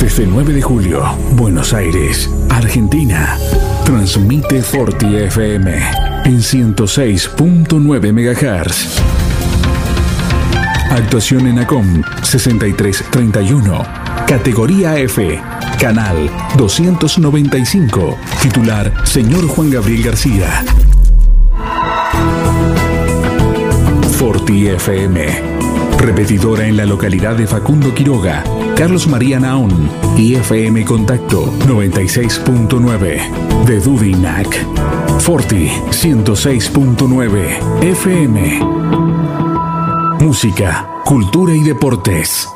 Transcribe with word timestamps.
Desde 0.00 0.26
9 0.26 0.52
de 0.52 0.62
julio, 0.62 1.02
Buenos 1.32 1.72
Aires, 1.72 2.30
Argentina. 2.50 3.38
Transmite 3.84 4.62
Forti 4.62 5.16
FM 5.16 5.72
en 6.24 6.38
106.9 6.38 8.12
MHz. 8.12 9.00
Actuación 10.90 11.46
en 11.46 11.58
ACOM 11.60 12.02
6331. 12.22 13.82
Categoría 14.26 14.98
F. 14.98 15.40
Canal 15.80 16.30
295. 16.56 18.18
Titular 18.42 18.92
Señor 19.06 19.46
Juan 19.48 19.70
Gabriel 19.70 20.02
García. 20.02 20.64
Forti 24.18 24.68
FM. 24.68 25.56
Repetidora 25.98 26.66
en 26.66 26.76
la 26.76 26.84
localidad 26.84 27.36
de 27.36 27.46
Facundo 27.46 27.94
Quiroga, 27.94 28.44
Carlos 28.76 29.06
María 29.08 29.40
Naón 29.40 29.72
y 30.18 30.34
FM 30.34 30.84
Contacto 30.84 31.50
96.9 31.66 33.64
de 33.64 33.80
Dudinac. 33.80 34.48
Forti 35.20 35.68
106.9 35.90 37.82
FM. 37.82 38.60
Música, 40.20 40.88
cultura 41.06 41.54
y 41.54 41.62
deportes. 41.62 42.55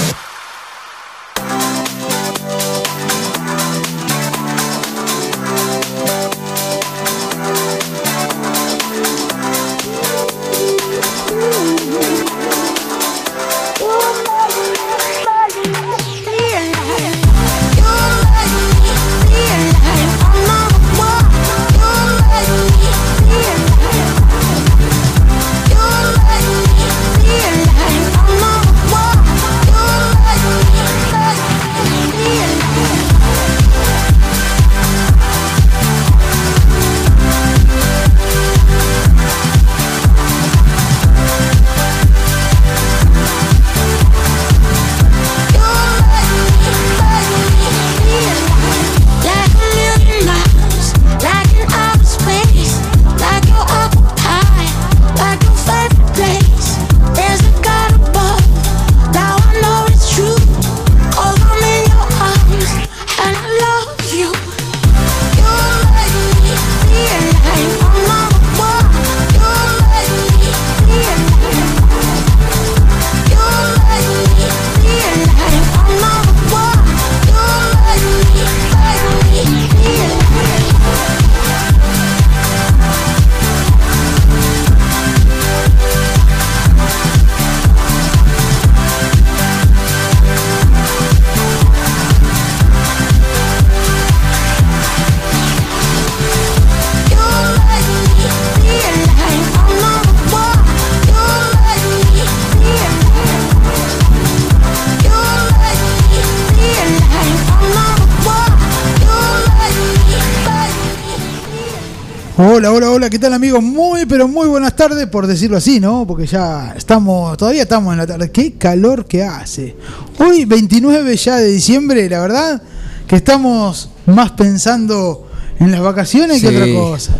Hola, 112.53 112.73
hola, 112.73 112.91
hola, 112.91 113.09
¿qué 113.09 113.17
tal 113.17 113.33
amigos? 113.33 113.63
Muy, 113.63 114.05
pero 114.05 114.27
muy 114.27 114.45
buenas 114.45 114.75
tardes, 114.75 115.07
por 115.07 115.25
decirlo 115.25 115.55
así, 115.55 115.79
¿no? 115.79 116.05
Porque 116.05 116.25
ya 116.25 116.73
estamos, 116.75 117.37
todavía 117.37 117.61
estamos 117.61 117.93
en 117.93 117.99
la 117.99 118.05
tarde. 118.05 118.29
Qué 118.29 118.55
calor 118.55 119.05
que 119.05 119.23
hace. 119.23 119.77
Hoy, 120.19 120.43
29 120.43 121.15
ya 121.15 121.37
de 121.37 121.47
diciembre, 121.47 122.09
la 122.09 122.19
verdad, 122.19 122.61
que 123.07 123.15
estamos 123.15 123.89
más 124.05 124.31
pensando 124.31 125.29
en 125.61 125.71
las 125.71 125.79
vacaciones 125.79 126.41
que 126.41 126.49
otra 126.49 126.73
cosa. 126.73 127.13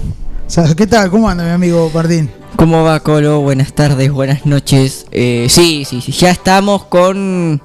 O 0.46 0.50
sea, 0.50 0.75
¿Qué 0.75 0.86
tal? 0.86 1.09
¿Cómo 1.09 1.30
anda 1.30 1.46
mi 1.46 1.52
amigo 1.52 1.90
Martín? 1.94 2.30
¿Cómo 2.58 2.84
va 2.84 3.00
Colo? 3.00 3.40
Buenas 3.40 3.72
tardes, 3.72 4.12
buenas 4.12 4.46
noches. 4.46 5.06
Eh, 5.14 5.47
sí, 5.50 5.86
sí, 5.88 6.02
sí, 6.02 6.12
ya 6.12 6.31
estamos 6.31 6.84
con 6.88 7.62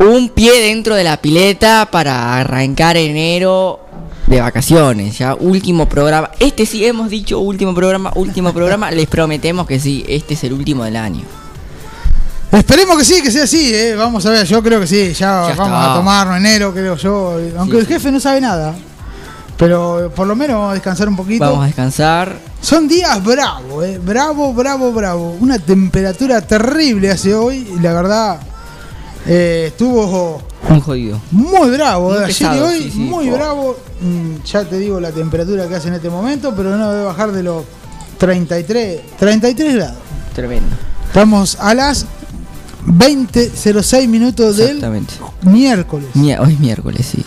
un 0.00 0.28
pie 0.30 0.60
dentro 0.60 0.96
de 0.96 1.04
la 1.04 1.22
pileta 1.22 1.88
para 1.88 2.36
arrancar 2.40 2.96
enero 2.96 3.78
de 4.26 4.40
vacaciones. 4.40 5.18
Ya 5.18 5.34
último 5.34 5.88
programa. 5.88 6.30
Este 6.38 6.66
sí 6.66 6.84
hemos 6.84 7.10
dicho 7.10 7.38
último 7.40 7.74
programa, 7.74 8.12
último 8.14 8.52
programa. 8.54 8.90
Les 8.90 9.06
prometemos 9.06 9.66
que 9.66 9.78
sí, 9.80 10.04
este 10.08 10.34
es 10.34 10.44
el 10.44 10.52
último 10.52 10.84
del 10.84 10.96
año. 10.96 11.22
Esperemos 12.50 12.98
que 12.98 13.04
sí, 13.04 13.22
que 13.22 13.30
sea 13.30 13.44
así, 13.44 13.74
¿eh? 13.74 13.94
Vamos 13.96 14.26
a 14.26 14.30
ver, 14.30 14.46
yo 14.46 14.62
creo 14.62 14.78
que 14.80 14.86
sí, 14.86 15.12
ya, 15.14 15.48
Ya 15.48 15.54
vamos 15.56 15.78
está. 15.78 15.92
a 15.92 15.94
tomarnos 15.96 16.36
enero, 16.36 16.72
creo 16.74 16.96
yo. 16.96 17.38
Aunque 17.56 17.76
Sí, 17.76 17.80
el 17.80 17.86
sí. 17.86 17.92
jefe 17.94 18.12
no 18.12 18.20
sabe 18.20 18.40
nada. 18.42 18.74
Pero 19.56 20.12
por 20.14 20.26
lo 20.26 20.34
menos 20.36 20.56
vamos 20.56 20.70
a 20.72 20.74
descansar 20.74 21.08
un 21.08 21.16
poquito. 21.16 21.44
Vamos 21.44 21.62
a 21.62 21.66
descansar. 21.66 22.36
Son 22.60 22.86
días 22.88 23.22
bravos, 23.24 23.84
eh. 23.86 23.98
bravo, 24.02 24.52
bravo, 24.52 24.92
bravo. 24.92 25.36
Una 25.40 25.58
temperatura 25.58 26.40
terrible 26.42 27.10
hace 27.10 27.34
hoy 27.34 27.68
y 27.74 27.80
la 27.80 27.92
verdad 27.94 28.40
eh, 29.26 29.64
estuvo 29.68 30.42
Un 30.68 30.80
jodido. 30.80 31.20
muy 31.30 31.70
bravo. 31.70 32.10
Muy 32.10 32.18
eh. 32.18 32.24
Ayer 32.24 32.52
y 32.54 32.58
hoy 32.60 32.82
sí, 32.84 32.90
sí. 32.90 32.98
muy 33.00 33.30
bravo. 33.30 33.76
Mm, 34.00 34.42
ya 34.44 34.64
te 34.64 34.78
digo 34.78 35.00
la 35.00 35.10
temperatura 35.12 35.68
que 35.68 35.76
hace 35.76 35.88
en 35.88 35.94
este 35.94 36.10
momento, 36.10 36.54
pero 36.56 36.76
no 36.76 36.90
debe 36.92 37.04
bajar 37.04 37.32
de 37.32 37.42
los 37.42 37.64
33, 38.18 39.00
33 39.18 39.74
grados. 39.74 39.96
Tremendo. 40.34 40.74
Estamos 41.06 41.56
a 41.60 41.74
las 41.74 42.06
20.06 42.86 44.08
minutos 44.08 44.56
del 44.56 44.82
miércoles. 45.42 46.08
Mi- 46.14 46.34
hoy 46.34 46.52
es 46.54 46.60
miércoles, 46.60 47.06
sí. 47.06 47.22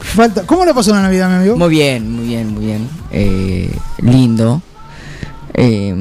Falta, 0.00 0.42
¿Cómo 0.46 0.64
le 0.64 0.72
pasó 0.74 0.92
la 0.94 1.02
Navidad, 1.02 1.28
mi 1.28 1.36
amigo? 1.36 1.56
Muy 1.56 1.68
bien, 1.70 2.10
muy 2.10 2.26
bien, 2.26 2.52
muy 2.54 2.64
bien. 2.66 2.88
Eh, 3.10 3.74
lindo. 3.98 4.62
Eh, 5.54 5.94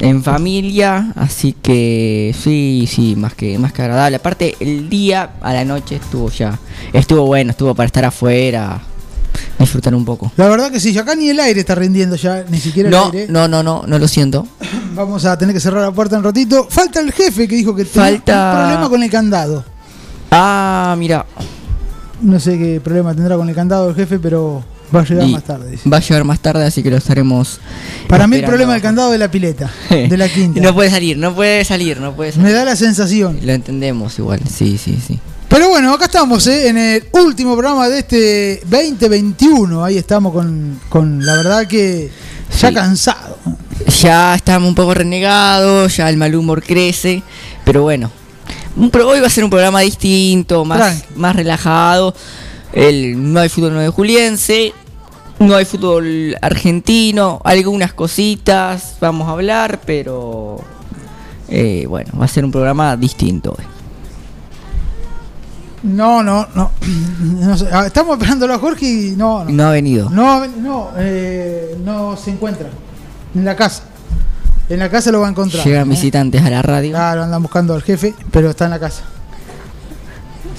en 0.00 0.22
familia, 0.22 1.12
así 1.16 1.52
que 1.62 2.34
sí, 2.38 2.88
sí, 2.90 3.14
más 3.16 3.34
que 3.34 3.58
más 3.58 3.72
que 3.72 3.82
agradable. 3.82 4.16
Aparte, 4.16 4.56
el 4.60 4.88
día 4.88 5.30
a 5.40 5.52
la 5.52 5.64
noche 5.64 5.96
estuvo 5.96 6.30
ya, 6.30 6.58
estuvo 6.92 7.26
bueno, 7.26 7.50
estuvo 7.50 7.74
para 7.74 7.86
estar 7.86 8.04
afuera, 8.04 8.80
disfrutar 9.58 9.94
un 9.94 10.04
poco. 10.04 10.32
La 10.36 10.48
verdad 10.48 10.70
que 10.70 10.80
sí, 10.80 10.96
acá 10.98 11.14
ni 11.14 11.28
el 11.28 11.38
aire 11.40 11.60
está 11.60 11.74
rindiendo 11.74 12.16
ya, 12.16 12.44
ni 12.48 12.58
siquiera 12.58 12.88
el 12.88 12.94
No, 12.94 13.06
aire. 13.06 13.26
no, 13.28 13.46
no, 13.46 13.62
no, 13.62 13.84
no 13.86 13.98
lo 13.98 14.08
siento. 14.08 14.46
Vamos 14.94 15.24
a 15.24 15.36
tener 15.38 15.54
que 15.54 15.60
cerrar 15.60 15.82
la 15.82 15.92
puerta 15.92 16.16
un 16.18 16.24
ratito. 16.24 16.66
Falta 16.68 17.00
el 17.00 17.12
jefe 17.12 17.46
que 17.46 17.56
dijo 17.56 17.74
que 17.76 17.84
Falta- 17.84 18.52
un 18.52 18.58
problema 18.58 18.88
con 18.88 19.02
el 19.02 19.10
candado. 19.10 19.64
Ah, 20.30 20.94
mira, 20.98 21.26
No 22.22 22.38
sé 22.40 22.58
qué 22.58 22.80
problema 22.82 23.14
tendrá 23.14 23.36
con 23.36 23.48
el 23.48 23.54
candado 23.54 23.88
el 23.90 23.94
jefe, 23.94 24.18
pero 24.18 24.62
Va 24.94 25.00
a 25.00 25.04
llegar 25.04 25.26
más 25.28 25.44
tarde. 25.44 25.70
dice. 25.70 25.88
Va 25.88 25.96
a 25.96 26.00
llegar 26.00 26.24
más 26.24 26.40
tarde, 26.40 26.64
así 26.64 26.82
que 26.82 26.90
lo 26.90 26.96
estaremos. 26.96 27.60
Para 28.08 28.26
mí 28.26 28.36
el 28.36 28.44
problema 28.44 28.72
del 28.72 28.82
candado 28.82 29.10
de 29.10 29.18
la 29.18 29.30
pileta, 29.30 29.70
de 29.88 30.16
la 30.16 30.28
quinta. 30.32 30.60
no 30.60 30.74
puede 30.74 30.90
salir, 30.90 31.16
no 31.16 31.34
puede 31.34 31.64
salir, 31.64 32.00
no 32.00 32.14
puede 32.14 32.32
salir. 32.32 32.46
Me 32.46 32.52
da 32.52 32.64
la 32.64 32.76
sensación. 32.76 33.38
Lo 33.42 33.52
entendemos 33.52 34.18
igual, 34.18 34.40
sí, 34.52 34.78
sí, 34.78 34.98
sí. 35.06 35.18
Pero 35.48 35.68
bueno, 35.68 35.92
acá 35.92 36.04
estamos 36.04 36.46
¿eh? 36.46 36.68
en 36.68 36.78
el 36.78 37.04
último 37.12 37.54
programa 37.56 37.88
de 37.88 37.98
este 38.00 38.62
2021. 38.70 39.84
Ahí 39.84 39.98
estamos 39.98 40.32
con, 40.32 40.78
con 40.88 41.24
la 41.26 41.34
verdad 41.36 41.66
que 41.66 42.10
ya 42.60 42.68
Sí. 42.68 42.74
cansado. 42.74 43.36
Ya 44.00 44.34
estamos 44.34 44.68
un 44.68 44.74
poco 44.74 44.94
renegados, 44.94 45.96
ya 45.96 46.08
el 46.08 46.16
mal 46.16 46.34
humor 46.34 46.62
crece, 46.62 47.22
pero 47.64 47.82
bueno. 47.82 48.10
Un 48.76 48.90
pro- 48.90 49.08
hoy 49.08 49.18
va 49.20 49.26
a 49.26 49.30
ser 49.30 49.42
un 49.42 49.50
programa 49.50 49.80
distinto, 49.80 50.64
más, 50.64 51.02
más 51.16 51.34
relajado. 51.34 52.14
El, 52.72 53.32
no 53.32 53.40
hay 53.40 53.48
fútbol 53.48 53.72
9 53.74 53.88
juliense, 53.90 54.72
no 55.40 55.56
hay 55.56 55.64
fútbol 55.64 56.36
argentino, 56.40 57.40
algunas 57.44 57.92
cositas 57.92 58.96
vamos 59.00 59.28
a 59.28 59.32
hablar, 59.32 59.80
pero 59.84 60.58
eh, 61.48 61.86
bueno, 61.88 62.12
va 62.18 62.26
a 62.26 62.28
ser 62.28 62.44
un 62.44 62.52
programa 62.52 62.96
distinto. 62.96 63.56
No, 65.82 66.22
no, 66.22 66.46
no. 66.54 66.70
No 67.20 67.56
sé. 67.56 67.68
Ah, 67.72 67.86
Estamos 67.86 68.14
esperándolo 68.14 68.54
a 68.54 68.58
Jorge 68.58 68.86
y 68.86 69.10
no, 69.16 69.44
no. 69.44 69.50
No 69.50 69.64
ha 69.64 69.72
venido. 69.72 70.10
No, 70.10 70.46
no, 70.46 70.90
eh, 70.96 71.76
no 71.84 72.16
se 72.16 72.30
encuentra. 72.30 72.68
En 73.34 73.44
la 73.44 73.56
casa. 73.56 73.84
En 74.68 74.78
la 74.78 74.88
casa 74.88 75.10
lo 75.10 75.20
va 75.20 75.26
a 75.26 75.30
encontrar. 75.30 75.64
Llegan 75.64 75.88
¿eh? 75.88 75.90
visitantes 75.90 76.42
a 76.42 76.50
la 76.50 76.62
radio. 76.62 76.90
Claro, 76.90 77.22
andan 77.24 77.42
buscando 77.42 77.74
al 77.74 77.82
jefe, 77.82 78.14
pero 78.30 78.50
está 78.50 78.66
en 78.66 78.70
la 78.72 78.78
casa. 78.78 79.02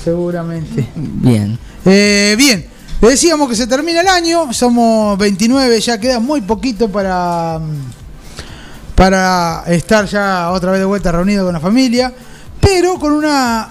Seguramente. 0.04 0.88
Bien. 0.96 1.58
Eh, 1.86 2.36
bien, 2.38 2.66
le 3.02 3.10
decíamos 3.10 3.50
que 3.50 3.56
se 3.56 3.68
termina 3.68 4.02
el 4.02 4.08
año, 4.08 4.54
somos 4.54 5.18
29, 5.18 5.80
ya 5.82 6.00
queda 6.00 6.20
muy 6.20 6.42
poquito 6.42 6.90
para, 6.90 7.60
mm, 7.60 8.96
para 8.96 9.64
estar 9.68 10.06
ya 10.06 10.52
otra 10.52 10.72
vez 10.72 10.80
de 10.80 10.86
vuelta 10.86 11.12
reunido 11.12 11.46
con 11.46 11.54
la 11.54 11.60
familia, 11.60 12.14
pero 12.60 13.00
con 13.00 13.14
una 13.14 13.70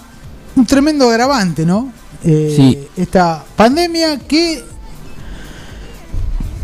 un 0.56 0.66
tremendo 0.66 1.08
agravante, 1.08 1.64
¿no? 1.64 1.92
Eh, 2.24 2.52
Sí. 2.56 2.88
Esta 2.96 3.42
pandemia 3.56 4.18
que 4.18 4.64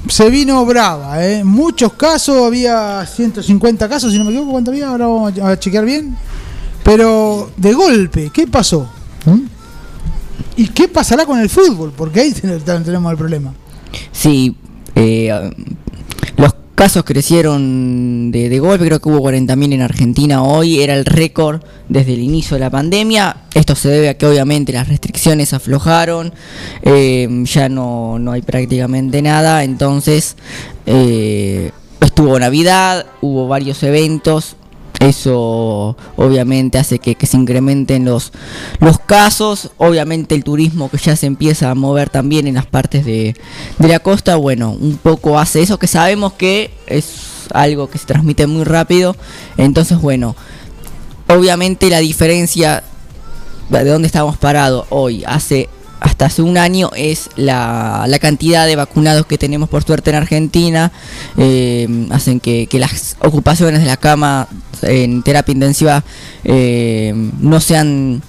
se 0.09 0.29
vino 0.31 0.65
brava, 0.67 1.25
¿eh? 1.25 1.45
Muchos 1.45 1.93
casos, 1.95 2.45
había 2.45 3.05
150 3.07 3.89
casos, 3.89 4.13
si 4.13 4.19
no 4.19 4.25
me 4.25 4.31
equivoco, 4.31 4.53
¿cuánto 4.53 4.71
había? 4.71 4.89
Ahora 4.89 5.07
vamos 5.07 5.39
a 5.39 5.59
chequear 5.59 5.85
bien. 5.85 6.17
Pero 6.85 7.51
de 7.57 7.73
golpe, 7.73 8.31
¿qué 8.33 8.47
pasó? 8.47 8.89
¿Mm? 9.25 9.56
¿Y 10.56 10.69
qué 10.69 10.88
pasará 10.88 11.26
con 11.26 11.38
el 11.38 11.49
fútbol? 11.50 11.93
Porque 11.97 12.20
ahí 12.20 12.32
ten- 12.41 12.61
ten- 12.61 12.85
tenemos 12.85 13.11
el 13.12 13.19
problema. 13.19 13.53
Sí, 14.12 14.56
eh, 14.94 15.31
los 16.37 16.55
casos 16.75 17.05
crecieron 17.05 18.31
de, 18.31 18.49
de 18.50 18.58
golpe, 18.58 18.85
creo 18.87 19.00
que 19.00 19.08
hubo 19.08 19.20
40.000 19.31 19.73
en 19.75 19.82
Argentina 19.82 20.43
hoy, 20.43 20.81
era 20.82 20.94
el 20.94 21.05
récord 21.06 21.62
desde 21.88 22.12
el 22.14 22.20
inicio 22.20 22.56
de 22.56 22.61
la 22.61 22.70
pandemia. 22.70 23.44
Esto 23.55 23.75
se 23.75 23.88
debe 23.88 24.08
a 24.11 24.19
que 24.19 24.26
obviamente 24.26 24.73
las 24.73 24.88
restricciones 24.88 25.53
aflojaron, 25.55 26.35
eh, 26.82 27.29
ya 27.44 27.69
no, 27.70 28.19
no 28.19 28.32
hay 28.32 28.43
prácticamente 28.43 29.23
nada, 29.23 29.64
entonces 29.64 30.37
eh, 30.85 31.70
estuvo 32.00 32.38
Navidad, 32.38 33.06
hubo 33.23 33.49
varios 33.49 33.82
eventos. 33.82 34.56
Eso 35.01 35.97
obviamente 36.17 36.79
hace 36.79 36.99
que, 36.99 37.15
que 37.15 37.27
se 37.27 37.37
incrementen 37.37 38.05
los, 38.05 38.33
los 38.81 38.99
casos. 38.99 39.71
Obviamente 39.77 40.35
el 40.35 40.45
turismo 40.45 40.91
que 40.91 40.99
ya 40.99 41.17
se 41.17 41.27
empieza 41.27 41.71
a 41.71 41.75
mover 41.75 42.11
también 42.11 42.47
en 42.47 42.55
las 42.55 42.67
partes 42.67 43.05
de, 43.05 43.37
de 43.79 43.89
la 43.89 43.99
costa, 43.99 44.37
bueno, 44.37 44.71
un 44.71 44.97
poco 44.97 45.39
hace 45.39 45.63
eso 45.63 45.79
que 45.79 45.87
sabemos 45.87 46.33
que 46.33 46.71
es 46.87 47.47
algo 47.53 47.89
que 47.89 47.99
se 47.99 48.07
transmite 48.07 48.47
muy 48.47 48.65
rápido. 48.65 49.17
Entonces, 49.57 50.01
bueno, 50.01 50.35
obviamente 51.29 51.91
la 51.91 51.99
diferencia 51.99 52.83
de 53.69 53.85
dónde 53.85 54.07
estamos 54.07 54.37
parados 54.37 54.87
hoy, 54.91 55.25
hace 55.27 55.69
hasta 56.01 56.27
hace 56.27 56.43
un 56.43 56.59
año, 56.59 56.91
es 56.97 57.31
la, 57.37 58.05
la 58.09 58.19
cantidad 58.19 58.67
de 58.67 58.77
vacunados 58.77 59.27
que 59.27 59.39
tenemos 59.39 59.69
por 59.69 59.85
suerte 59.85 60.11
en 60.11 60.17
Argentina. 60.17 60.93
eh, 61.37 62.07
hacen 62.11 62.41
que, 62.41 62.67
que 62.67 62.79
las 62.79 63.17
ocupaciones 63.21 63.81
de 63.81 63.87
la 63.87 63.97
cama 63.97 64.49
en 64.83 65.23
terapia 65.23 65.53
intensiva 65.53 66.05
eh, 66.45 67.13
no 67.41 67.61
sean 67.61 68.23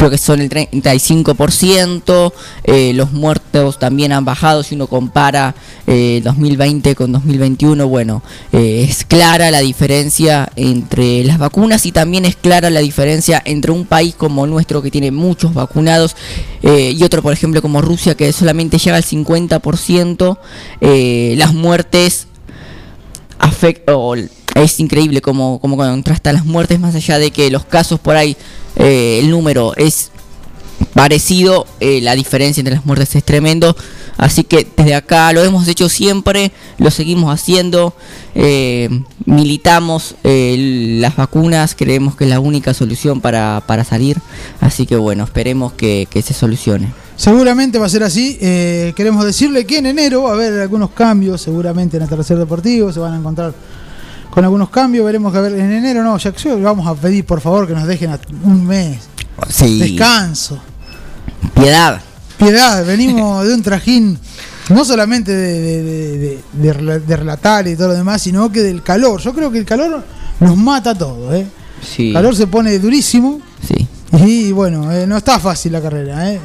creo 0.00 0.10
que 0.10 0.16
son 0.16 0.40
el 0.40 0.48
35%, 0.48 2.32
eh, 2.64 2.92
los 2.94 3.12
muertos 3.12 3.78
también 3.78 4.12
han 4.12 4.24
bajado, 4.24 4.62
si 4.62 4.74
uno 4.74 4.86
compara 4.86 5.54
eh, 5.86 6.22
2020 6.24 6.94
con 6.94 7.12
2021, 7.12 7.86
bueno, 7.86 8.22
eh, 8.50 8.86
es 8.88 9.04
clara 9.04 9.50
la 9.50 9.60
diferencia 9.60 10.50
entre 10.56 11.22
las 11.24 11.36
vacunas 11.36 11.84
y 11.84 11.92
también 11.92 12.24
es 12.24 12.34
clara 12.34 12.70
la 12.70 12.80
diferencia 12.80 13.42
entre 13.44 13.72
un 13.72 13.84
país 13.84 14.14
como 14.14 14.46
nuestro 14.46 14.80
que 14.80 14.90
tiene 14.90 15.10
muchos 15.10 15.52
vacunados 15.52 16.16
eh, 16.62 16.94
y 16.96 17.04
otro, 17.04 17.20
por 17.20 17.34
ejemplo, 17.34 17.60
como 17.60 17.82
Rusia 17.82 18.14
que 18.14 18.32
solamente 18.32 18.78
llega 18.78 18.96
al 18.96 19.04
50%, 19.04 20.38
eh, 20.80 21.34
las 21.36 21.52
muertes 21.52 22.26
afecta 23.38 23.98
o 23.98 24.16
es 24.54 24.80
increíble 24.80 25.20
cómo, 25.20 25.58
cómo 25.60 25.76
contrastan 25.76 26.34
las 26.34 26.44
muertes 26.44 26.80
más 26.80 26.94
allá 26.94 27.18
de 27.18 27.30
que 27.30 27.50
los 27.50 27.64
casos 27.64 28.00
por 28.00 28.16
ahí 28.16 28.36
eh, 28.76 29.18
el 29.20 29.30
número 29.30 29.74
es 29.76 30.10
parecido 30.94 31.66
eh, 31.78 32.00
la 32.00 32.14
diferencia 32.14 32.60
entre 32.60 32.74
las 32.74 32.86
muertes 32.86 33.14
es 33.14 33.24
tremendo. 33.24 33.76
Así 34.16 34.44
que 34.44 34.66
desde 34.76 34.94
acá 34.94 35.32
lo 35.32 35.42
hemos 35.42 35.66
hecho 35.66 35.88
siempre 35.88 36.52
lo 36.76 36.90
seguimos 36.90 37.32
haciendo 37.32 37.94
eh, 38.34 38.90
militamos 39.24 40.14
las 40.22 41.16
vacunas 41.16 41.74
creemos 41.74 42.16
que 42.16 42.24
es 42.24 42.30
la 42.30 42.38
única 42.38 42.74
solución 42.74 43.20
para, 43.20 43.62
para 43.66 43.84
salir. 43.84 44.18
Así 44.60 44.84
que 44.84 44.96
bueno 44.96 45.24
esperemos 45.24 45.72
que, 45.72 46.06
que 46.10 46.22
se 46.22 46.34
solucione. 46.34 46.92
Seguramente 47.16 47.78
va 47.78 47.86
a 47.86 47.90
ser 47.90 48.02
así. 48.02 48.36
Queremos 48.38 49.24
decirle 49.24 49.66
que 49.66 49.78
en 49.78 49.86
enero 49.86 50.22
va 50.22 50.30
a 50.30 50.34
haber 50.34 50.58
algunos 50.60 50.90
cambios, 50.90 51.42
seguramente 51.42 51.98
en 51.98 52.02
el 52.02 52.08
tercer 52.08 52.38
deportivo 52.38 52.92
se 52.92 53.00
van 53.00 53.14
a 53.14 53.18
encontrar 53.18 53.52
con 54.30 54.44
algunos 54.44 54.70
cambios. 54.70 55.04
Veremos 55.06 55.32
que 55.32 55.38
a 55.38 55.42
ver 55.42 55.52
en 55.54 55.72
enero 55.72 56.02
no, 56.02 56.16
ya 56.18 56.32
vamos 56.62 56.86
a 56.86 56.94
pedir 56.94 57.24
por 57.24 57.40
favor 57.40 57.66
que 57.66 57.74
nos 57.74 57.86
dejen 57.86 58.10
un 58.44 58.66
mes. 58.66 58.98
sí 59.48 59.78
Descanso. 59.78 60.58
piedad 61.54 62.00
Piedad, 62.38 62.84
venimos 62.86 63.44
de 63.46 63.54
un 63.54 63.62
trajín 63.62 64.18
no 64.70 64.84
solamente 64.84 65.32
de, 65.34 65.60
de- 65.60 65.82
de- 65.82 66.18
de- 66.18 66.40
de 66.52 66.74
rela- 66.74 67.00
de 67.04 67.16
relatar 67.16 67.66
y 67.68 67.74
todo 67.76 67.88
lo 67.88 67.94
demás, 67.94 68.22
sino 68.22 68.50
que 68.52 68.62
del 68.62 68.82
calor. 68.82 69.20
Yo 69.20 69.34
creo 69.34 69.50
que 69.50 69.58
el 69.58 69.64
calor 69.64 70.04
nos 70.38 70.56
mata 70.56 70.90
a 70.90 70.94
todo, 70.94 71.34
¿eh? 71.34 71.46
sí 71.82 72.08
El 72.08 72.14
calor 72.14 72.36
se 72.36 72.46
pone 72.46 72.78
durísimo 72.78 73.40
sí 73.66 73.86
y 74.24 74.52
bueno, 74.52 74.90
eh, 74.92 75.06
no 75.06 75.16
está 75.16 75.38
fácil 75.38 75.72
la 75.72 75.80
carrera, 75.82 76.32
¿eh? 76.32 76.40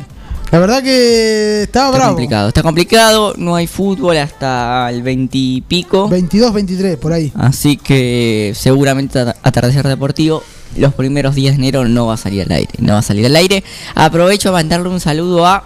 La 0.51 0.59
verdad 0.59 0.81
que 0.83 1.63
está, 1.63 1.85
Está 1.87 1.91
bravo. 1.91 2.11
complicado, 2.13 2.47
está 2.47 2.63
complicado, 2.63 3.33
no 3.37 3.55
hay 3.55 3.67
fútbol 3.67 4.17
hasta 4.17 4.89
el 4.89 5.01
20 5.01 5.37
y 5.37 5.61
pico. 5.61 6.07
22, 6.07 6.53
23, 6.53 6.97
por 6.97 7.11
ahí. 7.13 7.31
Así 7.35 7.75
que 7.77 8.53
seguramente 8.55 9.19
atardecer 9.19 9.85
deportivo 9.87 10.43
los 10.77 10.93
primeros 10.93 11.35
días 11.35 11.55
de 11.57 11.63
enero 11.63 11.85
no 11.87 12.07
va 12.07 12.13
a 12.13 12.17
salir 12.17 12.43
al 12.43 12.51
aire. 12.51 12.71
No 12.79 12.93
va 12.93 12.99
a 12.99 13.03
salir 13.03 13.25
al 13.25 13.35
aire. 13.35 13.63
Aprovecho 13.95 14.49
a 14.49 14.51
mandarle 14.53 14.87
un 14.89 14.99
saludo 14.99 15.45
a 15.45 15.63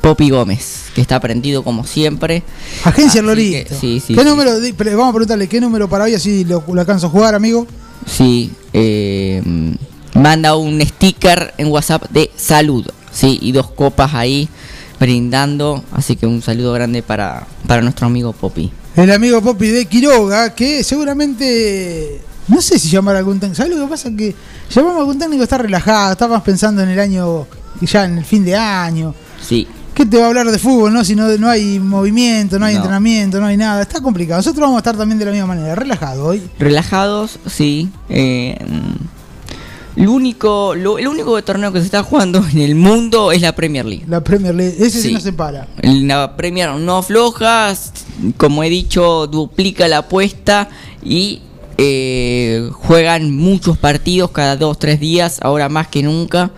Popi 0.00 0.30
Gómez, 0.30 0.86
que 0.94 1.00
está 1.00 1.20
prendido 1.20 1.62
como 1.62 1.84
siempre. 1.86 2.42
Agencia 2.84 3.22
que- 3.22 3.66
sí, 3.68 4.00
sí, 4.00 4.14
¿Qué 4.14 4.22
sí. 4.22 4.28
número? 4.28 4.50
Vamos 4.52 5.08
a 5.08 5.12
preguntarle 5.12 5.48
qué 5.48 5.60
número 5.60 5.88
para 5.88 6.04
hoy, 6.04 6.14
así 6.14 6.44
lo, 6.44 6.62
lo 6.66 6.80
alcanzo 6.80 7.06
a 7.06 7.10
jugar, 7.10 7.34
amigo. 7.34 7.66
Sí, 8.06 8.52
eh, 8.72 9.42
manda 10.14 10.56
un 10.56 10.80
sticker 10.80 11.54
en 11.58 11.68
WhatsApp 11.68 12.04
de 12.10 12.30
salud. 12.36 12.84
Sí, 13.14 13.38
y 13.40 13.52
dos 13.52 13.70
copas 13.70 14.12
ahí 14.14 14.48
brindando. 15.00 15.82
Así 15.92 16.16
que 16.16 16.26
un 16.26 16.42
saludo 16.42 16.72
grande 16.72 17.02
para, 17.02 17.46
para 17.66 17.80
nuestro 17.82 18.06
amigo 18.06 18.32
Popi. 18.32 18.70
El 18.96 19.10
amigo 19.10 19.40
Popi 19.40 19.68
de 19.68 19.86
Quiroga, 19.86 20.54
que 20.54 20.82
seguramente. 20.84 22.20
No 22.48 22.60
sé 22.60 22.78
si 22.78 22.88
llamar 22.90 23.16
a 23.16 23.20
algún 23.20 23.40
técnico. 23.40 23.56
¿Sabes 23.56 23.74
lo 23.76 23.84
que 23.84 23.90
pasa? 23.90 24.10
Que 24.14 24.34
llamamos 24.70 24.96
a 24.96 25.00
algún 25.00 25.18
técnico 25.18 25.42
está 25.44 25.56
relajado, 25.58 26.12
está 26.12 26.28
más 26.28 26.42
pensando 26.42 26.82
en 26.82 26.90
el 26.90 27.00
año, 27.00 27.46
ya 27.80 28.04
en 28.04 28.18
el 28.18 28.24
fin 28.24 28.44
de 28.44 28.54
año. 28.56 29.14
Sí, 29.42 29.66
¿Qué 29.94 30.04
te 30.04 30.18
va 30.18 30.24
a 30.24 30.26
hablar 30.26 30.50
de 30.50 30.58
fútbol, 30.58 30.92
no? 30.92 31.04
Si 31.04 31.14
no, 31.14 31.28
no 31.38 31.48
hay 31.48 31.78
movimiento, 31.78 32.58
no 32.58 32.66
hay 32.66 32.74
No. 32.74 32.80
entrenamiento, 32.80 33.38
no 33.38 33.46
hay 33.46 33.56
nada. 33.56 33.80
Está 33.82 34.00
complicado. 34.00 34.38
Nosotros 34.40 34.60
vamos 34.62 34.74
a 34.76 34.80
estar 34.80 34.96
también 34.96 35.20
de 35.20 35.24
la 35.26 35.30
misma 35.30 35.46
manera, 35.46 35.76
relajado 35.76 36.26
hoy. 36.26 36.42
relajados, 36.58 37.38
sí. 37.46 37.88
eh, 38.08 38.58
lo 39.96 40.12
único, 40.12 40.74
lo- 40.74 40.98
el 40.98 41.06
único 41.06 41.42
torneo 41.44 41.72
que 41.72 41.78
se 41.80 41.84
está 41.86 42.02
jugando 42.02 42.44
en 42.52 42.58
el 42.58 42.74
mundo 42.74 43.30
es 43.32 43.40
la 43.42 43.54
Premier 43.54 43.84
League. 43.86 44.04
La 44.08 44.22
Premier 44.22 44.54
League, 44.54 44.74
ese 44.78 44.90
sí, 45.02 45.08
Sí. 45.08 45.14
no 45.14 45.20
se 45.20 45.32
para. 45.32 45.68
La 45.82 46.36
Premier 46.36 46.70
no 46.74 46.96
afloja, 46.98 47.72
como 48.36 48.64
he 48.64 48.70
dicho, 48.70 49.26
duplica 49.26 49.86
la 49.88 49.98
apuesta 49.98 50.68
y 51.04 51.40
eh, 51.76 52.70
juegan 52.72 53.32
muchos 53.34 53.76
partidos 53.78 54.30
cada 54.30 54.56
dos, 54.56 54.78
tres 54.78 55.00
días, 55.00 55.38
ahora 55.42 55.68
más 55.68 55.88
que 55.88 56.04
nunca. 56.04 56.52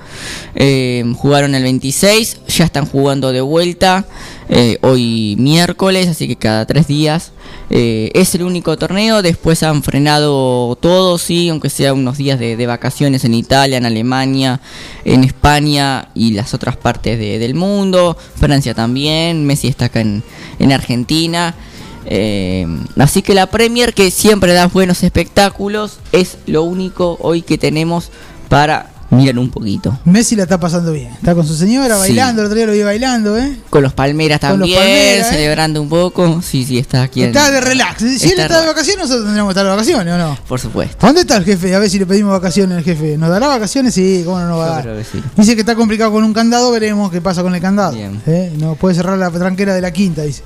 Eh, 0.55 1.05
jugaron 1.17 1.55
el 1.55 1.63
26, 1.63 2.39
ya 2.49 2.67
están 2.67 2.85
jugando 2.87 3.33
de 3.33 3.41
vuelta 3.41 4.05
eh, 4.49 4.79
hoy 4.83 5.37
miércoles, 5.39 6.09
así 6.09 6.29
que 6.29 6.37
cada 6.37 6.67
tres 6.67 6.87
días. 6.87 7.33
Eh, 7.71 8.11
es 8.15 8.35
el 8.35 8.43
único 8.45 8.77
torneo, 8.77 9.23
después 9.23 9.63
han 9.63 9.83
frenado 9.83 10.77
todo, 10.77 11.19
sí, 11.19 11.49
aunque 11.49 11.69
sea 11.69 11.93
unos 11.95 12.17
días 12.17 12.39
de, 12.39 12.67
vacaciones 12.67 13.25
en 13.25 13.35
Italia, 13.35 13.79
en 13.79 13.87
Alemania, 13.87 14.61
en 15.05 15.25
España 15.25 16.09
y 16.15 16.33
las 16.33 16.55
otras 16.55 16.77
partes 16.77 17.19
de- 17.19 17.39
del 17.39 17.55
mundo, 17.55 18.17
Francia 18.37 18.73
también, 18.75 19.45
Messi 19.47 19.69
está 19.69 19.87
acá 19.87 20.01
en, 20.01 20.23
en 20.59 20.73
Argentina. 20.73 21.55
Eh, 22.09 22.67
así 22.99 23.23
que 23.23 23.35
la 23.35 23.47
Premier, 23.49 23.93
que 23.95 24.13
siempre 24.13 24.53
da 24.53 24.69
buenos 24.69 25.03
espectáculos, 25.03 25.99
es 26.13 26.39
lo 26.47 26.63
único 26.63 27.19
hoy 27.21 27.43
que 27.43 27.59
tenemos 27.59 28.11
para 28.49 28.93
mirar 29.17 29.39
un 29.39 29.51
poquito. 29.51 29.99
Messi 30.05 30.37
la 30.37 30.45
está 30.45 30.59
pasando 30.61 30.93
bien. 30.93 31.09
Está 31.15 31.35
con 31.35 31.47
su 31.47 31.55
señora 31.57 31.95
Sí. 31.97 32.01
bailando, 32.01 32.43
el 32.43 32.47
otro 32.47 32.57
día 32.57 32.67
lo 32.67 32.73
vi 32.73 32.83
bailando, 32.83 33.37
¿eh? 33.39 33.57
Con 33.71 33.83
los 33.83 33.93
Palmeras 33.93 34.41
Con 34.41 34.59
los 34.61 34.69
Palmeras, 34.71 35.27
¿eh? 35.27 35.31
celebrando 35.31 35.83
un 35.83 35.89
poco. 35.89 36.41
Sí, 36.43 36.65
sí, 36.65 36.79
está 36.79 37.03
aquí. 37.03 37.23
en- 37.23 37.29
Está 37.29 37.51
de 37.51 37.61
relax. 37.61 38.01
Si 38.01 38.07
él 38.07 38.31
está 38.31 38.43
está 38.43 38.61
de 38.61 38.67
vacaciones, 38.67 38.99
nosotros 39.03 39.25
tendríamos 39.25 39.49
que 39.51 39.53
estar 39.53 39.65
de 39.65 39.71
vacaciones, 39.71 40.15
¿o 40.15 40.19
no? 40.19 40.39
Por 40.49 40.61
supuesto. 40.61 41.07
¿Dónde 41.07 41.23
está 41.23 41.37
el 41.37 41.45
jefe? 41.45 41.75
A 41.75 41.79
ver 41.79 41.91
si 41.91 41.99
le 41.99 42.07
pedimos 42.07 42.33
vacaciones 42.33 42.79
al 42.79 42.85
jefe. 42.85 43.17
¿Nos 43.17 43.31
dará 43.31 43.49
vacaciones? 43.49 43.95
Sí, 43.95 44.23
¿cómo 44.25 44.39
no 44.39 44.49
nos 44.49 44.59
va 44.61 44.67
a 44.67 44.83
dar? 44.83 44.85
que 44.97 45.05
sí. 45.05 45.23
Dice 45.37 45.55
que 45.55 45.61
está 45.61 45.75
complicado 45.75 46.13
con 46.13 46.23
un 46.25 46.33
candado, 46.33 46.71
veremos 46.71 47.11
qué 47.11 47.21
pasa 47.21 47.43
con 47.43 47.55
el 47.55 47.61
candado. 47.61 47.93
Bien. 47.95 48.21
¿Eh? 48.27 48.53
No 48.59 48.75
puede 48.75 48.95
cerrar 48.95 49.19
la 49.19 49.31
tranquera 49.31 49.75
de 49.75 49.81
la 49.81 49.91
quinta, 49.93 50.23
dice. 50.23 50.43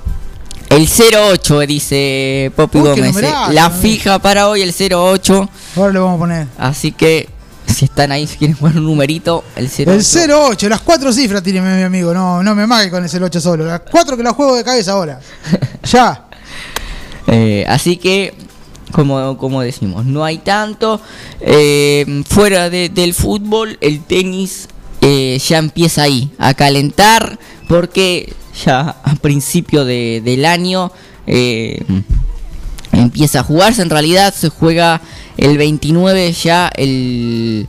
El 0.69 0.87
08, 0.87 1.59
dice 1.67 2.51
Poppy 2.55 2.77
Uy, 2.79 2.87
Gómez. 2.89 3.17
eh. 3.17 3.29
La 3.51 3.69
fija 3.69 4.19
para 4.19 4.47
hoy, 4.47 4.61
el 4.61 4.73
08. 4.73 5.49
Ahora 5.75 5.91
le 5.91 5.99
vamos 5.99 6.15
a 6.15 6.19
poner. 6.19 6.47
Así 6.57 6.93
que, 6.93 7.27
si 7.71 7.85
están 7.85 8.11
ahí, 8.11 8.27
si 8.27 8.37
quieren 8.37 8.55
poner 8.57 8.77
un 8.77 8.85
numerito, 8.85 9.43
el 9.55 9.65
08. 9.67 9.91
El 10.23 10.31
08, 10.31 10.69
las 10.69 10.81
cuatro 10.81 11.11
cifras 11.13 11.41
tiene 11.43 11.61
mi 11.61 11.83
amigo. 11.83 12.13
No, 12.13 12.41
no 12.43 12.55
me 12.55 12.65
mague 12.67 12.89
con 12.89 13.03
el 13.03 13.09
08 13.23 13.41
solo. 13.41 13.65
Las 13.65 13.81
cuatro 13.81 14.15
que 14.17 14.23
la 14.23 14.33
juego 14.33 14.55
de 14.55 14.63
cabeza 14.63 14.91
ahora. 14.93 15.19
ya. 15.83 16.25
Eh, 17.27 17.65
así 17.67 17.97
que, 17.97 18.33
como, 18.91 19.37
como 19.37 19.61
decimos, 19.61 20.05
no 20.05 20.23
hay 20.23 20.39
tanto. 20.39 21.01
Eh, 21.39 22.23
fuera 22.27 22.69
de- 22.69 22.89
del 22.89 23.13
fútbol, 23.13 23.77
el 23.81 24.01
tenis 24.03 24.67
eh, 25.01 25.39
ya 25.47 25.57
empieza 25.57 26.03
ahí, 26.03 26.31
a 26.37 26.53
calentar, 26.53 27.39
porque 27.67 28.33
ya 28.65 28.97
a 29.03 29.15
principio 29.15 29.85
de- 29.85 30.21
del 30.23 30.45
año 30.45 30.91
empieza 32.91 33.39
a 33.39 33.43
jugarse. 33.43 33.81
En 33.81 33.89
realidad 33.89 34.33
se 34.33 34.49
juega 34.49 35.01
el 35.41 35.57
29 35.57 36.31
ya 36.31 36.69
el, 36.75 37.67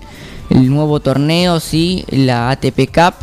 el 0.50 0.70
nuevo 0.70 1.00
torneo, 1.00 1.58
sí, 1.58 2.04
la 2.10 2.50
ATP 2.50 2.86
Cup. 2.94 3.14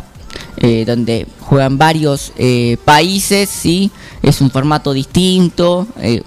eh, 0.58 0.84
donde 0.86 1.26
juegan 1.40 1.78
varios 1.78 2.32
eh, 2.36 2.76
países, 2.84 3.48
sí, 3.48 3.90
es 4.22 4.40
un 4.42 4.50
formato 4.50 4.92
distinto. 4.92 5.86
eh, 6.02 6.22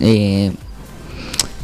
eh, 0.00 0.52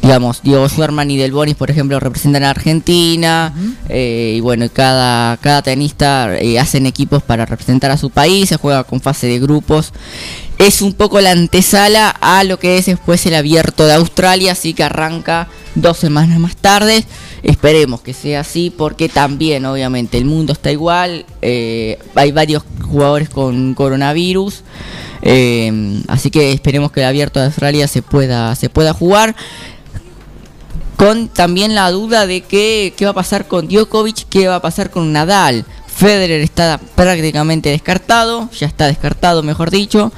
digamos, 0.00 0.42
Diego 0.42 0.68
Schwarman 0.68 1.10
y 1.10 1.16
Del 1.16 1.32
Bonis, 1.32 1.56
por 1.56 1.70
ejemplo, 1.70 1.98
representan 1.98 2.44
a 2.44 2.50
Argentina. 2.50 3.52
eh, 3.88 4.34
y 4.36 4.40
bueno, 4.40 4.66
cada, 4.72 5.36
cada 5.38 5.62
tenista 5.62 6.30
hacen 6.60 6.86
equipos 6.86 7.22
para 7.22 7.44
representar 7.46 7.90
a 7.90 7.96
su 7.96 8.10
país, 8.10 8.48
se 8.48 8.56
juega 8.56 8.84
con 8.84 9.00
fase 9.00 9.26
de 9.26 9.40
grupos. 9.40 9.92
Es 10.58 10.82
un 10.82 10.92
poco 10.92 11.20
la 11.20 11.32
antesala 11.32 12.10
a 12.10 12.44
lo 12.44 12.58
que 12.58 12.78
es 12.78 12.86
después 12.86 13.26
el 13.26 13.34
abierto 13.34 13.86
de 13.86 13.94
Australia, 13.94 14.52
así 14.52 14.72
que 14.72 14.84
arranca 14.84 15.48
dos 15.80 15.98
semanas 15.98 16.38
más 16.38 16.56
tarde. 16.56 17.04
Esperemos 17.42 18.00
que 18.00 18.12
sea 18.12 18.40
así, 18.40 18.70
porque 18.70 19.08
también, 19.08 19.64
obviamente, 19.66 20.18
el 20.18 20.24
mundo 20.24 20.52
está 20.52 20.70
igual. 20.70 21.24
eh, 21.42 21.98
hay 22.14 22.32
varios 22.32 22.62
jugadores 22.82 23.28
con 23.28 23.74
coronavirus. 23.74 24.62
eh, 25.22 26.02
así 26.08 26.30
que 26.30 26.52
esperemos 26.52 26.92
que 26.92 27.00
el 27.00 27.06
abierto 27.06 27.40
de 27.40 27.46
Australia 27.46 27.88
se 27.88 28.02
pueda, 28.02 28.54
se 28.54 28.68
pueda 28.70 28.92
jugar 28.92 29.34
con 30.98 31.28
también 31.28 31.76
la 31.76 31.90
duda 31.92 32.26
de 32.26 32.40
que, 32.40 32.92
qué 32.96 33.04
va 33.04 33.12
a 33.12 33.14
pasar 33.14 33.46
con 33.46 33.68
Djokovic, 33.68 34.28
qué 34.28 34.48
va 34.48 34.56
a 34.56 34.62
pasar 34.62 34.90
con 34.90 35.12
Nadal. 35.12 35.64
Federer 35.86 36.40
está 36.40 36.80
prácticamente 36.96 37.70
descartado, 37.70 38.50
ya 38.58 38.66
está 38.66 38.86
descartado 38.86 39.44
mejor 39.44 39.70
dicho, 39.70 40.12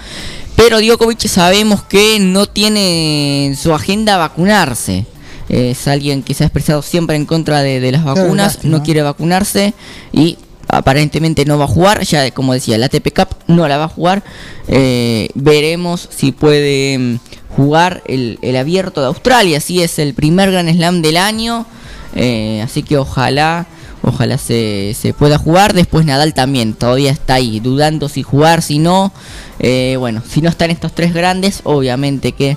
pero 0.57 0.81
Djokovic 0.81 1.27
sabemos 1.27 1.83
que 1.83 2.19
no 2.19 2.47
tiene 2.47 3.47
en 3.47 3.57
su 3.57 3.75
agenda 3.75 4.17
vacunarse. 4.17 5.07
Es 5.51 5.89
alguien 5.89 6.23
que 6.23 6.33
se 6.33 6.45
ha 6.45 6.47
expresado 6.47 6.81
siempre 6.81 7.17
en 7.17 7.27
contra 7.27 7.61
de, 7.61 7.81
de 7.81 7.93
las 7.93 8.05
vacunas, 8.05 8.55
lástima. 8.55 8.79
no 8.79 8.83
quiere 8.85 9.03
vacunarse 9.03 9.75
y 10.13 10.39
aparentemente 10.69 11.45
no 11.45 11.59
va 11.59 11.65
a 11.65 11.69
jugar. 11.69 12.03
Ya 12.05 12.31
como 12.31 12.55
decía, 12.55 12.79
la 12.79 12.87
ATP 12.87 13.13
Cup 13.15 13.29
no 13.47 13.67
la 13.69 13.77
va 13.77 13.85
a 13.85 13.89
jugar. 13.89 14.23
Eh, 14.69 15.29
veremos 15.35 16.09
si 16.11 16.33
puede 16.33 16.99
mm, 16.99 17.19
jugar 17.57 18.03
el, 18.07 18.39
el 18.43 18.57
abierto 18.57 19.01
de 19.01 19.09
Australia. 19.09 19.59
Así 19.59 19.83
es 19.83 19.99
el 19.99 20.15
primer 20.15 20.51
Grand 20.51 20.71
Slam 20.71 21.03
del 21.03 21.17
año. 21.17 21.67
Eh, 22.15 22.61
así 22.63 22.83
que 22.83 22.99
ojalá, 22.99 23.67
ojalá 24.03 24.39
se, 24.39 24.95
se 24.99 25.13
pueda 25.13 25.39
jugar. 25.39 25.75
Después 25.75 26.07
Nadal 26.07 26.35
también 26.35 26.75
todavía 26.75 27.11
está 27.11 27.35
ahí, 27.35 27.61
dudando 27.61 28.09
si 28.09 28.23
jugar, 28.23 28.63
si 28.63 28.79
no. 28.79 29.13
Eh, 29.59 29.97
bueno, 29.99 30.23
si 30.29 30.41
no 30.41 30.49
están 30.49 30.71
estos 30.71 30.93
tres 30.93 31.13
grandes, 31.13 31.61
obviamente 31.65 32.33
que 32.33 32.57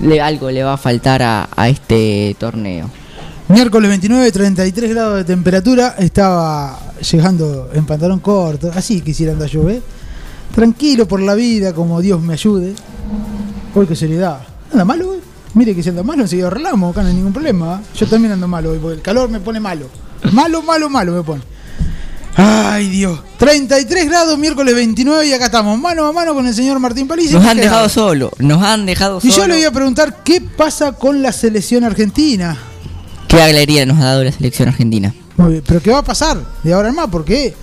le, 0.00 0.20
algo 0.20 0.50
le 0.50 0.62
va 0.62 0.74
a 0.74 0.76
faltar 0.76 1.22
a, 1.22 1.48
a 1.54 1.68
este 1.68 2.36
torneo. 2.38 2.90
Miércoles 3.48 3.88
29, 3.88 4.32
33 4.32 4.90
grados 4.90 5.16
de 5.18 5.24
temperatura. 5.24 5.94
Estaba 5.98 6.78
llegando 7.00 7.70
en 7.72 7.86
pantalón 7.86 8.20
corto. 8.20 8.70
Así 8.74 9.00
quisiera 9.00 9.32
andar 9.32 9.48
yo, 9.48 9.68
¿eh? 9.70 9.80
Tranquilo 10.54 11.06
por 11.06 11.20
la 11.20 11.34
vida, 11.34 11.72
como 11.72 12.00
Dios 12.00 12.20
me 12.20 12.32
ayude. 12.32 12.74
Uy, 13.74 13.86
qué 13.86 13.94
seriedad. 13.94 14.40
¿Anda 14.72 14.84
malo, 14.84 15.10
hoy? 15.10 15.18
Mire 15.54 15.74
que 15.74 15.82
si 15.82 15.88
anda 15.88 16.02
malo, 16.02 16.22
enseguida 16.22 16.48
arreglamos, 16.48 16.90
acá 16.90 17.02
no 17.02 17.08
hay 17.08 17.14
ningún 17.14 17.32
problema. 17.32 17.80
Yo 17.94 18.06
también 18.06 18.32
ando 18.32 18.48
malo 18.48 18.72
hoy, 18.72 18.78
porque 18.78 18.96
el 18.96 19.02
calor 19.02 19.28
me 19.30 19.40
pone 19.40 19.60
malo. 19.60 19.86
Malo, 20.32 20.62
malo, 20.62 20.90
malo 20.90 21.12
me 21.12 21.22
pone. 21.22 21.42
Ay, 22.36 22.88
Dios. 22.90 23.20
33 23.38 24.06
grados, 24.06 24.38
miércoles 24.38 24.74
29, 24.74 25.26
y 25.26 25.32
acá 25.32 25.46
estamos, 25.46 25.78
mano 25.78 26.04
a 26.06 26.12
mano 26.12 26.34
con 26.34 26.46
el 26.46 26.54
señor 26.54 26.78
Martín 26.78 27.08
París. 27.08 27.30
Nos 27.32 27.44
han 27.46 27.56
dejado 27.56 27.88
solo, 27.88 28.30
nos 28.38 28.62
han 28.62 28.84
dejado 28.86 29.18
Y 29.22 29.30
solo. 29.30 29.36
yo 29.44 29.46
le 29.48 29.54
voy 29.56 29.64
a 29.64 29.70
preguntar, 29.70 30.22
¿qué 30.22 30.40
pasa 30.42 30.92
con 30.92 31.22
la 31.22 31.32
selección 31.32 31.84
argentina? 31.84 32.56
¿Qué 33.28 33.40
alegría 33.40 33.86
nos 33.86 33.98
ha 33.98 34.04
dado 34.04 34.24
la 34.24 34.32
selección 34.32 34.68
argentina? 34.68 35.14
Muy 35.36 35.52
bien, 35.52 35.64
pero 35.66 35.80
¿qué 35.82 35.90
va 35.90 35.98
a 35.98 36.04
pasar 36.04 36.38
de 36.62 36.72
ahora 36.74 36.88
en 36.90 36.94
más? 36.94 37.08
¿Por 37.08 37.24
qué? 37.24 37.54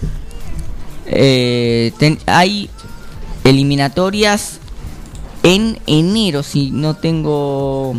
Eh, 1.06 1.92
ten- 2.00 2.20
hay 2.26 2.70
eliminatorias 3.44 4.54
en 5.44 5.78
enero, 5.86 6.42
si 6.44 6.72
no 6.72 6.96
tengo... 6.96 7.96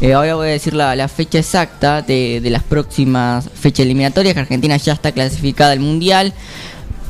eh, 0.00 0.12
ahora 0.14 0.34
voy 0.34 0.48
a 0.48 0.50
decir 0.52 0.74
la, 0.74 0.94
la 0.96 1.08
fecha 1.08 1.38
exacta 1.38 2.02
de, 2.02 2.40
de 2.40 2.50
las 2.50 2.62
próximas 2.62 3.48
fechas 3.54 3.84
eliminatorias, 3.84 4.34
que 4.34 4.40
Argentina 4.40 4.76
ya 4.76 4.92
está 4.94 5.12
clasificada 5.12 5.72
al 5.72 5.80
Mundial. 5.80 6.32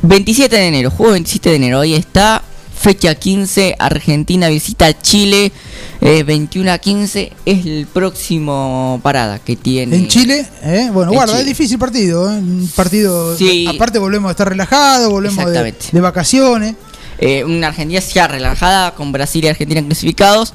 27 0.02 0.56
de 0.56 0.66
enero, 0.68 0.90
juego 0.90 1.12
27 1.12 1.50
de 1.50 1.56
enero, 1.56 1.80
ahí 1.80 1.94
está. 1.94 2.42
Fecha 2.74 3.14
15, 3.14 3.76
Argentina 3.78 4.48
visita 4.48 4.98
Chile. 4.98 5.52
eh, 6.00 6.22
21 6.22 6.72
a 6.72 6.78
15 6.78 7.30
es 7.44 7.66
el 7.66 7.86
próximo 7.92 8.98
parada 9.02 9.38
que 9.38 9.54
tiene. 9.56 9.96
En 9.96 10.08
Chile, 10.08 10.46
¿eh? 10.62 10.88
bueno, 10.90 11.10
En 11.10 11.16
guarda, 11.16 11.34
Chile. 11.34 11.42
es 11.42 11.46
difícil 11.58 11.78
partido, 11.78 12.30
¿eh? 12.32 12.38
un 12.38 12.70
partido, 12.74 13.36
Sí. 13.36 13.66
aparte 13.68 13.98
volvemos 13.98 14.30
a 14.30 14.32
estar 14.32 14.48
relajados, 14.48 15.10
volvemos 15.10 15.44
de 15.92 16.00
vacaciones. 16.00 16.74
Eh, 17.20 17.44
una 17.44 17.68
Argentina 17.68 18.00
ya 18.00 18.26
relajada 18.26 18.94
con 18.94 19.12
Brasil 19.12 19.44
y 19.44 19.48
Argentina 19.48 19.82
clasificados. 19.82 20.54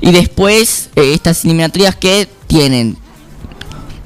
Y 0.00 0.12
después 0.12 0.90
eh, 0.94 1.12
estas 1.14 1.44
eliminatorias 1.44 1.96
que 1.96 2.28
tienen 2.46 2.98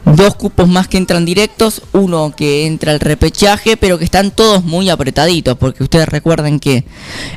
dos 0.05 0.37
cupos 0.37 0.69
más 0.69 0.87
que 0.87 0.99
entran 0.99 1.25
directos, 1.25 1.83
uno 1.93 2.33
que 2.37 2.67
entra 2.67 2.93
al 2.93 3.01
repechaje, 3.01 3.77
pero 3.77 3.99
que 3.99 4.05
están 4.05 4.31
todos 4.31 4.63
muy 4.63 4.89
apretaditos, 4.89 5.59
porque 5.59 5.83
ustedes 5.83 6.09
recuerden 6.09 6.61
que 6.61 6.85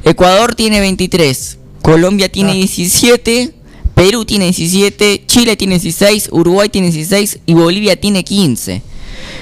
Ecuador 0.03 0.53
tiene 0.53 0.79
23, 0.79 1.57
Colombia 1.81 2.31
tiene 2.31 2.51
Ah. 2.51 2.55
17, 2.55 3.53
Perú 3.95 4.23
tiene 4.23 4.45
17, 4.45 5.23
Chile 5.25 5.55
tiene 5.57 5.79
16, 5.79 6.29
Uruguay 6.31 6.69
tiene 6.69 6.91
16 6.91 7.39
y 7.47 7.53
Bolivia 7.53 7.99
tiene 7.99 8.23
15. 8.23 8.83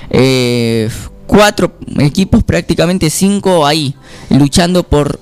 Eh, 0.09 0.89
cuatro 1.27 1.77
equipos, 1.99 2.43
prácticamente 2.43 3.09
cinco 3.09 3.65
ahí, 3.65 3.93
luchando 4.29 4.83
por 4.83 5.19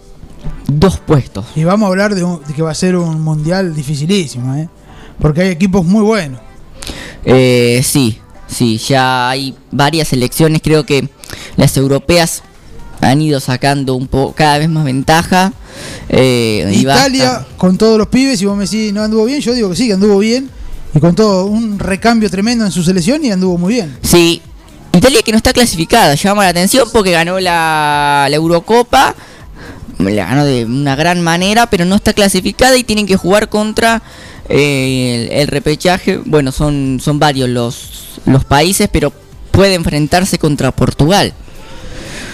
dos 0.67 0.99
puestos. 0.99 1.45
Y 1.55 1.63
vamos 1.63 1.87
a 1.87 1.89
hablar 1.89 2.15
de, 2.15 2.23
un- 2.23 2.41
de 2.47 2.53
que 2.53 2.61
va 2.61 2.71
a 2.71 2.75
ser 2.75 2.95
un 2.95 3.21
mundial 3.21 3.75
dificilísimo, 3.75 4.55
¿eh? 4.55 4.69
porque 5.19 5.41
hay 5.41 5.49
equipos 5.49 5.85
muy 5.85 6.03
buenos. 6.03 6.39
Eh, 7.25 7.81
sí, 7.83 8.19
sí, 8.47 8.77
ya 8.77 9.29
hay 9.29 9.55
varias 9.71 10.09
selecciones, 10.09 10.61
creo 10.63 10.85
que 10.85 11.09
las 11.57 11.75
europeas 11.77 12.43
han 13.01 13.21
ido 13.21 13.39
sacando 13.39 13.95
un 13.95 14.07
poco 14.07 14.33
cada 14.33 14.57
vez 14.59 14.69
más 14.69 14.85
ventaja. 14.85 15.51
eh, 16.09 16.71
Italia 16.73 17.45
con 17.57 17.77
todos 17.77 17.97
los 17.97 18.07
pibes, 18.07 18.41
y 18.41 18.45
vos 18.45 18.55
me 18.55 18.63
decís 18.65 18.93
no 18.93 19.01
anduvo 19.03 19.25
bien, 19.25 19.41
yo 19.41 19.53
digo 19.53 19.69
que 19.69 19.75
sí, 19.75 19.87
que 19.87 19.93
anduvo 19.93 20.19
bien. 20.19 20.49
y 20.93 20.99
con 20.99 21.13
todo 21.15 21.45
un 21.47 21.77
recambio 21.79 22.29
tremendo 22.29 22.63
en 22.65 22.71
su 22.71 22.81
selección 22.83 23.23
y 23.25 23.31
anduvo 23.31 23.57
muy 23.57 23.73
bien. 23.73 23.97
Sí, 24.01 24.41
Italia 24.97 25.21
que 25.21 25.31
no 25.31 25.37
está 25.37 25.53
clasificada, 25.53 26.15
llama 26.15 26.43
la 26.43 26.49
atención 26.49 26.89
porque 26.91 27.11
ganó 27.11 27.39
la, 27.39 28.27
la 28.29 28.35
Eurocopa, 28.35 29.15
la 29.99 30.25
ganó 30.25 30.45
de 30.45 30.65
una 30.65 30.95
gran 30.95 31.21
manera, 31.21 31.67
pero 31.67 31.85
no 31.85 31.95
está 31.95 32.13
clasificada 32.13 32.77
y 32.77 32.83
tienen 32.83 33.05
que 33.05 33.15
jugar 33.15 33.49
contra 33.49 34.01
eh, 34.49 35.27
el, 35.29 35.37
el 35.39 35.47
repechaje. 35.47 36.17
Bueno, 36.25 36.51
son, 36.51 36.99
son 37.01 37.19
varios 37.19 37.49
los, 37.49 38.19
los 38.25 38.45
países, 38.45 38.89
pero 38.91 39.11
puede 39.51 39.75
enfrentarse 39.75 40.37
contra 40.37 40.71
Portugal. 40.71 41.33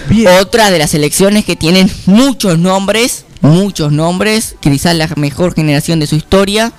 Bien. 0.10 0.28
Otra 0.40 0.72
de 0.72 0.80
las 0.80 0.92
selecciones 0.92 1.46
que 1.46 1.56
tienen 1.56 1.90
muchos 2.06 2.58
nombres, 2.58 3.26
muchos 3.42 3.92
nombres, 3.92 4.56
quizás 4.60 4.96
la 4.96 5.08
mejor 5.16 5.54
generación 5.54 6.00
de 6.00 6.08
su 6.08 6.16
historia, 6.16 6.74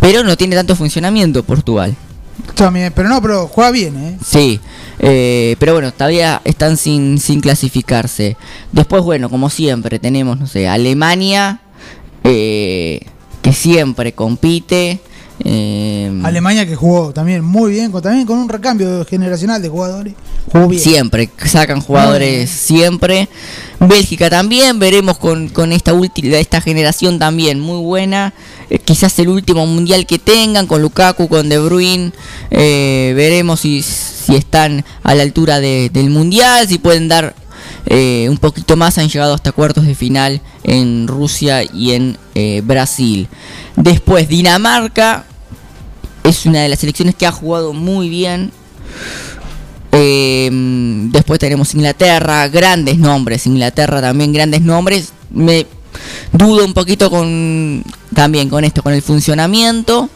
pero 0.00 0.24
no 0.24 0.36
tiene 0.36 0.56
tanto 0.56 0.74
funcionamiento 0.74 1.42
Portugal. 1.42 1.94
También, 2.54 2.92
pero 2.94 3.08
no, 3.08 3.22
pero 3.22 3.46
juega 3.46 3.70
bien, 3.70 3.96
¿eh? 3.96 4.18
Sí, 4.26 4.60
eh, 5.06 5.56
pero 5.58 5.74
bueno, 5.74 5.92
todavía 5.92 6.40
están 6.44 6.78
sin, 6.78 7.18
sin 7.18 7.40
clasificarse. 7.42 8.36
Después, 8.72 9.02
bueno, 9.02 9.28
como 9.28 9.50
siempre, 9.50 9.98
tenemos, 9.98 10.40
no 10.40 10.46
sé, 10.46 10.66
Alemania, 10.66 11.60
eh, 12.24 13.00
que 13.42 13.52
siempre 13.52 14.12
compite. 14.12 15.00
eh, 15.44 16.20
Alemania 16.22 16.64
que 16.64 16.74
jugó 16.76 17.12
también 17.12 17.44
muy 17.44 17.72
bien, 17.72 17.90
con, 17.90 18.00
también 18.00 18.26
con 18.26 18.38
un 18.38 18.48
recambio 18.48 19.04
generacional 19.04 19.60
de 19.60 19.68
jugadores. 19.68 20.14
Jugó 20.50 20.68
bien. 20.68 20.82
Siempre, 20.82 21.28
sacan 21.44 21.80
jugadores 21.82 22.48
siempre. 22.48 23.28
Bélgica 23.80 24.30
también, 24.30 24.78
veremos 24.78 25.18
con, 25.18 25.48
con 25.48 25.72
esta 25.72 25.92
última 25.92 26.36
esta 26.38 26.60
generación 26.62 27.18
también 27.18 27.60
muy 27.60 27.78
buena. 27.82 28.32
Eh, 28.74 28.80
quizás 28.84 29.16
el 29.20 29.28
último 29.28 29.64
mundial 29.66 30.04
que 30.04 30.18
tengan 30.18 30.66
con 30.66 30.82
Lukaku, 30.82 31.28
con 31.28 31.48
De 31.48 31.58
Bruyne. 31.58 32.10
Eh, 32.50 33.12
veremos 33.14 33.60
si, 33.60 33.82
si 33.82 34.34
están 34.34 34.84
a 35.04 35.14
la 35.14 35.22
altura 35.22 35.60
de- 35.60 35.90
del 35.92 36.10
mundial, 36.10 36.66
si 36.66 36.78
pueden 36.78 37.06
dar 37.06 37.36
eh, 37.86 38.26
un 38.28 38.38
poquito 38.38 38.76
más. 38.76 38.98
Han 38.98 39.08
llegado 39.08 39.32
hasta 39.32 39.52
cuartos 39.52 39.86
de 39.86 39.94
final 39.94 40.40
en 40.64 41.06
Rusia 41.06 41.62
y 41.62 41.92
en 41.92 42.18
Brasil. 42.64 43.28
Después 43.76 44.28
Dinamarca 44.28 45.24
es 46.24 46.46
una 46.46 46.62
de 46.62 46.68
las 46.68 46.80
selecciones 46.80 47.14
que 47.14 47.26
ha 47.26 47.32
jugado 47.32 47.72
muy 47.72 48.08
bien. 48.08 48.50
Después 51.12 51.38
tenemos 51.38 51.74
Inglaterra, 51.74 52.48
grandes 52.48 52.98
nombres. 52.98 53.46
Inglaterra 53.46 54.00
también 54.00 54.32
grandes 54.32 54.62
nombres. 54.62 55.12
Me 55.30 55.66
dudo 56.32 56.64
un 56.64 56.74
poquito 56.74 57.10
con 57.10 57.84
también 58.14 58.48
con 58.48 58.64
esto, 58.64 58.82
con 58.82 58.92
el 58.92 59.02
funcionamiento, 59.02 60.08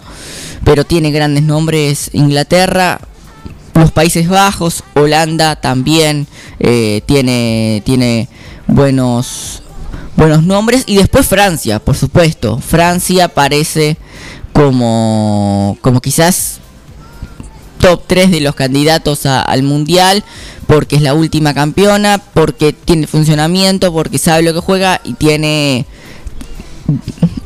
pero 0.64 0.84
tiene 0.84 1.10
grandes 1.10 1.42
nombres. 1.44 2.10
Inglaterra, 2.12 3.00
los 3.74 3.92
Países 3.92 4.28
Bajos, 4.28 4.82
Holanda 4.94 5.56
también 5.56 6.26
eh, 6.60 7.02
tiene 7.06 7.82
tiene 7.84 8.28
buenos 8.66 9.62
buenos 10.16 10.42
nombres 10.42 10.84
y 10.86 10.96
después 10.96 11.26
Francia, 11.26 11.78
por 11.78 11.96
supuesto. 11.96 12.58
Francia 12.58 13.28
parece 13.28 13.96
como 14.52 15.78
como 15.80 16.00
quizás 16.00 16.60
top 17.78 18.02
3 18.06 18.30
de 18.30 18.40
los 18.40 18.54
candidatos 18.54 19.26
a- 19.26 19.42
al 19.42 19.62
mundial 19.62 20.24
porque 20.66 20.96
es 20.96 21.02
la 21.02 21.14
última 21.14 21.54
campeona, 21.54 22.18
porque 22.34 22.72
tiene 22.72 23.06
funcionamiento, 23.06 23.92
porque 23.92 24.18
sabe 24.18 24.42
lo 24.42 24.52
que 24.52 24.60
juega 24.60 25.00
y 25.04 25.14
tiene 25.14 25.86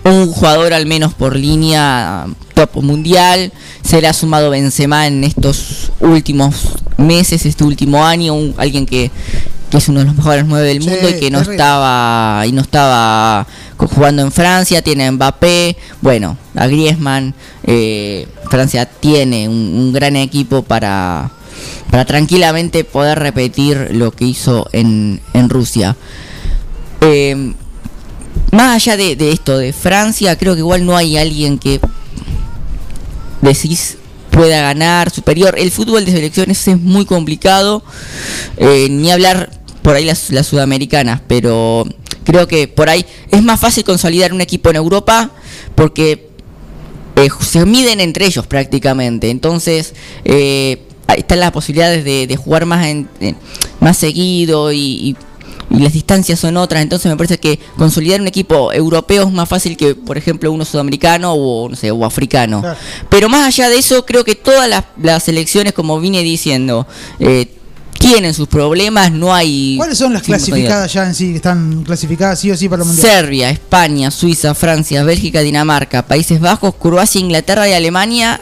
un 0.05 0.27
jugador 0.33 0.73
al 0.73 0.87
menos 0.87 1.15
por 1.15 1.37
línea 1.37 2.27
top 2.55 2.83
mundial. 2.83 3.53
Se 3.83 4.01
le 4.01 4.09
ha 4.09 4.12
sumado 4.12 4.51
Benzema 4.51 5.07
en 5.07 5.25
estos 5.25 5.93
últimos 6.01 6.55
meses, 6.97 7.47
este 7.47 7.65
último 7.65 8.05
año, 8.05 8.35
un- 8.35 8.55
alguien 8.59 8.87
que, 8.87 9.11
que 9.73 9.79
es 9.79 9.88
uno 9.88 10.00
de 10.00 10.05
los 10.05 10.14
mejores 10.14 10.45
nueve 10.47 10.69
del 10.69 10.83
Sí, 10.83 10.88
mundo 10.91 11.09
y 11.09 11.14
que 11.19 11.31
no 11.31 11.38
terrible. 11.38 11.55
estaba 11.57 12.47
y 12.47 12.52
no 12.52 12.61
estaba 12.61 13.47
jugando 13.79 14.21
en 14.21 14.31
Francia. 14.31 14.83
Tiene 14.83 15.07
a 15.07 15.12
Mbappé, 15.12 15.79
bueno, 16.02 16.37
a 16.55 16.66
Griezmann. 16.66 17.35
eh, 17.64 18.29
Francia 18.51 18.85
tiene 18.85 19.49
un, 19.49 19.55
un 19.57 19.92
gran 19.94 20.14
equipo 20.16 20.62
para 20.62 21.31
para 21.90 22.05
tranquilamente 22.05 22.85
poder 22.85 23.18
repetir 23.18 23.88
lo 23.92 24.11
que 24.11 24.27
hizo 24.27 24.68
en, 24.73 25.20
en 25.33 25.49
Rusia. 25.49 25.96
Eh, 27.01 27.55
más 28.51 28.77
allá 28.77 28.99
de, 28.99 29.16
de 29.16 29.33
esto 29.33 29.57
de 29.57 29.73
Francia, 29.73 30.37
creo 30.37 30.53
que 30.55 30.61
igual 30.61 30.85
no 30.85 30.96
hay 30.99 31.16
alguien 31.16 31.59
que 31.59 31.81
decís 33.40 33.96
pueda 34.31 34.61
ganar 34.62 35.11
superior. 35.11 35.55
El 35.59 35.70
fútbol 35.70 36.05
de 36.05 36.12
selecciones 36.12 36.66
es 36.68 36.79
muy 36.81 37.05
complicado, 37.05 37.83
eh, 38.57 38.88
ni 38.90 39.11
hablar 39.11 39.51
por 39.83 39.97
ahí 39.97 40.05
las, 40.05 40.31
las 40.31 40.47
sudamericanas, 40.47 41.21
pero 41.27 41.85
creo 42.25 42.47
que 42.47 42.68
por 42.68 42.88
ahí 42.88 43.05
es 43.31 43.42
más 43.42 43.61
fácil 43.61 43.85
consolidar 43.85 44.33
un 44.33 44.40
equipo 44.40 44.71
en 44.71 44.77
Europa 44.77 45.31
porque 45.75 46.29
eh, 47.16 47.29
se 47.40 47.64
miden 47.66 48.01
entre 48.01 48.27
ellos 48.27 48.47
prácticamente. 48.47 49.31
Entonces, 49.31 49.95
eh, 50.25 50.83
están 51.16 51.40
las 51.40 51.51
posibilidades 51.51 52.05
de, 52.05 52.27
de 52.27 52.37
jugar 52.37 52.64
más, 52.64 52.87
en- 52.87 53.09
más 53.81 53.99
seguido 53.99 54.73
y, 54.73 54.79
y- 54.79 55.16
y 55.71 55.79
las 55.79 55.92
distancias 55.95 56.38
son 56.38 56.57
otras. 56.59 56.83
Entonces, 56.83 57.11
me 57.11 57.16
parece 57.16 57.38
que 57.38 57.59
consolidar 57.79 58.21
un 58.21 58.27
equipo 58.29 58.73
europeo 58.73 59.25
es 59.27 59.33
más 59.33 59.49
fácil 59.49 59.77
que, 59.77 59.95
por 59.95 60.18
ejemplo, 60.18 60.53
uno 60.53 60.64
sudamericano 60.66 61.33
o, 61.33 61.68
no 61.68 61.77
sé, 61.77 61.90
o 61.90 62.05
africano. 62.05 62.61
Pero 63.09 63.29
más 63.31 63.47
allá 63.47 63.71
de 63.71 63.79
eso, 63.79 64.05
creo 64.05 64.23
que 64.23 64.35
todas 64.35 64.68
las, 64.68 64.85
las 65.03 65.23
selecciones, 65.23 65.73
como 65.73 65.99
vine 65.99 66.23
diciendo, 66.23 66.87
eh, 67.21 67.47
tienen 68.03 68.35
sus 68.35 68.49
problemas. 68.49 69.11
No 69.12 69.33
hay. 69.35 69.77
¿Cuáles 69.77 69.97
son 69.99 70.12
las 70.12 70.23
clasificadas 70.23 70.93
ya 70.93 71.07
en 71.07 71.15
sí? 71.15 71.31
que 71.31 71.37
Están 71.37 71.83
clasificadas 71.85 72.38
sí 72.41 72.51
o 72.51 72.57
sí 72.57 72.69
para 72.69 72.83
el 72.83 72.88
mundial. 72.88 73.07
Serbia, 73.07 73.51
España, 73.51 74.11
Suiza, 74.11 74.55
Francia, 74.55 75.03
Bélgica, 75.05 75.41
Dinamarca, 75.41 76.03
Países 76.07 76.41
Bajos, 76.41 76.75
Croacia, 76.75 77.21
Inglaterra 77.21 77.69
y 77.69 77.73
Alemania 77.73 78.41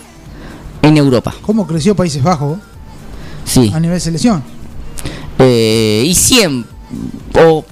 en 0.83 0.97
Europa. 0.97 1.35
¿Cómo 1.43 1.67
creció 1.67 1.95
Países 1.95 2.23
Bajos 2.23 2.59
Sí. 3.45 3.71
a 3.75 3.81
nivel 3.81 4.01
selección? 4.01 4.43
Eh, 5.39 6.05
y 6.07 6.15
siempre, 6.15 6.71
o 7.43 7.65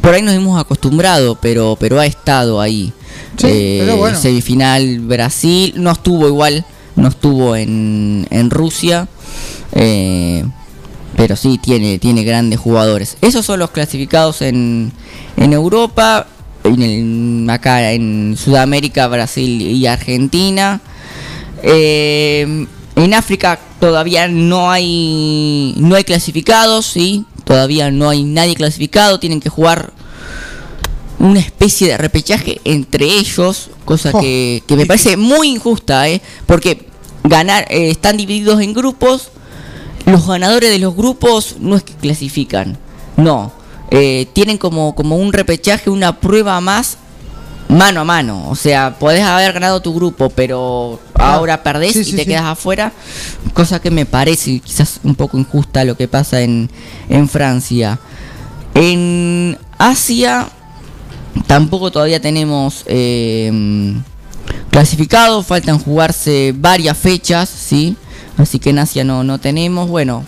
por 0.00 0.14
ahí 0.14 0.22
nos 0.22 0.34
hemos 0.34 0.60
acostumbrado, 0.60 1.36
pero, 1.40 1.76
pero 1.80 1.98
ha 1.98 2.06
estado 2.06 2.60
ahí. 2.60 2.92
Sí, 3.38 3.46
Eh, 3.48 3.78
pero 3.84 3.96
bueno. 3.96 4.18
Semifinal 4.18 5.00
Brasil, 5.00 5.72
no 5.76 5.90
estuvo 5.90 6.28
igual, 6.28 6.64
no 6.96 7.08
estuvo 7.08 7.56
en, 7.56 8.26
en 8.30 8.50
Rusia. 8.50 9.08
eh, 9.72 10.44
pero 11.16 11.36
sí 11.36 11.58
tiene, 11.58 11.98
tiene 11.98 12.24
grandes 12.24 12.58
jugadores. 12.60 13.16
Esos 13.20 13.44
son 13.46 13.58
los 13.60 13.70
clasificados 13.70 14.42
en, 14.42 14.92
en 15.36 15.52
Europa, 15.52 16.26
en 16.64 16.82
el- 16.82 17.50
acá 17.50 17.92
en 17.92 18.36
Sudamérica, 18.38 19.06
Brasil 19.08 19.60
y 19.62 19.86
Argentina. 19.86 20.80
Eh, 21.62 22.66
en 22.96 23.14
África 23.14 23.58
todavía 23.80 24.28
no 24.28 24.70
hay 24.70 25.74
no 25.78 25.94
hay 25.96 26.04
clasificados, 26.04 26.86
sí, 26.86 27.24
todavía 27.44 27.90
no 27.90 28.08
hay 28.08 28.22
nadie 28.22 28.54
clasificado, 28.54 29.18
tienen 29.18 29.40
que 29.40 29.48
jugar 29.48 29.92
una 31.18 31.40
especie 31.40 31.88
de 31.88 31.96
repechaje 31.96 32.60
entre 32.64 33.06
ellos, 33.06 33.70
cosa 33.84 34.10
Oh, 34.12 34.20
que, 34.20 34.62
que 34.66 34.76
me 34.76 34.86
parece 34.86 35.16
muy 35.16 35.48
injusta, 35.48 36.08
¿eh? 36.08 36.20
porque 36.46 36.86
ganar 37.24 37.66
eh, 37.70 37.90
están 37.90 38.16
divididos 38.16 38.60
en 38.60 38.74
grupos, 38.74 39.30
los 40.06 40.26
ganadores 40.26 40.70
de 40.70 40.78
los 40.78 40.94
grupos 40.94 41.56
no 41.60 41.76
es 41.76 41.82
que 41.82 41.94
clasifican, 41.94 42.76
no, 43.16 43.52
eh, 43.90 44.26
tienen 44.32 44.58
como, 44.58 44.94
como 44.94 45.16
un 45.16 45.32
repechaje, 45.32 45.90
una 45.90 46.18
prueba 46.20 46.60
más 46.60 46.98
mano 47.68 48.00
a 48.00 48.04
mano, 48.04 48.48
o 48.50 48.54
sea, 48.54 48.96
podés 48.98 49.22
haber 49.22 49.52
ganado 49.54 49.80
tu 49.80 49.94
grupo, 49.94 50.28
pero 50.30 51.00
Ah, 51.14 51.34
ahora 51.34 51.62
perdés 51.62 51.94
sí, 51.94 52.00
y 52.00 52.04
sí, 52.04 52.12
te 52.12 52.18
sí. 52.18 52.26
quedas 52.26 52.44
afuera, 52.44 52.92
cosa 53.54 53.80
que 53.80 53.90
me 53.90 54.04
parece 54.04 54.60
quizás 54.60 55.00
un 55.02 55.14
poco 55.14 55.38
injusta 55.38 55.84
lo 55.84 55.96
que 55.96 56.06
pasa 56.08 56.42
en, 56.42 56.70
en 57.08 57.28
Francia. 57.28 57.98
En 58.74 59.56
Asia 59.78 60.48
tampoco 61.46 61.90
todavía 61.90 62.20
tenemos 62.20 62.82
eh, 62.86 63.94
clasificados, 64.70 65.46
faltan 65.46 65.78
jugarse 65.78 66.52
varias 66.56 66.98
fechas, 66.98 67.48
¿sí? 67.48 67.96
Así 68.36 68.58
que 68.58 68.70
en 68.70 68.78
Asia 68.80 69.04
no, 69.04 69.22
no 69.24 69.38
tenemos, 69.38 69.88
bueno, 69.88 70.24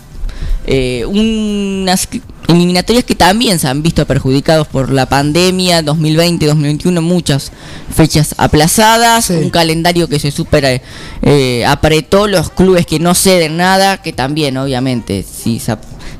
eh, 0.65 1.05
unas 1.05 2.07
eliminatorias 2.47 3.03
que 3.03 3.15
también 3.15 3.59
se 3.59 3.67
han 3.67 3.81
visto 3.83 4.05
perjudicados 4.05 4.67
por 4.67 4.91
la 4.91 5.05
pandemia 5.05 5.81
2020-2021, 5.83 7.01
muchas 7.01 7.51
fechas 7.93 8.35
aplazadas, 8.37 9.25
Sí. 9.25 9.33
un 9.33 9.49
calendario 9.49 10.07
que 10.07 10.19
se 10.19 10.31
super 10.31 10.81
eh, 11.21 11.65
apretó, 11.65 12.27
los 12.27 12.49
clubes 12.49 12.85
que 12.85 12.99
no 12.99 13.13
ceden 13.15 13.57
nada, 13.57 14.01
que 14.01 14.13
también 14.13 14.57
obviamente 14.57 15.23
si 15.23 15.59
se, 15.59 15.75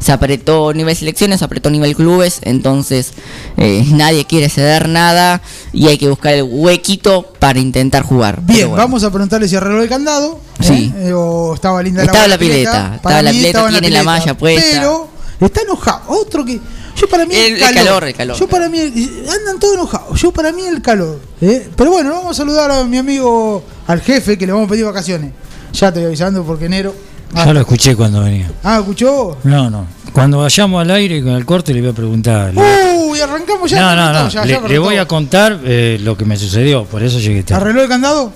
se 0.07 0.13
apretó 0.13 0.71
nivel 0.73 0.95
selecciones, 0.95 1.39
se 1.39 1.43
apretó 1.45 1.69
nivel 1.69 1.93
clubes, 1.93 2.39
entonces 2.43 3.11
eh, 3.57 3.83
nadie 3.91 4.23
quiere 4.23 4.47
ceder 4.47 4.87
nada 4.87 5.41
y 5.73 5.87
hay 5.89 5.97
que 5.97 6.07
buscar 6.07 6.33
el 6.33 6.43
huequito 6.43 7.33
para 7.39 7.59
intentar 7.59 8.03
jugar. 8.03 8.39
Bien, 8.43 8.69
bueno. 8.69 8.81
vamos 8.85 9.03
a 9.03 9.11
preguntarle 9.11 9.49
si 9.49 9.57
arregló 9.57 9.83
el 9.83 9.89
candado. 9.89 10.39
Sí. 10.61 10.93
¿eh? 10.95 11.09
Eh, 11.09 11.13
o 11.13 11.53
estaba 11.53 11.83
linda 11.83 12.03
Estaba 12.03 12.21
la, 12.21 12.27
la 12.29 12.37
pileta, 12.37 12.93
estaba 12.95 13.21
la 13.21 13.31
pileta, 13.31 13.47
estaba 13.49 13.67
en 13.67 13.73
tiene 13.81 13.89
la 13.89 14.03
malla 14.03 14.37
puesta. 14.37 14.65
Pero 14.71 15.09
está 15.41 15.61
enojado. 15.63 16.01
Otro 16.07 16.45
que. 16.45 16.57
Yo 16.95 17.07
para 17.09 17.25
mí 17.25 17.35
el, 17.35 17.45
El- 17.45 17.53
el 17.55 17.59
calor. 17.59 17.75
calor, 17.83 18.03
el 18.05 18.13
calor. 18.15 18.37
Yo 18.37 18.47
para 18.47 18.69
mí. 18.69 18.79
el- 18.79 19.25
andan 19.29 19.59
todos 19.59 19.73
enojados. 19.73 20.21
Yo 20.21 20.31
para 20.31 20.53
mí 20.53 20.61
el 20.63 20.81
calor. 20.81 21.19
¿eh? 21.41 21.69
Pero 21.75 21.91
bueno, 21.91 22.11
vamos 22.11 22.31
a 22.31 22.33
saludar 22.33 22.71
a 22.71 22.85
mi 22.85 22.97
amigo, 22.97 23.61
al 23.87 23.99
jefe, 24.01 24.37
que 24.37 24.45
le 24.47 24.53
vamos 24.53 24.67
a 24.67 24.71
pedir 24.71 24.85
vacaciones. 24.85 25.31
Ya 25.73 25.91
te 25.91 25.99
voy 25.99 26.07
avisando 26.07 26.45
porque 26.45 26.65
enero. 26.67 26.95
Ah, 27.33 27.45
Ya 27.45 27.53
lo 27.53 27.59
escuché 27.61 27.95
cuando 27.95 28.21
venía. 28.21 28.49
ah, 28.63 28.77
¿escuchó? 28.79 29.37
No, 29.43 29.69
no. 29.69 29.85
Cuando 30.13 30.39
vayamos 30.39 30.81
al 30.81 30.89
aire 30.91 31.21
con 31.21 31.33
el 31.33 31.45
corte 31.45 31.73
le 31.73 31.81
voy 31.81 31.89
a 31.91 31.93
preguntar. 31.93 32.53
Uy, 32.55 33.19
arrancamos 33.21 33.69
ya. 33.69 33.79
no, 33.81 33.95
no, 33.95 34.23
no. 34.23 34.29
ya, 34.29 34.45
le, 34.45 34.53
ya 34.53 34.61
le 34.61 34.79
voy 34.79 34.97
a 34.97 35.05
contar 35.07 35.59
eh, 35.63 35.99
lo 36.01 36.17
que 36.17 36.25
me 36.25 36.37
sucedió, 36.37 36.85
por 36.85 37.03
eso 37.03 37.19
llegué 37.19 37.43
tarde. 37.43 37.61
¿Arregló 37.61 37.83
el 37.83 37.89
candado? 37.89 38.31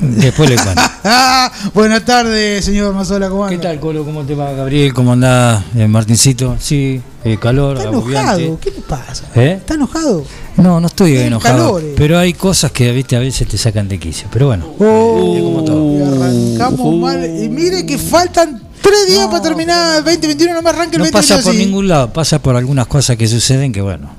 Después 0.00 0.50
le 0.50 0.56
cuento. 0.56 0.82
Ah, 1.04 1.50
buenas 1.74 2.04
tardes, 2.04 2.64
señor 2.64 2.94
Mazola, 2.94 3.28
¿cómo 3.30 3.46
¿Qué 3.46 3.54
anda? 3.54 3.68
tal, 3.70 3.80
Colo? 3.80 4.04
¿Cómo 4.04 4.24
te 4.24 4.34
va, 4.34 4.52
Gabriel? 4.52 4.92
¿Cómo 4.92 5.12
anda, 5.14 5.64
eh, 5.74 5.88
Martincito? 5.88 6.56
Sí, 6.60 7.00
eh, 7.24 7.38
calor, 7.40 7.76
Está 7.78 7.88
agobiante. 7.88 8.42
enojado, 8.42 8.60
¿qué 8.60 8.70
le 8.72 8.80
pasa? 8.82 9.24
¿Eh? 9.34 9.52
¿Está 9.58 9.74
enojado? 9.74 10.24
No, 10.58 10.80
no 10.80 10.86
estoy 10.88 11.12
Tiene 11.12 11.26
enojado. 11.28 11.56
calores. 11.56 11.94
Pero 11.96 12.18
hay 12.18 12.34
cosas 12.34 12.72
que, 12.72 12.92
viste, 12.92 13.16
a 13.16 13.20
veces 13.20 13.48
te 13.48 13.56
sacan 13.56 13.88
de 13.88 13.98
quicio. 13.98 14.28
Pero 14.30 14.46
bueno. 14.48 14.66
Oh, 14.78 15.34
es 15.36 15.42
como 15.42 15.64
todo. 15.64 15.92
y 15.92 16.02
arrancamos 16.02 16.94
mal. 16.96 17.24
Y 17.42 17.48
mire 17.48 17.86
que 17.86 17.96
faltan 17.96 18.62
tres 18.82 19.06
días 19.08 19.26
para 19.28 19.42
terminar 19.42 19.98
el 19.98 20.04
2021, 20.04 20.54
no 20.54 20.62
me 20.62 20.70
arranque 20.70 20.96
el 20.96 21.00
No 21.02 21.04
2021 21.06 21.12
pasa 21.12 21.42
por 21.42 21.50
así. 21.54 21.58
ningún 21.64 21.88
lado, 21.88 22.12
pasa 22.12 22.38
por 22.40 22.54
algunas 22.56 22.86
cosas 22.86 23.16
que 23.16 23.26
suceden 23.26 23.72
que, 23.72 23.80
bueno, 23.80 24.10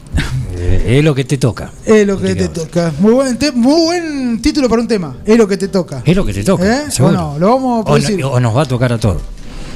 eh, 0.57 0.97
es 0.97 1.03
lo 1.03 1.13
que 1.15 1.23
te 1.25 1.37
toca. 1.37 1.71
Es 1.85 2.05
lo 2.07 2.19
que 2.19 2.35
te 2.35 2.47
toca. 2.49 2.91
Muy 2.99 3.13
buen, 3.13 3.37
te- 3.37 3.51
muy 3.51 3.81
buen 3.85 4.41
título 4.41 4.67
para 4.69 4.81
un 4.81 4.87
tema. 4.87 5.15
Es 5.25 5.37
lo 5.37 5.47
que 5.47 5.57
te 5.57 5.67
toca. 5.67 6.01
Es 6.05 6.15
lo 6.15 6.25
que 6.25 6.33
te 6.33 6.43
toca. 6.43 6.65
¿Eh? 6.65 6.87
¿O 7.01 7.11
no? 7.11 7.37
Lo 7.39 7.47
vamos 7.55 7.85
a 7.85 7.91
O 7.91 7.97
no- 7.99 8.27
o 8.31 8.39
nos 8.39 8.55
va 8.57 8.61
a 8.63 8.65
tocar 8.65 8.91
a 8.93 8.97
todos. 8.97 9.21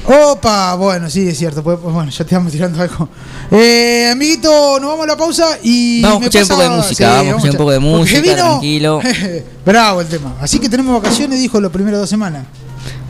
Opa, 0.04 0.74
bueno, 0.74 1.08
sí, 1.08 1.28
es 1.28 1.38
cierto. 1.38 1.62
pues, 1.62 1.78
pues, 1.80 1.94
bueno, 1.94 2.10
ya 2.10 2.24
te 2.24 2.34
vamos 2.34 2.50
tirando 2.50 2.82
algo. 2.82 3.08
Eh, 3.52 4.08
amiguito, 4.12 4.80
nos 4.80 4.90
vamos 4.90 5.04
a 5.04 5.06
la 5.06 5.16
pausa 5.16 5.58
y. 5.62 6.02
Vamos 6.02 6.22
a 6.22 6.24
escuchar 6.26 6.42
un 6.42 6.48
poco 6.48 6.62
de 6.62 6.68
música, 6.70 7.08
vamos 7.08 7.26
a 7.26 7.28
escuchar 7.36 7.50
un 7.52 7.56
poco 7.58 7.70
de 7.70 7.78
música, 7.78 8.34
tranquilo. 8.34 9.00
Bravo 9.64 10.00
el 10.00 10.08
tema. 10.08 10.34
Así 10.40 10.58
que 10.58 10.68
tenemos 10.68 11.00
vacaciones, 11.00 11.38
dijo, 11.38 11.60
las 11.60 11.70
primeras 11.70 12.00
dos 12.00 12.10
semanas. 12.10 12.46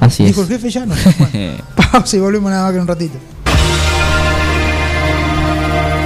Así 0.01 0.23
es. 0.25 0.29
Dijo 0.31 0.43
el 0.43 0.49
jefe 0.49 0.69
ya, 0.69 0.85
no. 0.85 0.95
Bueno, 1.19 1.63
pausa 1.93 2.17
y 2.17 2.21
volvemos 2.21 2.51
nada 2.51 2.65
más 2.65 2.73
que 2.73 2.77
en 2.77 2.83
un 2.83 2.89
ratito. 2.89 3.19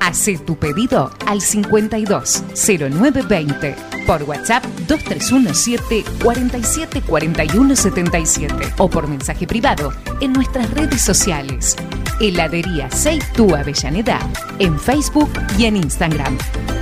Hacé 0.00 0.38
tu 0.38 0.56
pedido 0.56 1.12
al 1.26 1.40
520920 1.40 3.76
por 4.06 4.22
WhatsApp 4.24 4.64
2317 4.88 6.04
47 6.22 7.02
41 7.02 7.76
77 7.76 8.54
o 8.78 8.90
por 8.90 9.06
mensaje 9.06 9.46
privado 9.46 9.92
en 10.20 10.32
nuestras 10.32 10.68
redes 10.70 11.02
sociales. 11.02 11.76
Heladería 12.20 12.90
Seitú 12.90 13.54
Avellaneda 13.54 14.18
en 14.58 14.76
Facebook 14.78 15.30
y 15.58 15.66
en 15.66 15.76
Instagram. 15.76 16.38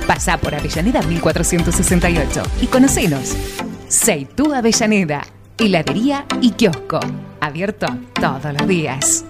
Pasá 0.07 0.37
por 0.37 0.55
Avellaneda 0.55 1.01
1468 1.03 2.43
y 2.61 2.67
conocenos. 2.67 3.35
Seitú 3.87 4.53
Avellaneda, 4.53 5.25
heladería 5.57 6.25
y 6.41 6.51
kiosco. 6.51 6.99
Abierto 7.41 7.87
todos 8.19 8.53
los 8.53 8.67
días. 8.67 9.25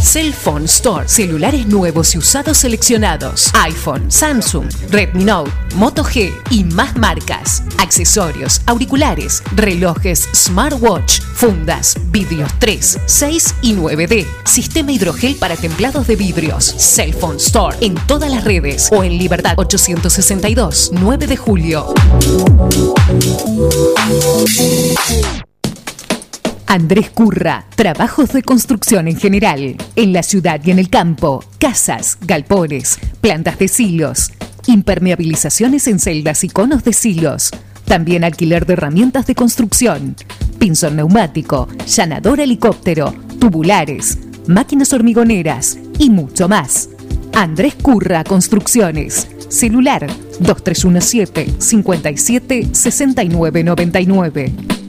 Cellphone 0.00 0.64
Store. 0.64 1.08
Celulares 1.08 1.66
nuevos 1.66 2.14
y 2.14 2.18
usados 2.18 2.58
seleccionados. 2.58 3.50
iPhone, 3.54 4.10
Samsung, 4.10 4.68
Redmi 4.90 5.24
Note, 5.24 5.50
Moto 5.74 6.04
G 6.04 6.32
y 6.50 6.64
más 6.64 6.96
marcas. 6.96 7.62
Accesorios, 7.78 8.62
auriculares, 8.66 9.42
relojes, 9.54 10.28
smartwatch, 10.34 11.20
fundas, 11.20 11.96
vidrios 12.10 12.50
3, 12.58 12.98
6 13.06 13.54
y 13.62 13.74
9D. 13.74 14.26
Sistema 14.44 14.92
hidrogel 14.92 15.36
para 15.36 15.56
templados 15.56 16.06
de 16.06 16.16
vidrios. 16.16 16.74
Cellphone 16.78 17.36
Store. 17.36 17.76
En 17.80 17.94
todas 18.06 18.30
las 18.30 18.44
redes 18.44 18.88
o 18.92 19.04
en 19.04 19.18
Libertad 19.18 19.54
862, 19.56 20.90
9 20.92 21.26
de 21.26 21.36
julio. 21.36 21.94
Andrés 26.66 27.10
Curra, 27.10 27.64
trabajos 27.76 28.32
de 28.32 28.42
construcción 28.42 29.06
en 29.06 29.16
general, 29.16 29.76
en 29.94 30.12
la 30.12 30.22
ciudad 30.22 30.60
y 30.64 30.72
en 30.72 30.80
el 30.80 30.90
campo, 30.90 31.44
casas, 31.58 32.18
galpones, 32.20 32.98
plantas 33.20 33.58
de 33.58 33.68
silos, 33.68 34.32
impermeabilizaciones 34.66 35.86
en 35.86 36.00
celdas 36.00 36.42
y 36.42 36.48
conos 36.48 36.82
de 36.82 36.92
silos, 36.92 37.50
también 37.84 38.24
alquiler 38.24 38.66
de 38.66 38.72
herramientas 38.72 39.26
de 39.26 39.36
construcción, 39.36 40.16
pinzón 40.58 40.96
neumático, 40.96 41.68
llanador 41.86 42.40
helicóptero, 42.40 43.14
tubulares, 43.38 44.18
máquinas 44.48 44.92
hormigoneras 44.92 45.78
y 45.98 46.10
mucho 46.10 46.48
más. 46.48 46.88
Andrés 47.32 47.76
Curra 47.76 48.24
Construcciones, 48.24 49.28
celular 49.48 50.06
2317 50.40 51.60
57 51.60 52.68
69 52.72 53.64
99. 53.64 54.85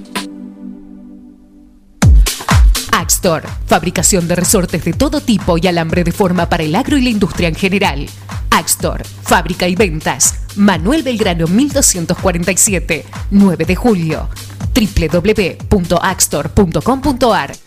Axtor, 2.92 3.44
fabricación 3.66 4.28
de 4.28 4.36
resortes 4.36 4.84
de 4.84 4.92
todo 4.94 5.22
tipo 5.22 5.58
y 5.58 5.66
alambre 5.68 6.04
de 6.04 6.12
forma 6.12 6.50
para 6.50 6.64
el 6.64 6.76
agro 6.76 6.98
y 6.98 7.02
la 7.02 7.10
industria 7.10 7.48
en 7.50 7.56
general. 7.56 8.06
Axtor, 8.50 9.04
fábrica 9.24 9.68
y 9.68 9.76
ventas. 9.76 10.36
Manuel 10.56 11.04
Belgrano 11.04 11.48
1247, 11.48 13.06
9 13.32 13.66
de 13.66 13.76
julio. 13.76 14.30
www.axtor.com.ar 14.74 17.67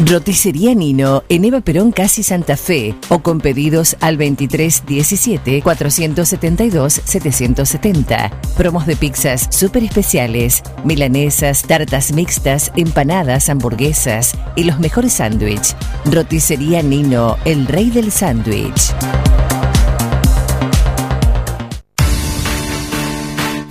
Roticería 0.00 0.74
Nino 0.74 1.22
en 1.28 1.44
Eva 1.44 1.60
Perón 1.60 1.92
Casi 1.92 2.22
Santa 2.22 2.56
Fe 2.56 2.94
o 3.08 3.20
con 3.20 3.40
pedidos 3.40 3.96
al 4.00 4.18
2317 4.18 5.62
472 5.62 7.00
770. 7.04 8.30
Promos 8.56 8.86
de 8.86 8.96
pizzas 8.96 9.46
súper 9.50 9.84
especiales, 9.84 10.62
milanesas, 10.84 11.62
tartas 11.62 12.12
mixtas, 12.12 12.72
empanadas, 12.76 13.48
hamburguesas 13.48 14.36
y 14.56 14.64
los 14.64 14.80
mejores 14.80 15.14
sándwiches. 15.14 15.76
Roticería 16.06 16.82
Nino, 16.82 17.36
el 17.44 17.66
rey 17.66 17.90
del 17.90 18.10
sándwich. 18.10 18.92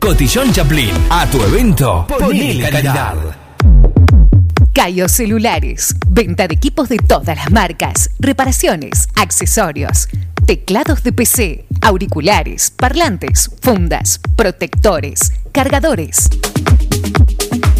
Cotillón 0.00 0.50
Chaplin. 0.50 0.90
A 1.10 1.26
tu 1.26 1.42
evento, 1.42 2.06
ponele 2.08 2.70
calidad. 2.70 3.16
Cayo 4.72 5.08
Celulares. 5.08 5.94
Venta 6.08 6.48
de 6.48 6.54
equipos 6.54 6.88
de 6.88 6.96
todas 6.96 7.36
las 7.36 7.50
marcas. 7.50 8.10
Reparaciones, 8.18 9.08
accesorios, 9.14 10.08
teclados 10.46 11.02
de 11.02 11.12
PC, 11.12 11.66
auriculares, 11.82 12.70
parlantes, 12.70 13.50
fundas, 13.60 14.20
protectores, 14.36 15.32
cargadores. 15.52 16.30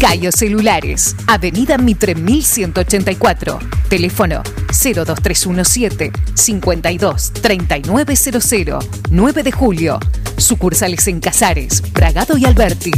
Cayo 0.01 0.31
Celulares, 0.31 1.15
Avenida 1.27 1.77
Mitre 1.77 2.15
1184, 2.15 3.59
teléfono 3.87 4.41
02317 4.69 6.11
52 6.33 7.33
3900, 7.33 8.89
9 9.11 9.43
de 9.43 9.51
julio, 9.51 9.99
sucursales 10.37 11.07
en 11.07 11.19
Casares, 11.19 11.83
Bragado 11.93 12.35
y 12.35 12.45
Alberti. 12.45 12.89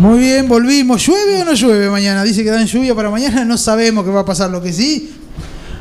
Muy 0.00 0.18
bien, 0.18 0.48
volvimos. 0.48 1.06
¿Llueve 1.06 1.42
o 1.42 1.44
no 1.44 1.52
llueve 1.52 1.90
mañana? 1.90 2.24
Dice 2.24 2.42
que 2.42 2.50
dan 2.50 2.64
lluvia 2.64 2.94
para 2.94 3.10
mañana, 3.10 3.44
no 3.44 3.58
sabemos 3.58 4.02
qué 4.02 4.10
va 4.10 4.20
a 4.20 4.24
pasar. 4.24 4.48
Lo 4.50 4.62
que 4.62 4.72
sí, 4.72 5.12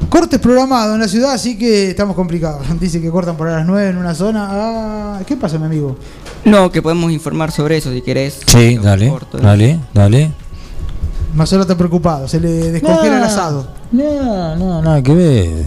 cortes 0.10 0.40
programados 0.40 0.96
en 0.96 1.00
la 1.00 1.08
ciudad, 1.08 1.32
así 1.32 1.58
que 1.58 1.92
estamos 1.92 2.18
complicados. 2.18 2.66
Dice 2.82 3.00
que 3.00 3.10
cortan 3.10 3.38
por 3.38 3.50
las 3.50 3.66
9 3.66 3.92
en 3.92 3.98
una 3.98 4.14
zona. 4.14 4.48
Ah, 4.52 5.22
¿Qué 5.26 5.38
pasa, 5.38 5.58
mi 5.58 5.68
amigo? 5.68 5.98
No, 6.44 6.70
que 6.70 6.82
podemos 6.82 7.14
informar 7.14 7.54
sobre 7.54 7.78
eso 7.78 7.94
si 7.94 8.02
querés. 8.02 8.42
Sí, 8.46 8.78
dale, 8.78 9.10
dale, 9.42 9.80
dale. 9.94 10.32
Marcelo 11.34 11.62
está 11.62 11.78
preocupado, 11.78 12.28
se 12.28 12.42
le 12.42 12.72
descongela 12.74 13.20
el 13.20 13.24
asado. 13.24 13.70
No, 13.94 14.58
no, 14.58 14.82
nada 14.82 15.02
que 15.02 15.16
ver. 15.16 15.66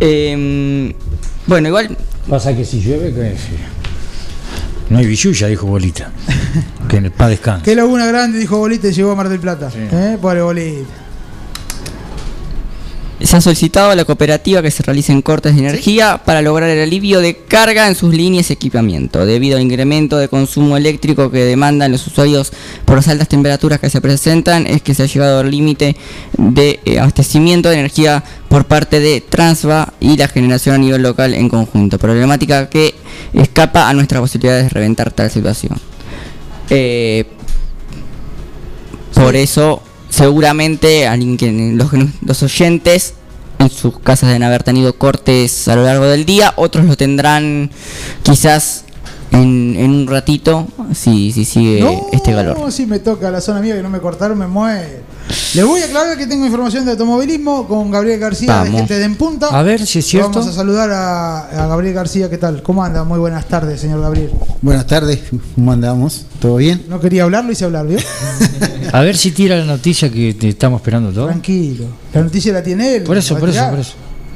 Em, 0.00 0.92
bueno, 1.46 1.68
igual 1.68 1.96
Pasa 2.28 2.54
que 2.54 2.62
si 2.62 2.82
llueve, 2.82 3.14
que 3.14 3.36
no 4.90 4.98
hay 4.98 5.06
billulla, 5.06 5.46
dijo 5.48 5.66
Bolita. 5.66 6.10
que 6.88 6.96
en 6.96 7.06
el 7.06 7.10
paz 7.10 7.30
descanse. 7.30 7.64
Qué 7.64 7.74
laguna 7.74 8.06
grande, 8.06 8.38
dijo 8.38 8.58
Bolita 8.58 8.88
y 8.88 8.92
llegó 8.92 9.12
a 9.12 9.14
Mar 9.14 9.28
del 9.28 9.40
Plata. 9.40 9.70
¿Eh? 9.74 10.18
Pobre 10.20 10.42
Bolita. 10.42 11.07
Se 13.20 13.36
ha 13.36 13.40
solicitado 13.40 13.90
a 13.90 13.96
la 13.96 14.04
cooperativa 14.04 14.62
que 14.62 14.70
se 14.70 14.82
realicen 14.82 15.22
cortes 15.22 15.54
de 15.54 15.60
energía 15.60 16.22
para 16.24 16.40
lograr 16.40 16.70
el 16.70 16.80
alivio 16.80 17.20
de 17.20 17.36
carga 17.36 17.88
en 17.88 17.94
sus 17.94 18.14
líneas 18.14 18.50
y 18.50 18.52
equipamiento, 18.52 19.26
debido 19.26 19.56
al 19.56 19.62
incremento 19.64 20.18
de 20.18 20.28
consumo 20.28 20.76
eléctrico 20.76 21.30
que 21.30 21.44
demandan 21.44 21.90
los 21.90 22.06
usuarios 22.06 22.52
por 22.84 22.96
las 22.96 23.08
altas 23.08 23.28
temperaturas 23.28 23.80
que 23.80 23.90
se 23.90 24.00
presentan, 24.00 24.66
es 24.66 24.82
que 24.82 24.94
se 24.94 25.02
ha 25.02 25.06
llegado 25.06 25.40
al 25.40 25.50
límite 25.50 25.96
de 26.36 26.78
eh, 26.84 27.00
abastecimiento 27.00 27.68
de 27.68 27.78
energía 27.78 28.22
por 28.48 28.66
parte 28.66 29.00
de 29.00 29.20
Transva 29.20 29.92
y 29.98 30.16
la 30.16 30.28
generación 30.28 30.76
a 30.76 30.78
nivel 30.78 31.02
local 31.02 31.34
en 31.34 31.48
conjunto, 31.48 31.98
problemática 31.98 32.70
que 32.70 32.94
escapa 33.32 33.88
a 33.88 33.94
nuestras 33.94 34.20
posibilidades 34.20 34.64
de 34.64 34.68
reventar 34.70 35.10
tal 35.10 35.30
situación. 35.30 35.78
Eh, 36.70 37.24
por 39.14 39.34
eso, 39.34 39.82
seguramente 40.10 41.06
alguien 41.06 41.36
que- 41.36 41.72
los, 41.74 41.88
los 42.22 42.42
oyentes 42.42 43.14
en 43.58 43.70
sus 43.70 43.98
casas 43.98 44.28
deben 44.28 44.44
haber 44.44 44.62
tenido 44.62 44.94
cortes 44.96 45.66
a 45.68 45.74
lo 45.76 45.82
largo 45.84 46.04
del 46.06 46.24
día, 46.24 46.52
otros 46.56 46.84
lo 46.86 46.96
tendrán 46.96 47.70
quizás 48.22 48.84
en, 49.32 49.74
en 49.76 49.90
un 49.90 50.06
ratito, 50.06 50.66
si, 50.94 51.32
si 51.32 51.44
sigue 51.44 51.80
No, 51.80 52.06
este 52.12 52.32
calor. 52.32 52.70
si 52.72 52.86
me 52.86 52.98
toca 53.00 53.30
la 53.30 53.40
zona 53.40 53.60
mía 53.60 53.74
que 53.76 53.82
no 53.82 53.90
me 53.90 54.00
cortaron, 54.00 54.38
me 54.38 54.46
muero. 54.46 55.07
Le 55.54 55.62
voy 55.64 55.80
a 55.80 55.86
aclarar 55.86 56.16
que 56.16 56.26
tengo 56.26 56.44
información 56.46 56.84
de 56.84 56.92
automovilismo 56.92 57.66
con 57.66 57.90
Gabriel 57.90 58.18
García 58.20 58.64
de. 58.64 58.70
Gente 58.70 58.98
de 58.98 59.04
En 59.04 59.16
Punta. 59.16 59.48
A 59.48 59.62
ver 59.62 59.84
si 59.86 60.00
es 60.00 60.06
cierto. 60.06 60.30
Vamos 60.30 60.48
a 60.48 60.52
saludar 60.52 60.90
a, 60.90 61.64
a 61.64 61.66
Gabriel 61.68 61.94
García, 61.94 62.28
¿qué 62.30 62.38
tal? 62.38 62.62
¿Cómo 62.62 62.84
anda? 62.84 63.04
Muy 63.04 63.18
buenas 63.18 63.46
tardes, 63.46 63.80
señor 63.80 64.00
Gabriel. 64.00 64.30
Buenas 64.62 64.86
tardes, 64.86 65.20
¿cómo 65.54 65.72
andamos? 65.72 66.26
¿Todo 66.40 66.56
bien? 66.56 66.84
No 66.88 67.00
quería 67.00 67.24
hablar, 67.24 67.44
lo 67.44 67.52
hice 67.52 67.64
hablar, 67.64 67.86
¿vio? 67.86 67.98
A 68.92 69.00
ver 69.02 69.16
si 69.16 69.30
tira 69.32 69.56
la 69.56 69.64
noticia 69.64 70.10
que 70.10 70.34
te 70.34 70.48
estamos 70.48 70.80
esperando 70.80 71.10
todos. 71.12 71.28
Tranquilo. 71.28 71.84
La 72.12 72.22
noticia 72.22 72.52
la 72.52 72.62
tiene 72.62 72.96
él. 72.96 73.02
Por 73.02 73.16
eso, 73.16 73.34
¿Va 73.34 73.38
a 73.38 73.40
por 73.40 73.48
eso, 73.50 73.70
por 73.70 73.78
eso. 73.78 73.92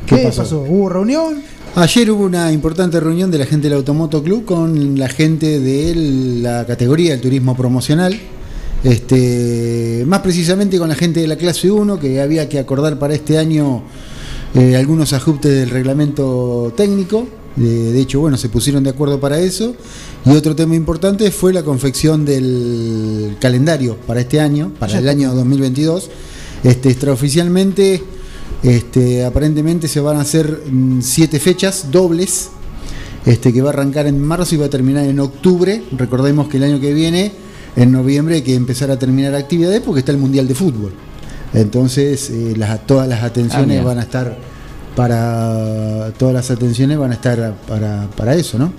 ¿Qué, 0.07 0.16
¿Qué 0.16 0.22
pasó? 0.24 0.42
pasó? 0.42 0.61
¿Hubo 0.62 0.88
reunión? 0.88 1.42
Ayer 1.74 2.11
hubo 2.11 2.24
una 2.24 2.52
importante 2.52 3.00
reunión 3.00 3.31
de 3.31 3.38
la 3.38 3.46
gente 3.46 3.68
del 3.68 3.78
Automoto 3.78 4.22
Club 4.22 4.44
con 4.44 4.98
la 4.98 5.09
gente 5.09 5.59
de 5.59 5.94
la 6.42 6.66
categoría 6.66 7.12
del 7.12 7.20
turismo 7.22 7.57
promocional. 7.57 8.18
Este, 8.85 10.05
más 10.07 10.21
precisamente 10.21 10.79
con 10.79 10.88
la 10.88 10.95
gente 10.95 11.21
de 11.21 11.29
la 11.29 11.37
clase 11.37 11.71
1, 11.71 12.01
que 12.01 12.21
había 12.21 12.49
que 12.49 12.59
acordar 12.59 12.99
para 12.99 13.14
este 13.14 13.38
año 13.38 13.83
eh, 14.55 14.77
algunos 14.77 15.12
ajustes 15.12 15.53
del 15.53 15.71
reglamento 15.71 16.73
técnico. 16.77 17.27
Eh, 17.59 17.61
de 17.61 18.01
hecho, 18.01 18.21
bueno, 18.21 18.37
se 18.37 18.49
pusieron 18.49 18.83
de 18.83 18.90
acuerdo 18.90 19.21
para 19.21 19.38
eso. 19.38 19.75
Y 20.25 20.31
otro 20.31 20.57
tema 20.57 20.75
importante 20.75 21.31
fue 21.31 21.53
la 21.53 21.62
confección 21.62 22.25
del 22.25 23.37
calendario 23.40 23.97
para 24.07 24.21
este 24.21 24.40
año, 24.40 24.73
para 24.79 24.99
el 24.99 25.09
año 25.09 25.35
2022. 25.35 26.11
Este, 26.64 26.90
extraoficialmente, 26.90 28.03
este, 28.62 29.25
aparentemente 29.25 29.88
se 29.88 30.01
van 30.01 30.16
a 30.16 30.21
hacer 30.21 30.62
mm, 30.71 31.01
siete 31.03 31.40
fechas 31.40 31.90
dobles, 31.90 32.51
este, 33.27 33.53
que 33.53 33.62
va 33.62 33.71
a 33.71 33.73
arrancar 33.73 34.07
en 34.07 34.21
marzo 34.21 34.55
y 34.55 34.59
va 34.59 34.66
a 34.66 34.71
terminar 34.71 35.05
en 35.07 35.18
octubre. 35.18 35.83
Recordemos 35.97 36.49
que 36.49 36.59
el 36.59 36.64
año 36.64 36.81
que 36.81 36.95
viene, 36.95 37.33
en 37.76 37.92
noviembre, 37.92 38.37
hay 38.37 38.42
que 38.42 38.54
empezar 38.54 38.90
a 38.90 38.98
terminar 38.98 39.35
actividades 39.35 39.80
porque 39.80 40.00
está 40.00 40.12
el 40.12 40.18
Mundial 40.18 40.46
de 40.48 40.54
Fútbol. 40.54 40.92
Entonces, 41.54 42.30
eh, 42.30 42.54
las- 42.56 42.87
todas 42.87 43.08
las 43.08 43.22
atenciones 43.22 43.68
mira. 43.68 43.82
van 43.85 43.98
a 43.98 44.02
estar 44.02 44.37
para 44.96 46.12
todas 46.18 46.35
las 46.35 46.50
atenciones 46.50 46.98
van 46.98 47.11
a 47.12 47.14
estar 47.14 47.56
para, 47.66 48.08
para 48.16 48.35
eso, 48.35 48.58
¿no? 48.58 48.72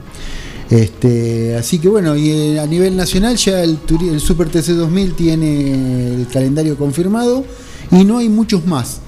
Este, 0.69 1.56
así 1.56 1.77
que 1.79 1.88
bueno, 1.89 2.15
y 2.15 2.29
eh, 2.32 2.60
a 2.60 2.65
nivel 2.65 2.95
nacional 2.95 3.36
ya 3.36 3.62
el, 3.63 3.77
el 4.12 4.19
Super 4.19 4.49
TC 4.49 4.73
2000 4.73 5.13
tiene 5.13 6.15
el 6.15 6.27
calendario 6.32 6.77
confirmado 6.77 7.43
y 7.91 8.03
no 8.06 8.17
hay 8.19 8.29
muchos 8.29 8.65
más. 8.65 8.99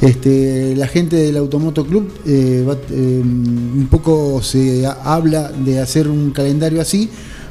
Este, 0.00 0.74
la 0.76 0.86
gente 0.86 1.16
del 1.16 1.36
Automoto 1.36 1.84
Club 1.86 2.10
eh, 2.26 2.64
va- 2.66 2.78
eh, 2.90 3.20
un 3.22 3.86
poco 3.90 4.40
se 4.42 4.86
ha- 4.86 4.92
habla 5.04 5.50
de 5.50 5.78
hacer 5.80 6.08
un 6.08 6.30
calendario 6.30 6.80
así 6.80 7.10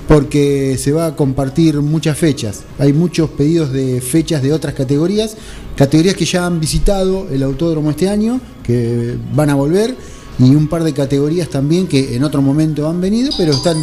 porque 0.10 0.76
se 0.80 0.92
va 0.92 1.06
a 1.06 1.16
compartir 1.16 1.80
muchas 1.82 2.18
fechas. 2.18 2.64
Hay 2.80 2.94
muchos 2.94 3.30
pedidos 3.30 3.72
de 3.72 4.02
fechas 4.02 4.42
de 4.42 4.52
otras 4.52 4.74
categorías, 4.74 5.38
categorías 5.76 6.16
que 6.16 6.26
ya 6.26 6.48
han 6.48 6.60
visitado 6.60 7.28
el 7.30 7.44
autódromo 7.44 7.92
este 7.92 8.10
año, 8.10 8.42
que 8.64 9.16
van 9.36 9.52
a 9.52 9.54
volver, 9.54 9.96
y 10.40 10.56
un 10.56 10.68
par 10.68 10.84
de 10.84 10.94
categorías 10.94 11.48
también 11.50 11.86
que 11.86 12.16
en 12.16 12.24
otro 12.24 12.42
momento 12.42 12.90
han 12.90 13.00
venido, 13.00 13.30
pero 13.38 13.52
están 13.52 13.78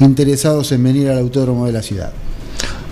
interesados 0.00 0.72
en 0.72 0.82
venir 0.82 1.10
al 1.10 1.18
autódromo 1.18 1.66
de 1.66 1.72
la 1.72 1.82
ciudad. 1.82 2.12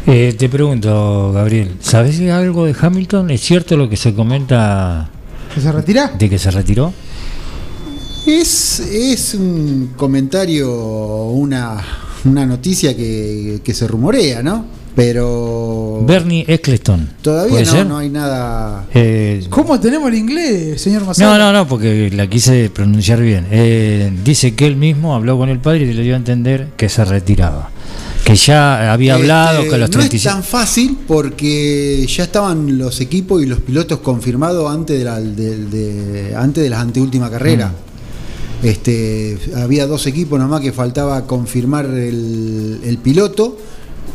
Eh, 0.07 0.37
te 0.39 0.49
pregunto, 0.49 1.33
Gabriel, 1.33 1.75
¿sabes 1.81 2.21
algo 2.31 2.67
de 2.67 2.77
Hamilton? 2.81 3.31
¿Es 3.31 3.41
cierto 3.41 3.77
lo 3.77 3.89
que 3.89 3.97
se 3.97 4.15
comenta 4.15 5.11
¿Que 5.53 5.61
se 5.61 5.73
retira? 5.73 6.13
de 6.17 6.31
que 6.31 6.39
se 6.39 6.53
retiró? 6.53 6.93
Es, 8.29 8.79
es 8.79 9.35
un 9.35 9.95
comentario, 9.97 10.73
una, 11.27 11.85
una 12.25 12.47
noticia 12.47 12.97
que, 12.97 13.61
que 13.63 13.75
se 13.75 13.87
rumorea, 13.87 14.43
¿no? 14.43 14.65
Pero 14.97 16.03
Bernie 16.07 16.45
Eccleston. 16.49 17.11
todavía 17.21 17.51
¿Puede 17.51 17.65
no, 17.67 17.71
ser? 17.73 17.87
no 17.87 17.99
hay 17.99 18.09
nada. 18.09 18.87
Eh, 18.95 19.45
¿Cómo 19.51 19.79
tenemos 19.79 20.09
el 20.09 20.15
inglés, 20.17 20.81
señor 20.81 21.05
Massaro? 21.05 21.33
no, 21.33 21.39
no, 21.39 21.53
no, 21.53 21.69
porque 21.69 22.11
la 22.15 22.27
quise 22.29 22.71
pronunciar 22.71 23.21
bien. 23.21 23.47
Eh, 23.51 24.11
dice 24.25 24.55
que 24.55 24.67
él 24.67 24.77
mismo 24.77 25.15
habló 25.15 25.37
con 25.37 25.51
el 25.51 25.59
padre 25.61 25.85
y 25.85 25.93
le 25.93 26.03
dio 26.03 26.15
a 26.15 26.17
entender 26.17 26.69
que 26.79 26.89
se 26.89 27.05
retiraba. 27.05 27.71
Que 28.25 28.35
ya 28.37 28.91
había 28.93 29.15
hablado 29.17 29.59
Este, 29.59 29.69
que 29.69 29.75
a 29.75 29.79
los 29.79 29.91
no 29.91 29.99
37. 29.99 30.17
es 30.17 30.35
tan 30.35 30.43
fácil 30.43 30.97
porque 31.07 32.05
ya 32.09 32.25
estaban 32.25 32.79
los 32.79 33.01
equipos 33.01 33.43
y 33.43 33.47
los 33.47 33.61
pilotos 33.61 33.99
confirmados 34.01 34.69
antes 34.73 34.99
de, 34.99 35.05
la, 35.05 35.21
de- 35.21 35.59
de- 35.67 36.35
antes 36.35 36.65
de 36.65 36.71
las 36.71 36.81
anteúltima 36.81 37.31
carrera. 37.31 37.69
Mm. 37.69 37.86
Este, 38.63 39.39
había 39.57 39.87
dos 39.87 40.07
equipos 40.07 40.39
nomás 40.41 40.61
que 40.61 40.73
faltaba 40.73 41.27
confirmar 41.27 41.87
el, 41.87 42.81
el 42.85 42.99
piloto. 42.99 43.57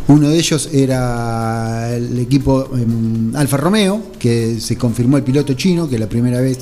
Uno 0.07 0.29
de 0.29 0.37
ellos 0.37 0.69
era 0.73 1.95
el 1.95 2.17
equipo 2.19 2.67
em, 2.75 3.35
Alfa 3.35 3.57
Romeo, 3.57 4.01
que 4.19 4.59
se 4.59 4.75
confirmó 4.77 5.17
el 5.17 5.23
piloto 5.23 5.53
chino, 5.53 5.87
que 5.87 5.95
es 5.95 6.01
la 6.01 6.07
primera 6.09 6.41
vez 6.41 6.59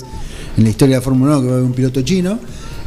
en 0.57 0.63
la 0.65 0.69
historia 0.69 0.95
de 0.95 0.99
la 0.99 1.03
Fórmula 1.03 1.37
1 1.37 1.41
que 1.41 1.47
va 1.47 1.53
a 1.53 1.55
haber 1.55 1.65
un 1.67 1.73
piloto 1.73 2.01
chino. 2.01 2.37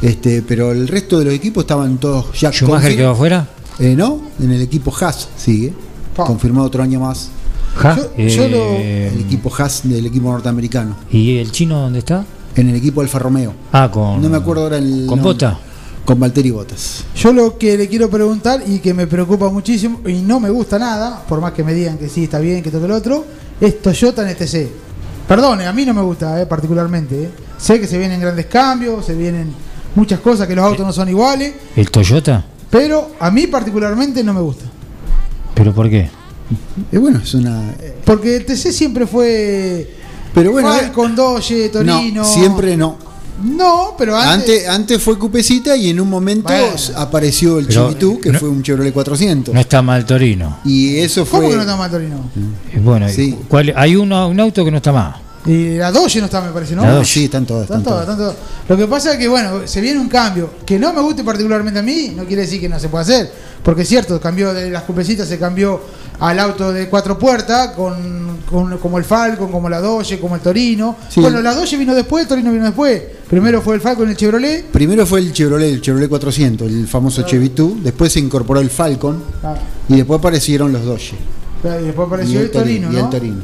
Este, 0.02 0.42
pero 0.42 0.72
el 0.72 0.86
resto 0.88 1.18
de 1.18 1.24
los 1.26 1.34
equipos 1.34 1.62
estaban 1.64 1.98
todos 1.98 2.38
ya 2.38 2.50
Schumacher 2.52 2.96
quedó 2.96 3.10
afuera. 3.10 3.48
eh, 3.78 3.94
no, 3.96 4.20
en 4.40 4.50
el 4.50 4.60
equipo 4.60 4.92
Haas 5.00 5.28
sigue. 5.36 5.72
Pa. 6.14 6.24
Confirmado 6.26 6.66
otro 6.66 6.82
año 6.82 7.00
más. 7.00 7.30
Ja, 7.76 7.96
Yo- 7.96 8.26
yo 8.28 8.48
lo- 8.48 8.56
eh, 8.78 9.10
El 9.14 9.20
equipo 9.22 9.50
Haas 9.56 9.80
del 9.84 10.04
equipo 10.06 10.30
norteamericano. 10.30 10.96
¿Y 11.10 11.38
el 11.38 11.50
chino 11.50 11.80
dónde 11.80 12.00
está? 12.00 12.24
En 12.56 12.68
el 12.68 12.76
equipo 12.76 13.00
Alfa 13.00 13.18
Romeo. 13.18 13.54
Ah, 13.72 13.90
con. 13.90 14.20
No 14.20 14.28
me 14.28 14.36
acuerdo 14.36 14.64
ahora 14.64 14.78
el. 14.78 15.06
¿Con. 15.06 15.22
Bota? 15.22 15.58
Con 16.04 16.18
Valtteri 16.18 16.50
Bottas. 16.50 17.04
Yo 17.14 17.32
lo 17.32 17.56
que 17.56 17.78
le 17.78 17.88
quiero 17.88 18.10
preguntar 18.10 18.62
y 18.66 18.80
que 18.80 18.92
me 18.92 19.06
preocupa 19.06 19.48
muchísimo 19.50 20.00
y 20.06 20.14
no 20.14 20.40
me 20.40 20.50
gusta 20.50 20.76
nada, 20.78 21.22
por 21.28 21.40
más 21.40 21.52
que 21.52 21.62
me 21.62 21.72
digan 21.74 21.96
que 21.96 22.08
sí, 22.08 22.24
está 22.24 22.40
bien, 22.40 22.60
que 22.62 22.70
todo 22.72 22.88
lo 22.88 22.96
otro, 22.96 23.24
es 23.60 23.80
Toyota 23.80 24.28
en 24.28 24.36
TC. 24.36 24.68
Perdone, 25.28 25.64
a 25.66 25.72
mí 25.72 25.86
no 25.86 25.94
me 25.94 26.02
gusta 26.02 26.42
eh, 26.42 26.46
particularmente. 26.46 27.22
eh. 27.22 27.30
Sé 27.56 27.80
que 27.80 27.86
se 27.86 27.98
vienen 27.98 28.20
grandes 28.20 28.46
cambios, 28.46 29.06
se 29.06 29.14
vienen 29.14 29.52
muchas 29.94 30.18
cosas, 30.18 30.48
que 30.48 30.56
los 30.56 30.64
autos 30.64 30.84
no 30.84 30.92
son 30.92 31.08
iguales, 31.08 31.54
¿El 31.76 31.88
Toyota? 31.90 32.44
pero 32.68 33.12
a 33.20 33.30
mí 33.30 33.46
particularmente 33.46 34.24
no 34.24 34.34
me 34.34 34.40
gusta. 34.40 34.64
¿Pero 35.54 35.72
por 35.72 35.88
qué? 35.88 36.10
Y 36.90 36.96
bueno, 36.96 37.20
es 37.22 37.32
una. 37.34 37.74
Porque 38.04 38.36
el 38.36 38.44
TC 38.44 38.72
siempre 38.72 39.06
fue 39.06 39.88
Pero 40.34 40.52
bueno, 40.52 40.72
Falcon, 40.72 41.14
Dodge, 41.14 41.68
Torino. 41.70 42.22
no, 42.22 42.24
siempre 42.24 42.76
no. 42.76 42.96
No, 43.44 43.94
pero 43.98 44.16
antes, 44.16 44.32
Antes, 44.66 44.68
antes 44.68 45.02
fue 45.02 45.18
Cupecita 45.18 45.74
y 45.76 45.90
en 45.90 45.98
un 46.00 46.08
momento 46.08 46.48
Bueno. 46.52 46.76
apareció 46.96 47.58
el 47.58 47.66
Pero, 47.66 47.88
Chivitú, 47.88 48.20
que 48.20 48.30
no- 48.30 48.38
fue 48.38 48.48
un 48.48 48.62
Chevrolet 48.62 48.92
400. 48.92 49.52
No 49.52 49.60
está 49.60 49.82
mal 49.82 50.04
Torino. 50.06 50.58
Y 50.64 50.98
eso 50.98 51.26
¿Cómo 51.26 51.42
fue. 51.42 51.50
que 51.50 51.56
no 51.56 51.62
está 51.62 51.76
mal 51.76 51.90
Torino? 51.90 52.16
Eh, 52.72 52.78
Bueno, 52.80 53.08
Sí. 53.08 53.36
¿cuál- 53.48 53.72
hay 53.76 53.96
uno, 53.96 54.28
un 54.28 54.38
auto 54.38 54.64
que 54.64 54.70
no 54.70 54.76
está 54.76 54.92
más. 54.92 55.16
Y 55.44 55.74
la 55.76 55.90
Dodge 55.90 56.18
no 56.20 56.26
está, 56.26 56.40
me 56.40 56.52
parece, 56.52 56.76
¿no? 56.76 56.82
La 56.82 56.88
No, 56.90 56.94
Dodge. 56.98 57.06
sí, 57.14 57.24
están 57.24 57.44
todas. 57.44 57.64
Están 57.64 57.78
Están 57.80 57.92
todas, 57.94 58.06
todas. 58.06 58.20
están 58.30 58.36
todas. 58.36 58.68
Lo 58.68 58.76
que 58.76 58.86
pasa 58.86 59.12
es 59.14 59.18
que, 59.18 59.26
bueno, 59.26 59.62
se 59.66 59.80
viene 59.80 59.98
un 59.98 60.08
cambio. 60.08 60.50
Que 60.64 60.78
no 60.78 60.92
me 60.92 61.00
guste 61.00 61.24
particularmente 61.24 61.80
a 61.80 61.82
mí, 61.82 62.12
no 62.14 62.24
quiere 62.26 62.42
decir 62.42 62.60
que 62.60 62.68
no 62.68 62.78
se 62.78 62.88
pueda 62.88 63.02
hacer. 63.02 63.32
Porque 63.62 63.82
es 63.82 63.88
cierto, 63.88 64.20
cambió 64.20 64.52
de 64.52 64.70
las 64.70 64.82
cupecitas, 64.82 65.28
se 65.28 65.38
cambió 65.38 65.80
al 66.18 66.38
auto 66.38 66.72
de 66.72 66.88
cuatro 66.88 67.18
puertas, 67.18 67.68
con, 67.76 68.38
con- 68.50 68.78
como 68.78 68.98
el 68.98 69.04
Falcon, 69.04 69.50
como 69.52 69.68
la 69.68 69.80
Dodge, 69.80 70.18
como 70.20 70.34
el 70.34 70.40
Torino. 70.40 70.96
Sí. 71.08 71.20
Bueno, 71.20 71.40
la 71.40 71.54
Dodge 71.54 71.76
vino 71.76 71.94
después, 71.94 72.22
el 72.22 72.28
Torino 72.28 72.50
vino 72.52 72.64
después. 72.64 73.02
Primero 73.30 73.62
fue 73.62 73.76
el 73.76 73.80
Falcon 73.80 74.08
y 74.08 74.10
el 74.12 74.16
Chevrolet. 74.16 74.66
Primero 74.66 75.06
fue 75.06 75.20
el 75.20 75.32
Chevrolet, 75.32 75.72
el 75.72 75.80
Chevrolet 75.80 76.08
400, 76.08 76.68
el 76.68 76.86
famoso 76.88 77.22
Chevitú. 77.22 77.78
Después 77.82 78.12
se 78.12 78.20
incorporó 78.20 78.60
el 78.60 78.70
Falcon. 78.70 79.22
Ah, 79.42 79.54
Y 79.88 79.96
después 79.96 80.18
aparecieron 80.18 80.72
los 80.72 80.84
Dodge. 80.84 81.14
y 81.64 81.84
después 81.86 82.06
apareció 82.08 82.40
y 82.40 82.42
el, 82.44 82.50
Torino, 82.50 82.90
y 82.92 82.96
¿no? 82.96 83.04
el 83.04 83.10
Torino. 83.10 83.42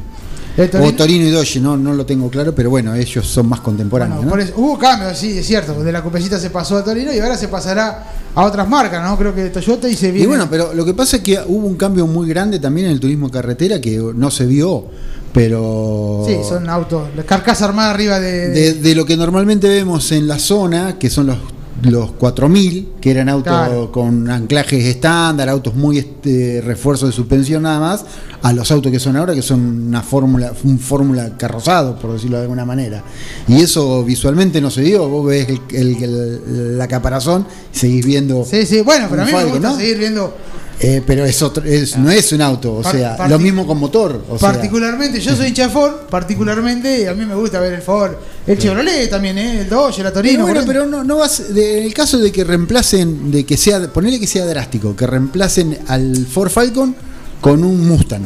Torino. 0.66 0.90
O 0.90 0.94
Torino 0.94 1.24
y 1.26 1.30
Dodge, 1.30 1.60
no, 1.60 1.76
no 1.76 1.92
lo 1.92 2.04
tengo 2.04 2.28
claro, 2.30 2.52
pero 2.54 2.70
bueno, 2.70 2.94
ellos 2.94 3.26
son 3.26 3.48
más 3.48 3.60
contemporáneos. 3.60 4.16
Bueno, 4.24 4.30
¿no? 4.30 4.30
por 4.32 4.40
eso- 4.40 4.54
hubo 4.56 4.76
cambios, 4.78 5.16
sí, 5.16 5.38
es 5.38 5.46
cierto. 5.46 5.74
De 5.84 5.92
la 5.92 6.02
cupecita 6.02 6.38
se 6.40 6.50
pasó 6.50 6.76
a 6.76 6.82
Torino 6.84 7.12
y 7.14 7.18
ahora 7.20 7.36
se 7.36 7.46
pasará 7.48 8.04
a 8.34 8.44
otras 8.44 8.68
marcas, 8.68 9.02
¿no? 9.08 9.16
Creo 9.16 9.34
que 9.34 9.50
Toyota 9.50 9.88
y 9.88 9.94
se 9.94 10.10
viene. 10.10 10.24
Y 10.24 10.26
bueno, 10.26 10.48
pero 10.50 10.74
lo 10.74 10.84
que 10.84 10.94
pasa 10.94 11.18
es 11.18 11.22
que 11.22 11.38
hubo 11.46 11.66
un 11.66 11.76
cambio 11.76 12.06
muy 12.08 12.28
grande 12.28 12.58
también 12.58 12.86
en 12.88 12.92
el 12.94 13.00
turismo 13.00 13.30
carretera 13.30 13.80
que 13.80 13.98
no 14.14 14.30
se 14.30 14.46
vio, 14.46 14.86
pero 15.32 16.24
Sí, 16.26 16.36
son 16.48 16.68
autos, 16.68 17.08
carcasa 17.26 17.64
armada 17.66 17.90
arriba 17.90 18.18
de. 18.18 18.48
de, 18.48 18.74
de 18.74 18.94
lo 18.94 19.04
que 19.06 19.16
normalmente 19.16 19.68
vemos 19.68 20.10
en 20.12 20.26
la 20.26 20.38
zona, 20.38 20.98
que 20.98 21.10
son 21.10 21.26
los 21.28 21.36
los 21.80 22.10
4000, 22.10 22.88
que 23.00 23.12
eran 23.12 23.28
autos 23.28 23.52
Claro. 23.52 23.92
con 23.92 24.28
anclajes 24.28 24.84
estándar, 24.84 25.48
autos 25.48 25.76
muy 25.76 25.98
este, 25.98 26.60
refuerzo 26.60 27.06
de 27.06 27.12
suspensión 27.12 27.62
nada 27.62 27.78
más, 27.78 28.04
a 28.42 28.52
los 28.52 28.70
autos 28.70 28.92
que 28.92 28.98
son 29.00 29.16
ahora, 29.16 29.34
que 29.34 29.42
son 29.42 29.60
una 29.88 30.02
fórmula, 30.02 30.52
un 30.64 30.78
fórmula 30.78 31.36
carrozado, 31.36 31.98
por 31.98 32.12
decirlo 32.12 32.36
de 32.36 32.42
alguna 32.44 32.64
manera. 32.64 33.02
Y 33.48 33.60
eso 33.60 34.04
visualmente 34.04 34.60
no 34.60 34.70
se 34.70 34.82
vio, 34.82 35.08
vos 35.08 35.26
ves 35.26 35.48
el, 35.48 35.60
el- 35.72 36.02
el- 36.02 36.78
la 36.78 36.86
caparazón, 36.88 37.46
seguís 37.72 38.04
viendo. 38.06 38.44
Sí, 38.44 38.64
sí, 38.66 38.80
bueno, 38.82 39.06
pero 39.10 39.22
a 39.22 39.24
mí 39.24 39.32
me 39.32 39.44
gusta 39.44 39.70
¿no? 39.70 39.76
seguir 39.76 39.98
viendo. 39.98 40.34
Eh, 40.80 41.02
pero 41.04 41.24
es 41.24 41.42
otro, 41.42 41.64
es, 41.64 41.96
no 41.98 42.08
es 42.08 42.30
un 42.30 42.40
auto, 42.40 42.74
o 42.74 42.82
Par- 42.82 42.94
sea, 42.94 43.26
lo 43.28 43.40
mismo 43.40 43.66
con 43.66 43.78
motor. 43.80 44.22
O 44.28 44.38
sea, 44.38 44.52
particularmente, 44.52 45.20
yo 45.20 45.34
soy 45.34 45.48
hincha 45.48 45.68
Ford, 45.68 45.92
particularmente 46.08 47.08
a 47.08 47.14
mí 47.14 47.26
me 47.26 47.34
gusta 47.34 47.58
ver 47.58 47.72
el 47.72 47.82
Ford, 47.82 48.12
el 48.46 48.56
Chevrolet 48.56 49.10
también, 49.10 49.36
¿eh? 49.38 49.62
el 49.62 49.68
Dodge, 49.68 50.04
la 50.04 50.12
Torino. 50.12 50.44
pero 50.44 50.54
bueno, 50.60 50.62
pero 50.64 50.86
no, 50.86 51.02
no 51.02 51.16
vas. 51.16 51.52
de- 51.52 51.78
en 51.80 51.84
el 51.86 51.92
caso 51.94 52.16
de 52.18 52.30
que 52.30 52.44
reemplacen, 52.44 53.32
de 53.32 53.44
que 53.44 53.56
sea, 53.56 53.92
ponele 53.92 54.20
que 54.20 54.28
sea 54.28 54.46
drástico, 54.46 54.94
que 54.94 55.04
reemplacen 55.08 55.78
al 55.88 56.14
Ford 56.30 56.48
Falcon 56.50 56.94
con 57.40 57.62
un 57.64 57.88
Mustang. 57.88 58.22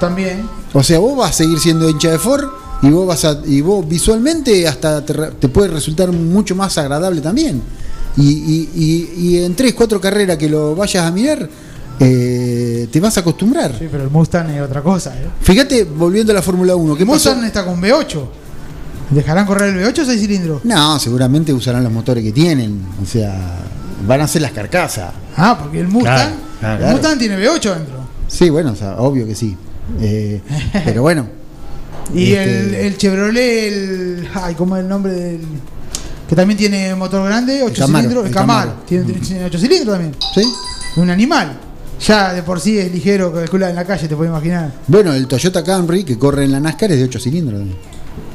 También. 0.00 0.48
O 0.72 0.82
sea, 0.82 0.98
vos 0.98 1.16
vas 1.16 1.30
a 1.30 1.32
seguir 1.32 1.58
siendo 1.58 1.88
hincha 1.88 2.10
de 2.10 2.18
Ford 2.18 2.44
y 2.82 2.90
vos 2.90 3.06
vas 3.06 3.24
a, 3.24 3.40
y 3.46 3.60
vos 3.62 3.86
visualmente 3.88 4.66
hasta 4.68 5.04
te, 5.04 5.14
te 5.14 5.48
puede 5.48 5.68
resultar 5.68 6.12
mucho 6.12 6.54
más 6.54 6.76
agradable 6.78 7.20
también. 7.20 7.62
Y, 8.16 8.22
y- 8.30 8.70
y- 8.74 9.20
y 9.28 9.44
en 9.44 9.54
tres, 9.54 9.74
cuatro 9.74 10.00
carreras 10.00 10.36
que 10.36 10.48
lo 10.48 10.74
vayas 10.74 11.04
a 11.04 11.10
mirar, 11.10 11.48
eh, 12.00 12.88
te 12.90 13.00
vas 13.00 13.16
a 13.16 13.20
acostumbrar. 13.20 13.72
Sí, 13.78 13.86
pero 13.90 14.04
el 14.04 14.10
Mustang 14.10 14.50
es 14.50 14.60
otra 14.62 14.82
cosa. 14.82 15.14
¿eh? 15.16 15.26
Fíjate, 15.40 15.84
volviendo 15.84 16.32
a 16.32 16.34
la 16.34 16.42
Fórmula 16.42 16.76
1, 16.76 16.94
¿qué 16.96 17.02
El 17.04 17.08
pasó? 17.08 17.30
Mustang 17.30 17.44
está 17.46 17.64
con 17.64 17.80
V8. 17.80 18.24
¿Dejarán 19.10 19.46
correr 19.46 19.74
el 19.76 19.84
V8 19.84 20.02
o 20.02 20.04
6 20.04 20.20
cilindros? 20.20 20.64
No, 20.64 20.98
seguramente 20.98 21.52
usarán 21.52 21.84
los 21.84 21.92
motores 21.92 22.24
que 22.24 22.32
tienen. 22.32 22.82
O 23.02 23.06
sea, 23.06 23.34
van 24.06 24.20
a 24.20 24.28
ser 24.28 24.42
las 24.42 24.50
carcasas. 24.52 25.12
Ah, 25.36 25.56
porque 25.60 25.80
el 25.80 25.88
Mustang, 25.88 26.32
Claro, 26.60 26.84
el 26.86 26.92
Mustang 26.92 27.18
tiene 27.18 27.36
V8 27.38 27.74
dentro. 27.74 28.05
Sí, 28.28 28.50
bueno, 28.50 28.72
o 28.72 28.76
sea, 28.76 28.96
obvio 28.98 29.26
que 29.26 29.34
sí. 29.34 29.56
Eh, 30.00 30.40
pero 30.84 31.02
bueno. 31.02 31.26
Y 32.14 32.32
Este- 32.32 32.60
el, 32.60 32.74
el 32.74 32.96
Chevrolet, 32.96 33.66
el. 33.72 34.28
Ay, 34.34 34.54
¿cómo 34.54 34.76
es 34.76 34.82
el 34.82 34.88
nombre 34.88 35.12
del.? 35.12 35.40
Que 36.28 36.34
también 36.34 36.58
tiene 36.58 36.92
motor 36.96 37.24
grande, 37.24 37.62
8 37.62 37.74
Camaro, 37.86 37.98
cilindros. 38.02 38.24
El 38.24 38.28
el 38.30 38.34
Camaro. 38.34 38.70
Camaro. 38.70 38.84
Tiene, 38.86 39.12
tiene 39.12 39.44
8 39.44 39.58
cilindros 39.58 39.94
también. 39.94 40.14
¿sí? 40.34 40.42
Un 40.96 41.10
animal. 41.10 41.60
Ya 42.04 42.34
de 42.34 42.42
por 42.42 42.60
sí 42.60 42.78
es 42.78 42.92
ligero, 42.92 43.32
calcula 43.32 43.70
en 43.70 43.76
la 43.76 43.84
calle, 43.84 44.06
te 44.08 44.16
puedes 44.16 44.30
imaginar. 44.30 44.72
Bueno, 44.86 45.14
el 45.14 45.26
Toyota 45.28 45.62
Camry 45.64 46.04
que 46.04 46.18
corre 46.18 46.44
en 46.44 46.52
la 46.52 46.60
NASCAR 46.60 46.90
es 46.92 46.98
de 46.98 47.04
8 47.04 47.20
cilindros. 47.20 47.60
también. 47.60 47.78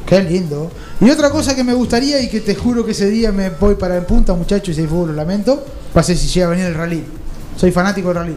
Qué 0.05 0.21
lindo. 0.23 0.71
Y 0.99 1.09
otra 1.09 1.29
cosa 1.29 1.55
que 1.55 1.63
me 1.63 1.73
gustaría 1.73 2.21
y 2.21 2.27
que 2.29 2.41
te 2.41 2.55
juro 2.55 2.85
que 2.85 2.91
ese 2.91 3.09
día 3.09 3.31
me 3.31 3.49
voy 3.49 3.75
para 3.75 3.97
en 3.97 4.05
punta, 4.05 4.33
muchachos, 4.33 4.69
y 4.69 4.73
si 4.73 4.81
hay 4.81 4.87
fútbol, 4.87 5.09
lo 5.09 5.13
lamento, 5.15 5.63
ser 6.01 6.17
si 6.17 6.27
llega 6.27 6.47
a 6.47 6.49
venir 6.49 6.65
el 6.65 6.73
rally. 6.75 7.03
Soy 7.57 7.71
fanático 7.71 8.07
del 8.09 8.17
rally. 8.17 8.35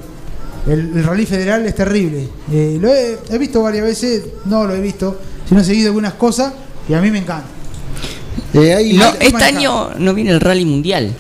El, 0.66 0.96
el 0.96 1.04
rally 1.04 1.26
federal 1.26 1.66
es 1.66 1.74
terrible. 1.74 2.28
Eh, 2.50 2.78
lo 2.80 2.88
he, 2.92 3.18
he 3.30 3.38
visto 3.38 3.62
varias 3.62 3.84
veces, 3.84 4.22
no 4.46 4.66
lo 4.66 4.74
he 4.74 4.80
visto, 4.80 5.18
sino 5.48 5.60
he 5.60 5.64
seguido 5.64 5.88
algunas 5.88 6.14
cosas 6.14 6.52
y 6.88 6.94
a 6.94 7.00
mí 7.00 7.10
me 7.10 7.18
encanta. 7.18 7.46
Eh, 8.54 8.74
hay- 8.74 8.92
No, 8.94 9.04
Hay- 9.04 9.16
este 9.28 9.44
año 9.44 9.90
no 9.98 10.14
viene 10.14 10.30
el 10.30 10.40
rally 10.40 10.64
mundial. 10.64 11.12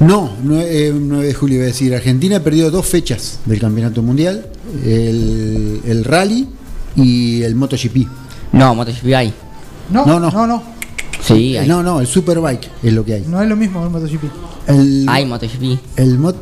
No, 0.00 0.32
9, 0.42 0.92
9 1.00 1.26
de 1.28 1.34
julio 1.34 1.56
iba 1.56 1.64
a 1.64 1.68
decir. 1.68 1.94
Argentina 1.94 2.40
perdió 2.40 2.70
dos 2.70 2.84
fechas 2.86 3.38
del 3.46 3.60
campeonato 3.60 4.02
mundial: 4.02 4.46
el, 4.84 5.80
el 5.86 6.04
rally 6.04 6.48
y 6.96 7.42
el 7.42 7.54
MotoGP. 7.54 8.06
No, 8.52 8.74
MotoGP 8.74 9.14
hay. 9.14 9.32
No, 9.90 10.04
no, 10.04 10.18
no. 10.18 10.30
no, 10.30 10.46
no, 10.46 10.62
Sí, 11.26 11.56
hay. 11.56 11.66
No, 11.66 11.82
no, 11.82 12.00
el 12.00 12.06
Superbike 12.06 12.68
es 12.82 12.92
lo 12.92 13.04
que 13.04 13.14
hay. 13.14 13.24
no 13.26 13.40
es 13.42 13.48
lo 13.48 13.56
mismo 13.56 13.82
el 13.84 13.90
MotoGP. 13.90 14.24
El, 14.66 15.06
Hay 15.08 15.26
MotoGP. 15.26 15.78
el 15.96 16.18
mot- 16.18 16.36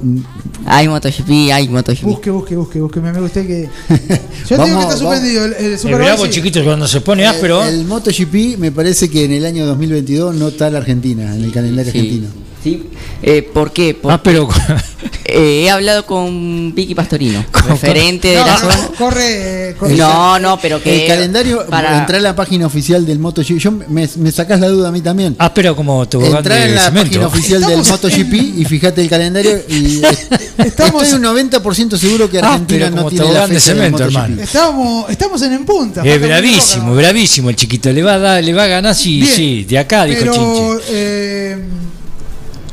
Hay 0.67 0.87
MotoGP, 0.89 1.51
hay 1.53 1.69
MotoGP. 1.69 2.03
Busque, 2.05 2.31
busque, 2.31 2.57
busque, 2.57 2.81
busque. 2.81 3.01
Me, 3.01 3.13
gusta 3.21 3.43
que. 3.45 3.69
Yo 4.49 4.57
Vamos, 4.59 4.69
que 4.87 4.93
está 4.93 4.95
vamos. 4.95 4.99
suspendido 4.99 5.45
el, 5.47 5.53
el 5.55 5.73
El 5.73 5.79
Superbike, 5.79 6.19
sí. 6.19 6.31
chiquito 6.31 6.63
cuando 6.65 6.87
se 6.87 7.01
pone 7.01 7.27
áspero. 7.27 7.65
el, 7.65 7.81
el 7.81 7.85
MotoGP 7.87 8.59
me 8.59 8.71
parece 8.71 9.09
que 9.11 9.25
en 9.25 9.33
el 9.33 9.45
año 9.45 9.67
2022 9.67 10.37
no 10.37 10.49
está 10.49 10.71
la 10.71 10.79
Argentina, 10.79 11.35
en 11.35 11.43
el 11.45 11.53
calendario 11.53 11.91
Sí. 11.93 11.99
argentino. 11.99 12.29
Sí. 12.63 12.85
Eh, 13.23 13.43
¿Por 13.43 13.73
qué? 13.73 13.95
Por- 13.95 14.13
áspero. 14.13 14.49
eh, 15.25 15.65
he 15.65 15.71
hablado 15.71 16.07
con 16.07 16.73
Vicky 16.75 16.95
Pastorino, 16.95 17.45
referente 17.69 18.29
de 18.29 18.37
No, 18.37 18.47
la 18.47 18.53
no, 18.53 18.59
zona. 18.59 18.89
corre, 18.97 19.71
eh, 19.71 19.75
corre. 19.77 19.97
No, 19.97 20.39
no, 20.39 20.59
pero 20.61 20.81
que. 20.81 21.03
El 21.03 21.09
calendario, 21.09 21.67
para- 21.67 21.99
entrar 21.99 22.21
a 22.21 22.23
la 22.23 22.37
página 22.37 22.67
oficial 22.67 23.05
del 23.05 23.19
MotoGP, 23.19 23.59
yo 23.59 23.73
me, 23.73 24.09
me 24.17 24.31
sacás 24.33 24.61
la 24.61 24.69
duda 24.69 24.91
a 24.91 24.93
mí 24.93 25.01
también. 25.01 25.35
áspero 25.39 25.75
como 25.75 26.07
tobogán 26.09 26.37
Entrar 26.39 26.59
de 26.61 26.65
en 26.67 26.75
la 26.77 26.85
cemento. 26.85 27.09
página 27.09 27.27
oficial 27.27 27.61
del 27.63 27.81
Estamos- 27.81 27.91
MotoGP 28.03 28.35
y 28.61 28.65
fíjate 28.65 29.03
el 29.03 29.09
calendario 29.11 29.59
y 29.69 29.97
eh, 30.05 30.19
Estamos- 30.59 31.03
estoy 31.03 31.19
un 31.19 31.25
90% 31.25 31.97
seguro 31.97 32.31
que 32.31 32.39
Ah, 32.39 32.53
Argentina 32.53 32.85
pero 32.87 32.91
no 32.91 32.97
como 32.99 33.11
tiene 33.11 33.25
la 33.33 33.47
de 33.49 33.55
fecha 33.55 33.55
del 33.55 33.61
cemento, 33.63 33.99
MotoGP. 34.05 34.15
hermano. 34.17 34.43
Estamos, 34.43 35.11
estamos 35.11 35.43
en 35.43 35.53
en 35.53 35.65
punta. 35.65 36.03
Es 36.05 36.21
bravísimo, 36.21 36.95
bravísimo 36.95 37.51
el 37.51 37.57
chiquito. 37.57 37.91
Le 37.93 38.03
va 38.05 38.15
a 38.15 38.19
dar, 38.19 38.45
le 38.45 38.53
va 38.53 38.65
a 38.65 38.69
ganar, 38.69 38.95
sí, 38.95 39.21
Bien, 39.23 39.35
sí, 39.35 39.65
de 39.65 39.79
acá, 39.79 40.05
dijo 40.05 40.21
Pero 40.21 40.33
Chinche. 40.35 41.59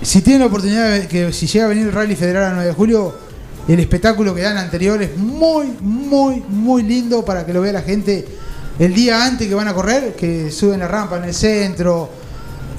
Si 0.02 0.22
tienen 0.22 0.42
la 0.42 0.48
oportunidad 0.48 1.08
que 1.08 1.34
si 1.34 1.48
llega 1.48 1.66
a 1.66 1.68
venir 1.68 1.88
el 1.88 1.94
Rally 1.94 2.16
Federal 2.16 2.44
a 2.46 2.54
9 2.54 2.68
de 2.68 2.74
julio, 2.74 3.14
el 3.68 3.80
espectáculo 3.80 4.34
que 4.34 4.42
dan 4.42 4.58
anterior 4.58 5.02
es 5.02 5.16
muy, 5.18 5.68
muy, 5.82 6.42
muy 6.48 6.84
lindo 6.84 7.24
para 7.26 7.46
que 7.46 7.54
lo 7.54 7.62
vea 7.62 7.74
la 7.74 7.82
gente 7.82 8.26
el 8.80 8.94
día 8.94 9.26
antes 9.26 9.48
que 9.48 9.54
van 9.54 9.68
a 9.68 9.74
correr, 9.74 10.16
que 10.16 10.50
suben 10.52 10.80
la 10.80 10.88
rampa 10.88 11.18
en 11.18 11.26
el 11.26 11.34
centro. 11.34 12.10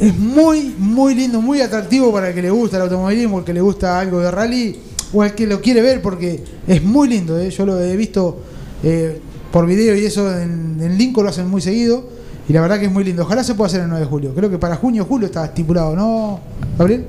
Es 0.01 0.17
muy, 0.17 0.75
muy 0.79 1.15
lindo, 1.15 1.43
muy 1.43 1.61
atractivo 1.61 2.11
para 2.11 2.29
el 2.29 2.35
que 2.35 2.41
le 2.41 2.51
gusta 2.51 2.79
el 2.79 2.85
automovilismo, 2.85 3.41
el 3.41 3.45
que 3.45 3.53
le 3.53 3.61
gusta 3.61 4.01
algo 4.01 4.21
de 4.21 4.31
rally 4.31 4.81
o 5.13 5.23
el 5.23 5.35
que 5.35 5.47
lo 5.47 5.61
quiere 5.61 5.83
ver 5.83 6.01
porque 6.01 6.43
es 6.67 6.83
muy 6.83 7.07
lindo. 7.07 7.39
¿eh? 7.39 7.51
Yo 7.51 7.67
lo 7.67 7.79
he 7.79 7.97
visto 7.97 8.41
eh, 8.83 9.21
por 9.53 9.67
video 9.67 9.95
y 9.95 10.07
eso 10.07 10.35
en, 10.35 10.79
en 10.81 10.97
Lincoln 10.97 11.25
lo 11.25 11.31
hacen 11.31 11.49
muy 11.49 11.61
seguido. 11.61 12.20
Y 12.51 12.53
la 12.53 12.63
verdad 12.63 12.81
que 12.81 12.87
es 12.87 12.91
muy 12.91 13.05
lindo. 13.05 13.23
Ojalá 13.23 13.45
se 13.45 13.55
pueda 13.55 13.69
hacer 13.69 13.83
el 13.83 13.89
9 13.89 14.05
de 14.05 14.11
julio. 14.11 14.35
Creo 14.35 14.51
que 14.51 14.59
para 14.59 14.75
junio 14.75 15.05
o 15.05 15.07
julio 15.07 15.27
está 15.27 15.45
estipulado, 15.45 15.95
¿no, 15.95 16.41
Gabriel? 16.77 17.05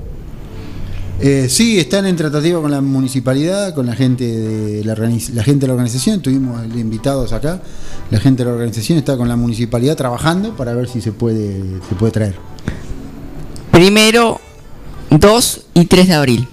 Eh, 1.20 1.48
sí, 1.48 1.80
están 1.80 2.06
en 2.06 2.14
tratativa 2.14 2.62
con 2.62 2.70
la 2.70 2.80
municipalidad, 2.80 3.74
con 3.74 3.86
la 3.86 3.96
gente 3.96 4.24
de 4.24 4.84
la, 4.84 4.94
gente 4.94 5.62
de 5.62 5.66
la 5.66 5.72
organización, 5.72 6.22
tuvimos 6.22 6.64
invitados 6.76 7.32
acá, 7.32 7.60
la 8.12 8.20
gente 8.20 8.44
de 8.44 8.50
la 8.50 8.54
organización 8.54 8.98
está 8.98 9.16
con 9.16 9.28
la 9.28 9.34
municipalidad 9.34 9.96
trabajando 9.96 10.56
para 10.56 10.74
ver 10.74 10.88
si 10.88 11.00
se 11.00 11.10
puede, 11.10 11.60
se 11.88 11.94
puede 11.96 12.12
traer. 12.12 12.36
Primero, 13.72 14.40
2 15.10 15.66
y 15.74 15.86
3 15.86 16.06
de 16.06 16.14
abril. 16.14 16.48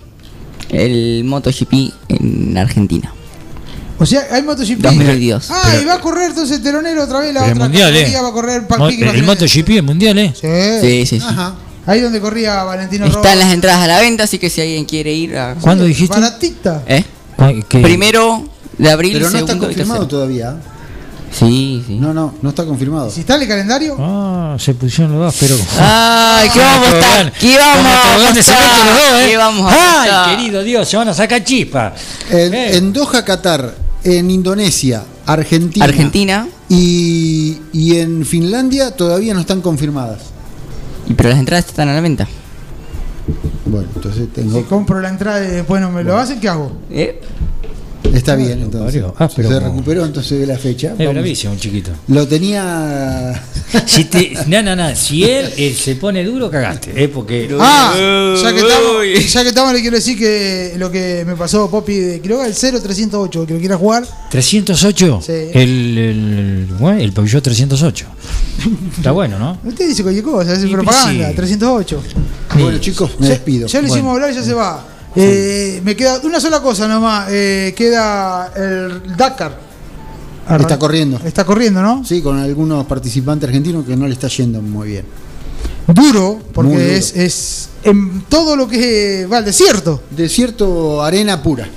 El 0.70 1.26
MotoGP 1.26 1.94
en 2.08 2.58
Argentina. 2.58 3.14
O 4.00 4.06
sea, 4.06 4.28
hay 4.32 4.42
MotoGP. 4.44 4.80
2022. 4.82 5.52
Ah, 5.52 5.74
y 5.82 5.86
va 5.86 5.96
a 5.96 6.00
correr 6.00 6.30
entonces 6.30 6.64
telonero 6.64 7.04
otra 7.04 7.20
vez 7.20 7.34
la 7.34 7.46
el 7.46 7.52
otra 7.52 7.64
mundial, 7.66 7.96
¿eh? 7.96 8.14
va 8.22 8.30
a 8.30 8.32
correr 8.32 8.62
Mo- 8.62 8.68
Palpique 8.68 9.10
el 9.10 9.24
MotoGP, 9.24 9.70
el 9.70 9.84
mundial, 9.84 10.18
¿eh? 10.20 10.34
Sí. 10.34 10.48
Sí, 10.82 11.06
sí, 11.06 11.20
sí. 11.20 11.26
Ajá. 11.28 11.56
Ahí 11.86 12.02
donde 12.02 12.22
corría 12.22 12.64
Valentino 12.64 13.08
Están 13.08 13.40
las 13.40 13.52
entradas 13.54 13.82
a 13.84 13.88
la 13.88 14.00
venta, 14.00 14.24
así 14.24 14.38
que 14.38 14.50
si 14.50 14.62
alguien 14.62 14.86
quiere 14.86 15.12
ir 15.12 15.36
a... 15.38 15.56
¿Cuándo 15.56 15.84
dijiste? 15.86 16.14
Baratita. 16.20 16.84
¿Eh? 16.88 17.04
¿Cuál- 17.36 17.66
qué? 17.68 17.80
Primero 17.80 18.48
de 18.78 18.90
abril, 18.92 19.14
Pero 19.14 19.30
no 19.32 19.38
está 19.38 19.48
segundo 19.48 19.68
confirmado 19.68 20.08
todavía. 20.08 20.56
Sí, 21.32 21.84
sí. 21.86 21.96
No, 21.96 22.14
no, 22.14 22.34
no 22.42 22.50
está 22.50 22.66
confirmado. 22.66 23.10
Si 23.12 23.20
está 23.22 23.36
el 23.36 23.48
calendario, 23.48 23.96
Ah, 24.00 24.56
se 24.60 24.74
pusieron 24.74 25.12
los 25.14 25.22
dos, 25.22 25.36
pero. 25.40 25.56
Ay, 25.80 26.50
¿qué 26.52 26.60
vamos 26.60 26.88
a 26.88 26.98
estar? 27.00 27.28
¿eh? 27.28 27.32
¿Qué 27.40 27.58
vamos 29.38 29.72
a 29.72 30.02
Ay, 30.02 30.08
estar? 30.10 30.38
querido 30.38 30.64
Dios, 30.64 30.88
se 30.90 30.98
van 30.98 31.08
a 31.10 31.14
sacar 31.14 31.44
chispa. 31.44 31.94
En, 32.32 32.54
Eh. 32.54 32.78
en 32.78 32.92
Doha, 32.94 33.24
Qatar, 33.24 33.76
en 34.04 34.32
Indonesia, 34.32 35.04
Argentina, 35.26 35.86
Argentina. 35.86 36.48
Y, 36.68 37.58
y 37.74 37.98
en 37.98 38.26
Finlandia 38.26 38.92
todavía 38.92 39.34
no 39.34 39.40
están 39.40 39.62
confirmadas. 39.62 40.22
Y 41.08 41.14
pero 41.14 41.30
las 41.30 41.40
entradas 41.40 41.66
están 41.66 41.90
a 41.90 41.94
la 41.94 42.02
venta. 42.02 42.28
Bueno, 43.66 43.88
entonces 43.96 44.28
tengo. 44.34 44.58
si 44.58 44.64
compro 44.66 45.00
la 45.02 45.10
entrada 45.10 45.44
y 45.46 45.52
después 45.52 45.82
no 45.82 45.92
me 45.92 46.04
lo 46.04 46.18
hacen, 46.18 46.40
¿qué 46.40 46.50
hago? 46.50 46.72
¿Eh? 46.90 47.22
Está 48.14 48.36
bien, 48.36 48.62
entonces. 48.62 49.04
Ah, 49.18 49.30
pero 49.36 49.50
se 49.50 49.56
como- 49.56 49.68
recuperó 49.68 50.06
entonces 50.06 50.40
de 50.40 50.48
la 50.48 50.58
fecha. 50.58 50.92
Es 50.94 50.98
vamos. 50.98 51.14
bravísimo, 51.14 51.54
un 51.54 51.60
chiquito. 51.60 51.92
Lo 52.08 52.28
tenía. 52.28 53.44
Si 53.86 54.06
te, 54.06 54.34
no, 54.48 54.64
no, 54.64 54.76
no, 54.76 54.96
si 54.96 55.24
él, 55.24 55.48
eh, 55.56 55.76
se 55.80 55.96
pone 55.96 56.24
duro, 56.24 56.50
cagaste. 56.50 56.92
¿eh? 57.04 57.08
Porque. 57.08 57.48
Ah, 57.60 57.94
ya 58.42 58.52
que, 58.52 58.62
estamos, 58.62 59.32
ya 59.32 59.44
que 59.44 59.50
estamos, 59.50 59.74
le 59.74 59.82
quiero 59.82 59.96
decir 59.96 60.18
que 60.18 60.74
lo 60.78 60.90
que 60.92 61.24
me 61.28 61.36
pasó 61.36 61.70
Poppy 61.70 61.94
de 62.00 62.20
Quiroga, 62.20 62.48
el 62.48 62.54
0308, 62.56 63.46
que 63.46 63.54
lo 63.54 63.60
quiera 63.60 63.78
jugar. 63.78 64.08
308. 64.32 65.22
Sí. 65.24 65.32
El, 65.54 65.98
el, 65.98 66.66
bueno, 66.80 67.00
el 67.00 67.12
Peugeot 67.14 67.44
308. 67.44 68.06
Está 68.98 69.12
bueno, 69.12 69.38
¿no? 69.38 69.60
Usted 69.70 69.88
dice 69.88 70.02
cualquier 70.02 70.26
cosa, 70.26 70.54
es 70.54 70.64
Y- 70.64 70.68
propaganda, 70.68 71.30
sí. 71.30 71.36
308. 71.36 72.04
Bueno, 72.60 72.78
chicos, 72.80 73.12
me 73.20 73.28
Ya- 73.28 73.34
despido. 73.34 73.68
Ya 73.68 73.82
lo 73.82 73.88
Bueno. 73.88 73.96
hicimos 74.00 74.14
hablar 74.16 74.32
y 74.32 74.36
ya 74.36 74.44
se 74.44 74.54
va. 74.56 74.86
Eh, 75.16 75.82
me 75.84 75.96
queda 75.96 76.20
una 76.24 76.40
sola 76.40 76.62
cosa 76.62 76.88
nomás. 76.88 77.28
eh, 77.32 77.74
queda 77.76 78.52
el 78.56 79.16
Dakar. 79.18 79.58
Está 80.60 80.80
corriendo. 80.80 81.20
Está 81.24 81.46
corriendo, 81.46 81.82
¿no? 81.82 82.04
Sí, 82.04 82.22
con 82.22 82.40
algunos 82.40 82.86
participantes 82.86 83.48
argentinos 83.48 83.86
que 83.86 83.96
no 83.96 84.08
le 84.08 84.14
está 84.14 84.28
yendo 84.28 84.62
muy 84.62 84.88
bien. 84.90 85.06
Duro, 85.88 86.40
porque 86.54 86.72
duro. 86.72 86.84
Es, 86.84 87.16
es 87.16 87.70
en 87.84 88.22
todo 88.30 88.56
lo 88.56 88.68
que 88.68 89.28
va 89.32 89.38
al 89.38 89.46
desierto. 89.46 90.02
Desierto, 90.10 91.04
arena 91.04 91.42
pura. 91.42 91.68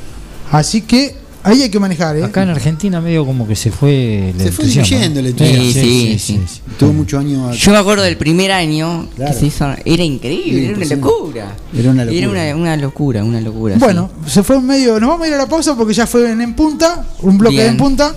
Así 0.50 0.82
que 0.82 1.16
ahí 1.44 1.62
hay 1.62 1.70
que 1.70 1.78
manejar, 1.80 2.16
¿eh? 2.16 2.24
Acá 2.24 2.42
en 2.42 2.50
Argentina 2.50 3.00
medio 3.00 3.24
como 3.26 3.46
que 3.46 3.56
se 3.56 3.70
fue 3.70 4.32
Se 4.38 4.52
fue 4.52 4.64
diluyendo 4.66 5.20
el 5.20 5.26
entusiasmo. 5.26 5.64
Sí, 5.72 6.18
sí, 6.18 6.40
sí. 6.46 6.60
Tuvo 6.78 6.92
muchos 6.92 7.20
años. 7.20 7.56
Yo 7.58 7.72
me 7.72 7.78
acuerdo 7.78 8.02
del 8.04 8.16
primer 8.16 8.52
año 8.52 9.08
Claro. 9.16 9.32
que 9.32 9.38
se 9.38 9.46
hizo. 9.46 9.66
Era 9.84 10.02
increíble, 10.02 10.68
era 10.68 10.76
una 10.76 10.86
locura. 10.96 11.56
Era 11.76 11.90
una 11.90 12.04
locura. 12.04 12.18
Era 12.18 12.28
una, 12.28 12.56
una 12.56 12.76
locura, 12.76 13.24
una 13.24 13.40
locura. 13.40 13.76
Bueno, 13.78 14.10
se 14.26 14.42
fue 14.42 14.56
en 14.56 14.66
medio. 14.66 14.98
Nos 15.00 15.08
vamos 15.08 15.24
a 15.24 15.28
ir 15.28 15.34
a 15.34 15.38
la 15.38 15.46
pausa 15.46 15.76
porque 15.76 15.94
ya 15.94 16.06
fue 16.06 16.30
en, 16.30 16.40
en 16.40 16.54
punta, 16.54 17.06
un 17.20 17.38
bloque 17.38 17.56
Bien. 17.56 17.68
en 17.68 17.76
punta. 17.76 18.14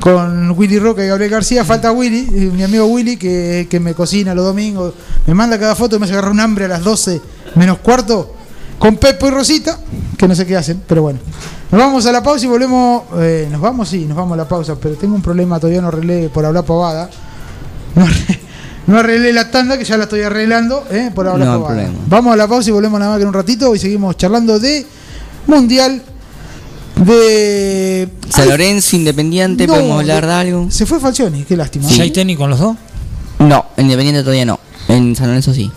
Con 0.00 0.52
Willy 0.52 0.78
Roca 0.78 1.04
y 1.04 1.08
Gabriel 1.08 1.28
García, 1.32 1.64
falta 1.64 1.90
Willy, 1.90 2.18
eh, 2.32 2.50
mi 2.54 2.62
amigo 2.62 2.86
Willy, 2.86 3.16
que, 3.16 3.66
que 3.68 3.80
me 3.80 3.94
cocina 3.94 4.32
los 4.32 4.44
domingos, 4.44 4.94
me 5.26 5.34
manda 5.34 5.58
cada 5.58 5.74
foto 5.74 5.96
y 5.96 5.98
me 5.98 6.04
hace 6.04 6.12
agarrar 6.12 6.30
un 6.30 6.38
hambre 6.38 6.66
a 6.66 6.68
las 6.68 6.84
12 6.84 7.20
menos 7.56 7.78
cuarto, 7.78 8.32
con 8.78 8.96
Pepo 8.96 9.26
y 9.26 9.30
Rosita, 9.30 9.76
que 10.16 10.28
no 10.28 10.36
sé 10.36 10.46
qué 10.46 10.56
hacen, 10.56 10.80
pero 10.86 11.02
bueno. 11.02 11.18
Nos 11.70 11.78
vamos 11.80 12.06
a 12.06 12.12
la 12.12 12.22
pausa 12.22 12.44
y 12.46 12.48
volvemos. 12.48 13.02
eh, 13.18 13.46
nos 13.50 13.60
vamos, 13.60 13.88
sí, 13.88 14.04
nos 14.06 14.16
vamos 14.16 14.32
a 14.34 14.36
la 14.38 14.48
pausa, 14.48 14.76
pero 14.80 14.94
tengo 14.96 15.14
un 15.14 15.22
problema, 15.22 15.58
todavía 15.60 15.82
no 15.82 15.88
arreglé 15.88 16.28
por 16.30 16.44
hablar 16.46 16.64
pavada. 16.64 17.10
No, 17.94 18.04
arre- 18.06 18.38
no 18.86 18.98
arreglé 18.98 19.32
la 19.34 19.50
tanda, 19.50 19.76
que 19.76 19.84
ya 19.84 19.96
la 19.98 20.04
estoy 20.04 20.22
arreglando, 20.22 20.84
eh, 20.90 21.10
por 21.14 21.26
hablar 21.28 21.46
No 21.46 21.52
hay 21.54 21.58
pavada. 21.60 21.76
problema. 21.82 21.98
Vamos 22.08 22.32
a 22.32 22.36
la 22.36 22.48
pausa 22.48 22.70
y 22.70 22.72
volvemos 22.72 22.98
nada 22.98 23.12
más 23.12 23.18
que 23.18 23.22
en 23.22 23.28
un 23.28 23.34
ratito 23.34 23.74
y 23.74 23.78
seguimos 23.78 24.16
charlando 24.16 24.58
de 24.58 24.86
Mundial 25.46 26.02
de. 26.96 28.08
San 28.30 28.48
Lorenzo, 28.48 28.96
Independiente, 28.96 29.66
no, 29.66 29.74
podemos 29.74 30.00
hablar 30.00 30.22
de 30.26 30.28
de- 30.32 30.34
algo. 30.38 30.70
Se 30.70 30.86
fue 30.86 30.98
Falcioni, 31.00 31.44
qué 31.44 31.56
lástima. 31.56 31.88
¿Ya 31.88 32.02
hay 32.02 32.10
técnico 32.10 32.40
con 32.40 32.50
los 32.50 32.58
dos? 32.58 32.76
No, 33.40 33.66
Independiente 33.76 34.22
todavía 34.22 34.44
no. 34.46 34.58
En 34.88 35.14
San 35.14 35.26
Lorenzo 35.28 35.52
sí. 35.54 35.70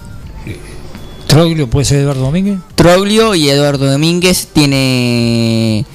¿Troglio 1.32 1.70
puede 1.70 1.86
ser 1.86 2.00
Eduardo 2.00 2.24
Domínguez? 2.24 2.60
Troglio 2.76 3.36
y 3.36 3.50
Eduardo 3.50 3.90
Domínguez 3.90 4.50
tiene. 4.52 5.86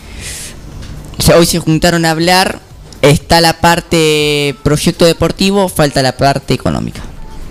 o 1.19 1.23
sea, 1.23 1.37
hoy 1.37 1.45
se 1.45 1.59
juntaron 1.59 2.07
a 2.07 2.13
hablar. 2.13 2.61
Está 3.03 3.43
la 3.43 3.61
parte 3.61 4.57
proyecto 4.63 5.05
deportivo, 5.05 5.69
falta 5.69 6.01
la 6.01 6.17
parte 6.17 6.55
económica. 6.55 7.03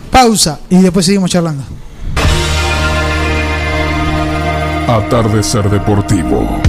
Pausa 0.09 0.59
y 0.71 0.77
después 0.77 1.05
seguimos 1.05 1.29
charlando. 1.29 1.63
Atardecer 4.87 5.69
Deportivo. 5.69 6.59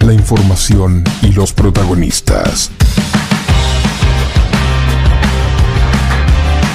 La 0.00 0.12
información 0.12 1.04
y 1.22 1.28
los 1.28 1.52
protagonistas. 1.52 2.72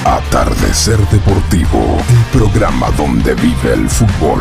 Atardecer 0.04 0.98
Deportivo, 1.10 1.98
el 2.08 2.38
programa 2.38 2.90
donde 2.92 3.34
vive 3.34 3.74
el 3.74 3.86
fútbol. 3.86 4.40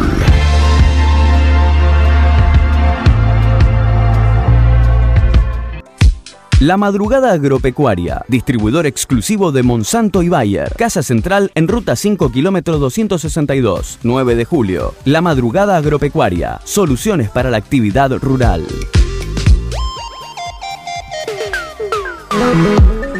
La 6.61 6.77
Madrugada 6.77 7.33
Agropecuaria, 7.33 8.23
distribuidor 8.29 8.85
exclusivo 8.85 9.51
de 9.51 9.63
Monsanto 9.63 10.23
y 10.23 10.29
Bayer. 10.29 10.73
Casa 10.77 11.03
Central 11.03 11.51
en 11.55 11.67
Ruta 11.67 11.97
5, 11.97 12.31
kilómetro 12.31 12.79
262, 12.79 13.99
9 14.03 14.35
de 14.35 14.45
julio. 14.45 14.93
La 15.03 15.21
Madrugada 15.21 15.75
Agropecuaria, 15.75 16.61
soluciones 16.63 17.29
para 17.29 17.49
la 17.49 17.57
actividad 17.57 18.11
rural. 18.21 18.65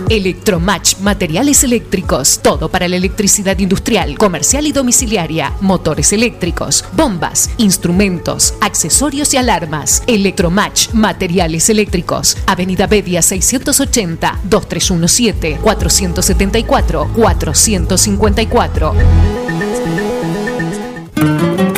Electromatch, 0.09 0.97
materiales 1.01 1.63
eléctricos, 1.63 2.39
todo 2.41 2.69
para 2.69 2.87
la 2.87 2.95
electricidad 2.95 3.59
industrial, 3.59 4.17
comercial 4.17 4.65
y 4.65 4.71
domiciliaria, 4.71 5.53
motores 5.61 6.11
eléctricos, 6.13 6.83
bombas, 6.93 7.51
instrumentos, 7.57 8.55
accesorios 8.59 9.33
y 9.35 9.37
alarmas. 9.37 10.01
Electromatch, 10.07 10.89
materiales 10.93 11.69
eléctricos, 11.69 12.37
Avenida 12.47 12.87
Bedia 12.87 13.21
680, 13.21 14.39
2317, 14.45 15.59
474, 15.61 17.09
454. 17.15 18.93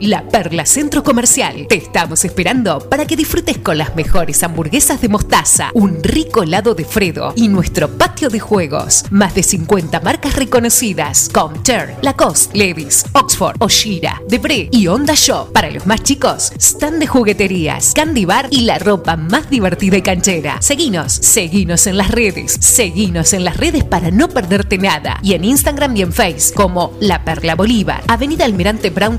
La 0.00 0.28
Perla 0.28 0.66
Centro 0.66 1.02
Comercial. 1.02 1.66
Te 1.68 1.76
estamos 1.76 2.24
esperando 2.24 2.80
para 2.88 3.06
que 3.06 3.16
disfrutes 3.16 3.58
con 3.58 3.78
las 3.78 3.96
mejores 3.96 4.42
hamburguesas 4.42 5.00
de 5.00 5.08
mostaza, 5.08 5.70
un 5.74 6.02
rico 6.02 6.42
helado 6.42 6.74
de 6.74 6.84
Fredo 6.84 7.32
y 7.36 7.48
nuestro 7.48 7.88
patio 7.88 8.28
de 8.28 8.40
juegos. 8.40 9.04
Más 9.10 9.34
de 9.34 9.42
50 9.42 10.00
marcas 10.00 10.36
reconocidas: 10.36 11.30
Comter, 11.32 11.96
Lacoste, 12.02 12.58
Levis, 12.58 13.04
Oxford, 13.12 13.56
Oshira, 13.60 14.20
Debre 14.28 14.68
y 14.70 14.86
Honda 14.86 15.14
Shop. 15.14 15.52
Para 15.52 15.70
los 15.70 15.86
más 15.86 16.02
chicos, 16.02 16.52
stand 16.58 16.98
de 16.98 17.06
jugueterías, 17.06 17.92
candy 17.94 18.24
bar 18.24 18.48
y 18.50 18.62
la 18.62 18.78
ropa 18.78 19.16
más 19.16 19.48
divertida 19.48 19.96
y 19.96 20.02
canchera. 20.02 20.60
Seguinos, 20.60 21.12
seguinos 21.12 21.86
en 21.86 21.96
las 21.96 22.10
redes, 22.10 22.56
seguinos 22.60 23.32
en 23.32 23.44
las 23.44 23.56
redes 23.56 23.84
para 23.84 24.10
no 24.10 24.28
perderte 24.28 24.78
nada. 24.78 25.18
Y 25.22 25.34
en 25.34 25.44
Instagram 25.44 25.96
y 25.96 26.02
en 26.02 26.12
Face 26.12 26.52
como 26.54 26.92
La 27.00 27.24
Perla 27.24 27.54
Bolívar, 27.54 28.02
Avenida 28.08 28.44
Almirante 28.44 28.90
Brown 28.90 29.18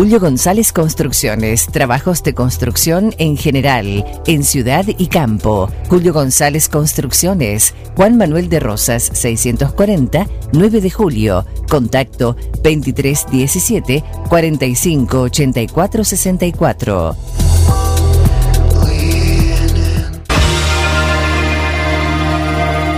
Julio 0.00 0.18
González 0.18 0.72
Construcciones, 0.72 1.66
trabajos 1.66 2.22
de 2.22 2.32
construcción 2.32 3.12
en 3.18 3.36
general, 3.36 4.04
en 4.26 4.44
ciudad 4.44 4.86
y 4.86 5.08
campo. 5.08 5.68
Julio 5.88 6.14
González 6.14 6.70
Construcciones, 6.70 7.74
Juan 7.96 8.16
Manuel 8.16 8.48
de 8.48 8.60
Rosas, 8.60 9.02
640, 9.12 10.26
9 10.54 10.80
de 10.80 10.90
julio. 10.90 11.44
Contacto 11.68 12.34
2317 12.62 14.02
4584 14.30 16.04
64. 16.04 17.16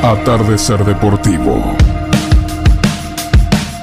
Atardecer 0.02 0.84
Deportivo. 0.84 1.81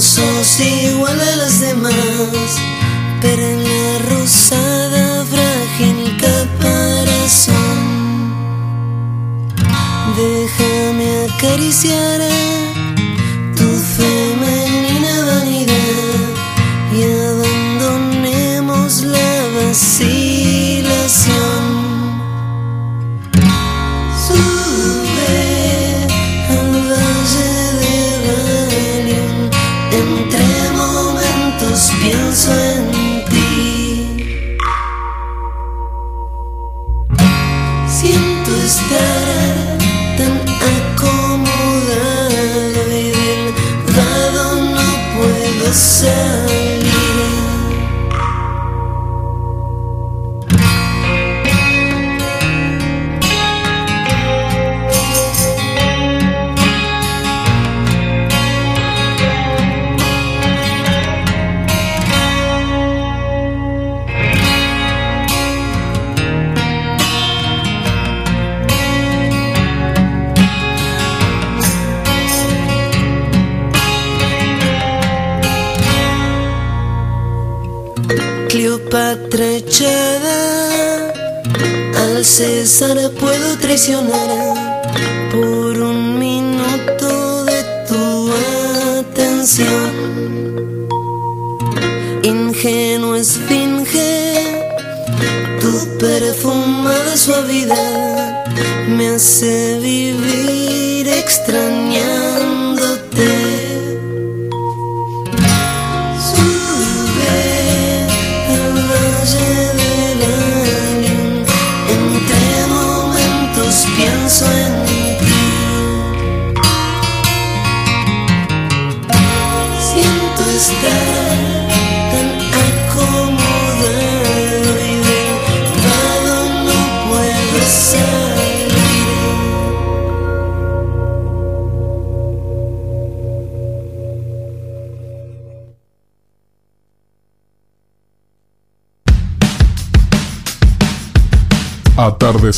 Sos 0.00 0.60
igual 0.60 1.20
a 1.20 1.36
las 1.36 1.60
demás, 1.60 1.92
pero 3.20 3.42
en 3.42 3.64
la 3.64 3.98
rosada 4.10 5.24
frágil 5.24 6.16
caparazón, 6.16 7.54
déjame 10.16 11.26
acariciar 11.26 12.20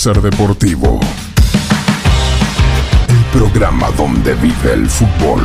Atardecer 0.01 0.23
Deportivo. 0.23 0.99
El 3.09 3.39
programa 3.39 3.91
donde 3.91 4.33
vive 4.35 4.73
el 4.73 4.89
fútbol. 4.89 5.43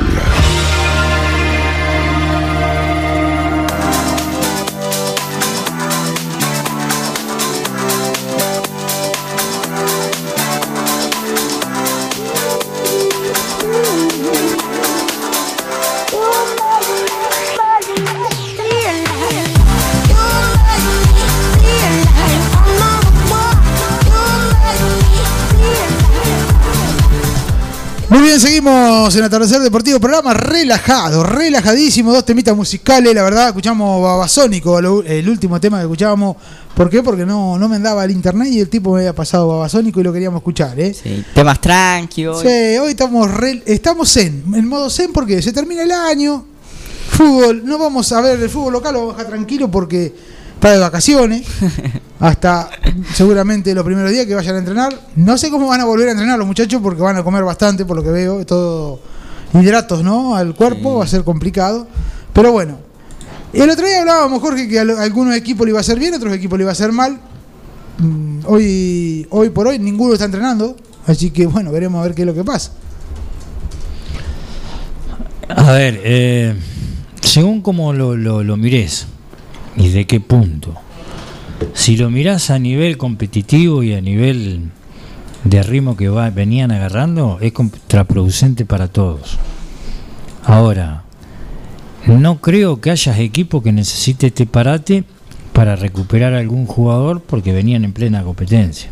Bien, 28.26 28.40
seguimos 28.40 29.16
en 29.16 29.24
Atardecer 29.24 29.62
Deportivo, 29.62 30.00
programa 30.00 30.34
relajado, 30.34 31.22
relajadísimo, 31.24 32.12
dos 32.12 32.26
temitas 32.26 32.56
musicales, 32.56 33.14
la 33.14 33.22
verdad, 33.22 33.50
escuchamos 33.50 34.02
Babasónico, 34.02 34.80
el 34.80 35.30
último 35.30 35.60
tema 35.62 35.78
que 35.78 35.84
escuchábamos, 35.84 36.36
¿por 36.76 36.90
qué? 36.90 37.04
Porque 37.04 37.24
no, 37.24 37.60
no 37.60 37.70
me 37.70 37.76
andaba 37.76 38.04
el 38.04 38.10
internet 38.10 38.48
y 38.52 38.60
el 38.62 38.70
tipo 38.70 38.94
me 38.94 39.02
había 39.02 39.14
pasado 39.14 39.48
Babasónico 39.50 40.00
y 40.00 40.04
lo 40.04 40.12
queríamos 40.12 40.40
escuchar, 40.40 40.80
¿eh? 40.80 40.96
Temas 41.36 41.62
tranqui 41.62 42.26
hoy. 42.26 42.42
Sí, 42.42 42.78
hoy 42.80 42.90
estamos, 42.92 43.30
re- 43.30 43.62
estamos 43.68 44.12
zen, 44.12 44.44
en 44.56 44.68
modo 44.68 44.90
zen 44.90 45.14
porque 45.14 45.40
se 45.44 45.54
termina 45.54 45.84
el 45.84 45.92
año, 45.92 46.46
fútbol, 47.12 47.62
no 47.64 47.78
vamos 47.78 48.12
a 48.12 48.22
ver 48.22 48.40
el 48.40 48.50
fútbol 48.50 48.74
local, 48.74 48.94
lo 48.94 49.00
vamos 49.02 49.16
a 49.16 49.18
dejar 49.20 49.34
tranquilo 49.34 49.70
porque 49.70 50.16
está 50.56 50.72
de 50.72 50.80
vacaciones, 50.80 51.46
hasta 52.20 52.70
seguramente 53.14 53.74
los 53.76 53.86
primeros 53.86 54.12
días 54.12 54.26
que 54.26 54.36
vayan 54.36 54.56
a 54.56 54.60
entrenar. 54.60 55.00
No 55.16 55.38
sé 55.38 55.50
cómo 55.50 55.68
van 55.68 55.82
a 55.82 55.86
volver 55.86 56.08
a 56.10 56.12
entrenar 56.12 56.38
los 56.38 56.48
muchachos 56.48 56.82
porque 56.82 57.02
van 57.02 57.18
a 57.18 57.24
comer 57.24 57.44
bastante, 57.44 57.86
por 57.86 57.98
lo 57.98 58.04
que 58.04 58.10
veo, 58.10 58.46
todo 58.46 59.00
hidratos, 59.54 60.04
¿no? 60.04 60.36
Al 60.36 60.56
cuerpo, 60.56 60.98
va 60.98 61.04
a 61.04 61.08
ser 61.08 61.24
complicado. 61.24 61.88
Pero 62.34 62.52
bueno, 62.52 62.80
el 63.54 63.70
otro 63.70 63.86
día 63.86 64.02
hablábamos, 64.02 64.42
Jorge, 64.42 64.68
que 64.68 64.80
a 64.80 64.84
a 64.84 65.04
algunos 65.04 65.36
equipos 65.36 65.66
le 65.66 65.72
iba 65.72 65.80
a 65.80 65.82
hacer 65.82 66.00
bien, 66.00 66.14
otros 66.14 66.34
equipos 66.34 66.58
le 66.58 66.64
iba 66.64 66.72
a 66.72 66.74
hacer 66.74 66.92
mal. 66.92 67.20
Mm, 68.00 68.40
Hoy, 68.48 69.26
hoy 69.32 69.50
por 69.50 69.68
hoy 69.68 69.80
ninguno 69.80 70.14
está 70.14 70.26
entrenando, 70.26 70.76
así 71.08 71.32
que 71.32 71.48
bueno, 71.48 71.72
veremos 71.72 72.00
a 72.00 72.04
ver 72.04 72.14
qué 72.14 72.22
es 72.22 72.28
lo 72.28 72.34
que 72.34 72.44
pasa. 72.44 72.72
A 75.50 75.72
ver, 75.72 76.02
eh, 76.04 76.56
según 77.22 77.62
como 77.62 77.94
lo, 77.94 78.16
lo, 78.16 78.44
lo 78.44 78.58
mires 78.58 79.08
y 79.78 79.90
de 79.90 80.06
qué 80.06 80.20
punto. 80.20 80.74
Si 81.74 81.98
lo 81.98 82.10
mirás 82.10 82.50
a 82.50 82.60
nivel 82.60 82.98
competitivo 82.98 83.84
y 83.84 83.94
a 83.94 84.02
nivel 84.02 84.72
de 85.44 85.64
ritmo 85.64 85.96
que 85.96 86.10
va, 86.10 86.30
venían 86.30 86.72
agarrando, 86.72 87.38
es 87.42 87.54
contraproducente 87.54 88.66
para 88.66 88.88
todos. 88.88 89.38
Ahora, 90.44 91.04
no 92.08 92.40
creo 92.40 92.82
que 92.82 92.92
haya 92.92 93.18
equipo 93.20 93.64
que 93.64 93.72
necesite 93.72 94.28
este 94.28 94.46
parate 94.46 95.04
para 95.54 95.76
recuperar 95.76 96.34
algún 96.34 96.66
jugador 96.66 97.22
porque 97.22 97.54
venían 97.54 97.84
en 97.86 97.94
plena 97.94 98.24
competencia. 98.24 98.92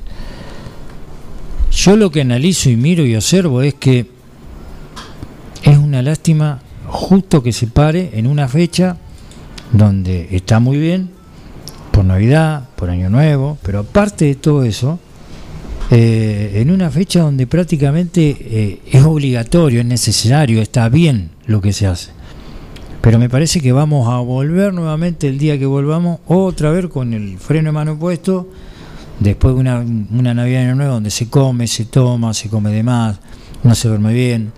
Yo 1.72 1.96
lo 1.96 2.12
que 2.12 2.22
analizo 2.22 2.70
y 2.70 2.76
miro 2.76 3.06
y 3.06 3.16
observo 3.16 3.62
es 3.62 3.74
que 3.74 4.08
es 5.64 5.78
una 5.78 6.02
lástima 6.02 6.62
justo 6.88 7.42
que 7.42 7.52
se 7.52 7.68
pare 7.68 8.12
en 8.14 8.28
una 8.28 8.48
fecha 8.48 8.98
donde 9.74 10.30
está 10.32 10.60
muy 10.60 10.78
bien, 10.78 11.10
por 11.92 12.06
Navidad, 12.06 12.70
por 12.76 12.90
Año 12.90 13.10
Nuevo, 13.10 13.58
pero 13.62 13.80
aparte 13.80 14.26
de 14.26 14.36
todo 14.36 14.64
eso, 14.64 15.00
eh, 15.92 16.54
en 16.56 16.72
una 16.72 16.90
fecha 16.90 17.22
donde 17.22 17.46
prácticamente 17.46 18.38
eh, 18.40 18.80
es 18.92 19.04
obligatorio, 19.04 19.82
es 19.82 19.86
necesario, 19.86 20.62
está 20.62 20.90
bien 20.90 21.32
lo 21.46 21.60
que 21.60 21.74
se 21.74 21.88
hace. 21.88 22.12
Pero 23.02 23.20
me 23.20 23.30
parece 23.30 23.60
que 23.60 23.72
vamos 23.74 24.08
a 24.08 24.20
volver 24.20 24.74
nuevamente 24.74 25.28
el 25.28 25.38
día 25.38 25.60
que 25.60 25.66
volvamos, 25.66 26.20
otra 26.26 26.72
vez 26.72 26.88
con 26.88 27.14
el 27.14 27.38
freno 27.38 27.68
de 27.68 27.74
mano 27.74 28.00
puesto, 28.00 28.48
después 29.20 29.56
de 29.56 29.62
una, 29.62 29.80
una 29.80 30.34
Navidad 30.34 30.62
y 30.62 30.64
Año 30.64 30.76
Nuevo 30.76 30.94
donde 30.94 31.12
se 31.12 31.30
come, 31.30 31.68
se 31.68 31.86
toma, 31.86 32.34
se 32.34 32.50
come 32.50 32.72
de 32.72 32.84
más, 32.84 33.20
no 33.64 33.76
se 33.76 33.88
duerme 33.88 34.14
bien. 34.14 34.52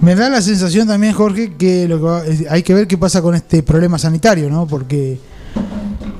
Me 0.00 0.14
da 0.14 0.28
la 0.28 0.42
sensación 0.42 0.86
también, 0.86 1.12
Jorge, 1.14 1.54
que, 1.56 1.88
lo 1.88 1.96
que 1.98 2.04
va- 2.04 2.22
hay 2.50 2.62
que 2.62 2.74
ver 2.74 2.86
qué 2.86 2.98
pasa 2.98 3.22
con 3.22 3.34
este 3.34 3.62
problema 3.62 3.98
sanitario, 3.98 4.50
¿no? 4.50 4.66
Porque 4.66 5.18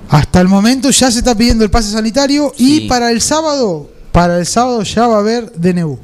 hasta 0.08 0.40
el 0.40 0.48
momento 0.48 0.90
ya 0.90 1.10
se 1.10 1.18
está 1.18 1.34
pidiendo 1.34 1.64
el 1.64 1.70
pase 1.70 1.90
sanitario 1.90 2.52
y 2.56 2.88
para 2.88 3.10
el 3.10 3.20
sábado, 3.20 3.90
para 4.12 4.38
el 4.38 4.46
sábado 4.46 4.82
ya 4.84 5.06
va 5.06 5.16
a 5.16 5.20
haber 5.20 5.52
DNU. 5.56 5.98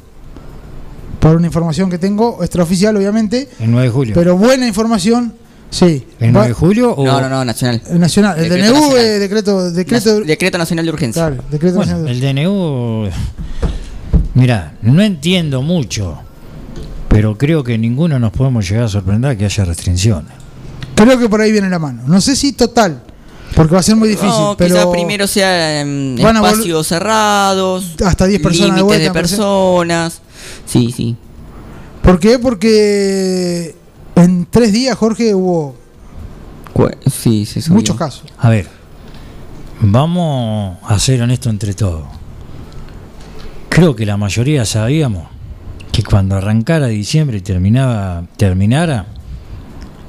por 1.21 1.37
una 1.37 1.47
información 1.47 1.91
que 1.91 1.99
tengo, 1.99 2.39
extraoficial 2.43 2.97
obviamente, 2.97 3.49
El 3.61 3.71
9 3.71 3.87
de 3.89 3.93
julio. 3.93 4.15
pero 4.15 4.37
buena 4.39 4.67
información, 4.67 5.35
sí. 5.71 6.07
¿El 6.19 6.33
9 6.33 6.49
de 6.49 6.55
julio 6.55 6.93
o.? 6.95 7.05
No, 7.05 7.21
no, 7.21 7.29
no, 7.29 7.45
nacional. 7.45 7.81
El 7.91 8.01
nacional, 8.01 8.39
el 8.39 8.49
Decreto 8.49 8.73
DNU, 8.73 8.81
nacional. 8.81 9.05
eh, 9.05 9.19
decreto, 9.19 9.71
decreto, 9.71 10.21
Decreto 10.23 10.59
Nacional 10.59 10.87
de 10.87 10.93
Urgencia. 10.93 11.27
claro, 11.29 11.45
decreto 11.51 11.77
Bueno, 11.77 11.93
nacional. 11.99 12.15
el 12.15 12.21
DNU. 12.21 13.11
Mira, 14.35 14.75
no 14.83 15.03
entiendo 15.03 15.61
mucho, 15.63 16.19
pero 17.11 17.37
creo 17.37 17.63
que 17.63 17.77
ninguno 17.77 18.19
nos 18.19 18.31
podemos 18.33 18.67
llegar 18.67 18.85
a 18.85 18.89
sorprender 18.89 19.37
que 19.37 19.45
haya 19.45 19.65
restricciones. 19.67 20.33
Creo 20.95 21.19
que 21.19 21.29
por 21.29 21.41
ahí 21.43 21.51
viene 21.53 21.69
la 21.69 21.79
mano. 21.79 22.03
No 22.07 22.21
sé 22.21 22.37
si 22.37 22.53
total, 22.53 23.03
porque 23.55 23.75
va 23.75 23.81
a 23.81 23.83
ser 23.83 23.97
muy 23.97 24.09
difícil, 24.09 24.31
No, 24.31 24.55
pero 24.57 24.75
quizás 24.77 24.87
primero 24.87 25.27
sea 25.27 25.81
en 25.81 26.17
Van 26.23 26.37
a 26.37 26.41
vol- 26.43 26.51
espacios 26.53 26.87
cerrados, 26.87 27.97
hasta 28.05 28.27
10 28.27 28.41
personas 28.41 28.77
de 28.77 28.77
límites 28.77 28.85
vuelta, 28.85 29.05
de 29.05 29.11
personas. 29.13 30.21
Sí, 30.67 30.93
sí. 30.97 31.17
¿Por 32.03 32.19
qué? 32.21 32.39
Porque 32.39 33.75
en 34.17 34.47
tres 34.51 34.73
días, 34.73 34.97
Jorge, 34.97 35.35
hubo 35.35 35.75
Cu- 36.73 36.89
Sí, 37.11 37.45
se 37.45 37.61
subió. 37.61 37.75
muchos 37.77 37.97
casos. 37.97 38.25
A 38.39 38.49
ver, 38.51 38.69
vamos 39.81 40.79
a 40.87 40.99
ser 40.99 41.21
honestos 41.23 41.51
entre 41.51 41.75
todos. 41.75 42.05
Creo 43.69 43.97
que 43.97 44.07
la 44.07 44.17
mayoría 44.17 44.65
sabíamos 44.65 45.29
cuando 46.11 46.37
arrancara 46.37 46.89
diciembre 46.89 47.39
y 47.39 47.41
terminaba, 47.41 48.25
terminara, 48.37 49.07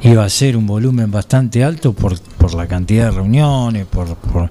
iba 0.02 0.26
a 0.26 0.30
ser 0.30 0.58
un 0.58 0.66
volumen 0.66 1.12
bastante 1.12 1.64
alto 1.64 1.94
por, 1.94 2.20
por 2.20 2.54
la 2.56 2.68
cantidad 2.68 3.06
de 3.06 3.12
reuniones, 3.12 3.86
por, 3.86 4.16
por, 4.16 4.50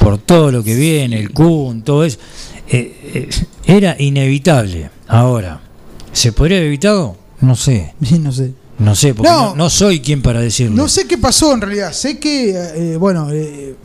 por 0.00 0.18
todo 0.18 0.50
lo 0.50 0.64
que 0.64 0.74
viene, 0.74 1.20
el 1.20 1.30
CUN, 1.32 1.82
todo 1.82 2.04
eso. 2.04 2.18
Eh, 2.68 3.28
eh, 3.30 3.30
era 3.64 3.94
inevitable. 4.00 4.90
Ahora, 5.06 5.60
¿se 6.12 6.32
podría 6.32 6.56
haber 6.58 6.68
evitado? 6.68 7.16
No 7.40 7.54
sé. 7.54 7.94
Sí, 8.02 8.18
no 8.18 8.32
sé. 8.32 8.52
No 8.78 8.94
sé, 8.94 9.14
porque 9.14 9.30
No. 9.30 9.50
no, 9.50 9.56
no 9.56 9.70
soy 9.70 10.00
quien 10.00 10.22
para 10.22 10.40
decirlo. 10.40 10.74
No 10.74 10.88
sé 10.88 11.06
qué 11.06 11.18
pasó 11.18 11.52
en 11.52 11.60
realidad. 11.60 11.92
Sé 11.92 12.18
que, 12.18 12.50
eh, 12.56 12.96
bueno, 12.96 13.30
eh, 13.30 13.76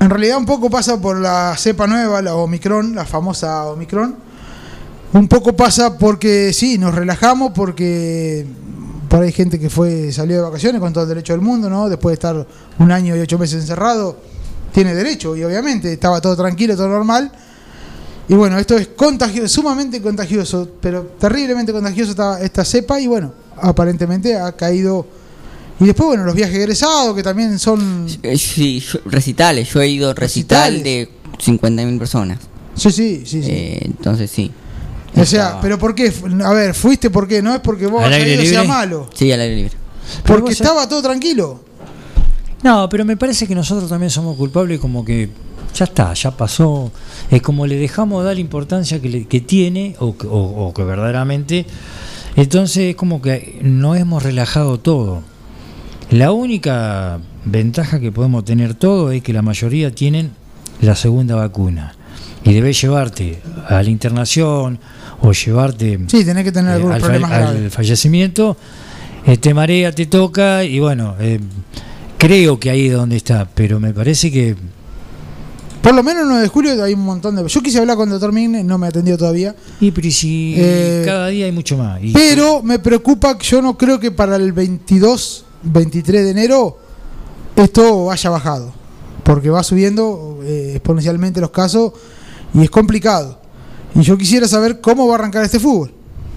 en 0.00 0.10
realidad 0.10 0.38
un 0.38 0.46
poco 0.46 0.70
pasa 0.70 1.00
por 1.00 1.20
la 1.20 1.54
cepa 1.58 1.86
nueva, 1.86 2.22
la 2.22 2.34
Omicron, 2.34 2.94
la 2.94 3.04
famosa 3.04 3.66
Omicron. 3.66 4.27
Un 5.12 5.26
poco 5.28 5.54
pasa 5.56 5.96
porque 5.98 6.52
sí, 6.52 6.76
nos 6.78 6.94
relajamos 6.94 7.52
porque 7.54 8.44
por 9.08 9.20
ahí 9.20 9.26
hay 9.28 9.32
gente 9.32 9.58
que 9.58 9.70
fue 9.70 10.12
salió 10.12 10.36
de 10.36 10.42
vacaciones 10.42 10.80
con 10.80 10.92
todo 10.92 11.04
el 11.04 11.08
derecho 11.08 11.32
del 11.32 11.40
mundo, 11.40 11.70
¿no? 11.70 11.88
Después 11.88 12.12
de 12.12 12.14
estar 12.14 12.46
un 12.78 12.92
año 12.92 13.16
y 13.16 13.20
ocho 13.20 13.38
meses 13.38 13.62
encerrado, 13.62 14.18
tiene 14.72 14.94
derecho 14.94 15.34
y 15.34 15.42
obviamente 15.44 15.90
estaba 15.92 16.20
todo 16.20 16.36
tranquilo, 16.36 16.76
todo 16.76 16.88
normal. 16.88 17.32
Y 18.28 18.34
bueno, 18.34 18.58
esto 18.58 18.76
es 18.76 18.88
contagioso, 18.88 19.48
sumamente 19.48 20.02
contagioso, 20.02 20.68
pero 20.82 21.04
terriblemente 21.18 21.72
contagioso 21.72 22.10
esta, 22.10 22.40
esta 22.42 22.62
cepa 22.62 23.00
y 23.00 23.06
bueno, 23.06 23.32
aparentemente 23.62 24.36
ha 24.36 24.52
caído. 24.52 25.06
Y 25.80 25.86
después, 25.86 26.08
bueno, 26.08 26.24
los 26.24 26.34
viajes 26.34 26.56
egresados, 26.56 27.14
que 27.16 27.22
también 27.22 27.58
son... 27.58 28.06
Eh, 28.22 28.36
Sí, 28.36 28.80
yo- 28.80 28.98
recitales. 29.06 29.70
Yo 29.72 29.80
he 29.80 29.88
ido 29.88 30.10
a 30.10 30.14
recital 30.14 30.72
Recitales. 30.74 31.08
de 31.38 31.52
50.000 31.52 31.98
personas. 31.98 32.38
Sí, 32.74 32.90
sí, 32.92 33.22
sí. 33.24 33.42
sí. 33.42 33.50
Eh, 33.50 33.78
entonces 33.84 34.30
sí. 34.30 34.50
O 35.20 35.24
sea, 35.24 35.58
pero 35.60 35.78
¿por 35.78 35.94
qué? 35.94 36.12
A 36.44 36.52
ver, 36.52 36.74
fuiste 36.74 37.10
por 37.10 37.26
qué, 37.28 37.42
no 37.42 37.54
es 37.54 37.60
porque 37.60 37.86
vos 37.86 38.02
¿Al 38.02 38.12
hayas 38.12 38.26
aire 38.26 38.42
ido 38.44 38.52
sea 38.52 38.64
malo, 38.64 39.08
Sí, 39.14 39.30
al 39.32 39.40
aire 39.40 39.56
libre. 39.56 39.72
porque 40.26 40.52
estaba 40.52 40.88
todo 40.88 41.02
tranquilo. 41.02 41.60
No, 42.62 42.88
pero 42.88 43.04
me 43.04 43.16
parece 43.16 43.46
que 43.46 43.54
nosotros 43.54 43.88
también 43.88 44.10
somos 44.10 44.36
culpables 44.36 44.80
como 44.80 45.04
que 45.04 45.28
ya 45.74 45.84
está, 45.84 46.12
ya 46.14 46.30
pasó. 46.36 46.90
Es 47.30 47.40
como 47.42 47.66
le 47.66 47.76
dejamos 47.76 48.24
dar 48.24 48.34
la 48.34 48.40
importancia 48.40 49.00
que, 49.00 49.08
le- 49.08 49.26
que 49.26 49.40
tiene 49.40 49.94
o, 50.00 50.16
que- 50.16 50.26
o- 50.26 50.66
o 50.66 50.74
que 50.74 50.82
verdaderamente. 50.82 51.66
Entonces 52.34 52.90
es 52.90 52.96
como 52.96 53.22
que 53.22 53.58
no 53.62 53.94
hemos 53.94 54.22
relajado 54.24 54.78
todo. 54.78 55.22
La 56.10 56.32
única 56.32 57.20
ventaja 57.44 58.00
que 58.00 58.10
podemos 58.10 58.44
tener 58.44 58.74
todo 58.74 59.12
es 59.12 59.22
que 59.22 59.32
la 59.32 59.42
mayoría 59.42 59.94
tienen 59.94 60.32
la 60.80 60.96
segunda 60.96 61.34
vacuna. 61.36 61.94
Y 62.48 62.54
debes 62.54 62.80
llevarte 62.80 63.40
a 63.68 63.82
la 63.82 63.90
internación 63.90 64.78
o 65.20 65.32
llevarte 65.32 65.98
Sí, 66.08 66.24
tenés 66.24 66.44
que 66.44 66.52
tener 66.52 66.70
eh, 66.72 66.74
algunos 66.76 66.94
al, 66.96 67.00
fa- 67.00 67.06
problemas 67.08 67.30
al 67.32 67.70
fallecimiento, 67.70 68.56
eh, 69.26 69.36
te 69.36 69.52
marea, 69.52 69.92
te 69.92 70.06
toca 70.06 70.64
y 70.64 70.78
bueno, 70.80 71.14
eh, 71.20 71.40
creo 72.16 72.58
que 72.58 72.70
ahí 72.70 72.86
es 72.86 72.92
donde 72.94 73.16
está, 73.16 73.48
pero 73.54 73.78
me 73.80 73.92
parece 73.92 74.30
que 74.32 74.56
Por 75.82 75.94
lo 75.94 76.02
menos 76.02 76.22
el 76.22 76.28
9 76.28 76.42
de 76.42 76.48
julio 76.48 76.82
hay 76.84 76.94
un 76.94 77.00
montón 77.04 77.36
de... 77.36 77.46
Yo 77.46 77.60
quise 77.60 77.78
hablar 77.80 77.96
con 77.96 78.08
el 78.08 78.12
doctor 78.12 78.32
Migne, 78.32 78.64
no 78.64 78.78
me 78.78 78.86
atendió 78.86 79.16
todavía. 79.18 79.54
y, 79.80 79.90
pero 79.90 80.10
si 80.10 80.54
Eh, 80.56 81.02
cada 81.04 81.28
día 81.28 81.46
hay 81.46 81.52
mucho 81.52 81.76
más. 81.76 82.02
Y- 82.02 82.12
Pero 82.12 82.62
me 82.62 82.78
preocupa 82.78 83.36
que 83.36 83.44
yo 83.46 83.60
no 83.60 83.76
creo 83.76 84.00
que 84.00 84.10
para 84.10 84.36
el 84.36 84.52
22, 84.52 85.44
23 85.64 86.24
de 86.24 86.30
enero 86.30 86.78
esto 87.56 88.10
haya 88.10 88.30
bajado. 88.30 88.72
Porque 89.22 89.50
va 89.50 89.62
subiendo 89.62 90.38
exponencialmente 90.46 91.40
los 91.40 91.50
casos 91.50 91.92
y 92.54 92.62
es 92.62 92.70
complicado. 92.70 93.40
Y 93.94 94.02
yo 94.02 94.16
quisiera 94.18 94.46
saber 94.48 94.80
cómo 94.80 95.06
va 95.06 95.14
a 95.14 95.18
arrancar 95.18 95.44
este 95.44 95.58
fútbol. 95.60 95.92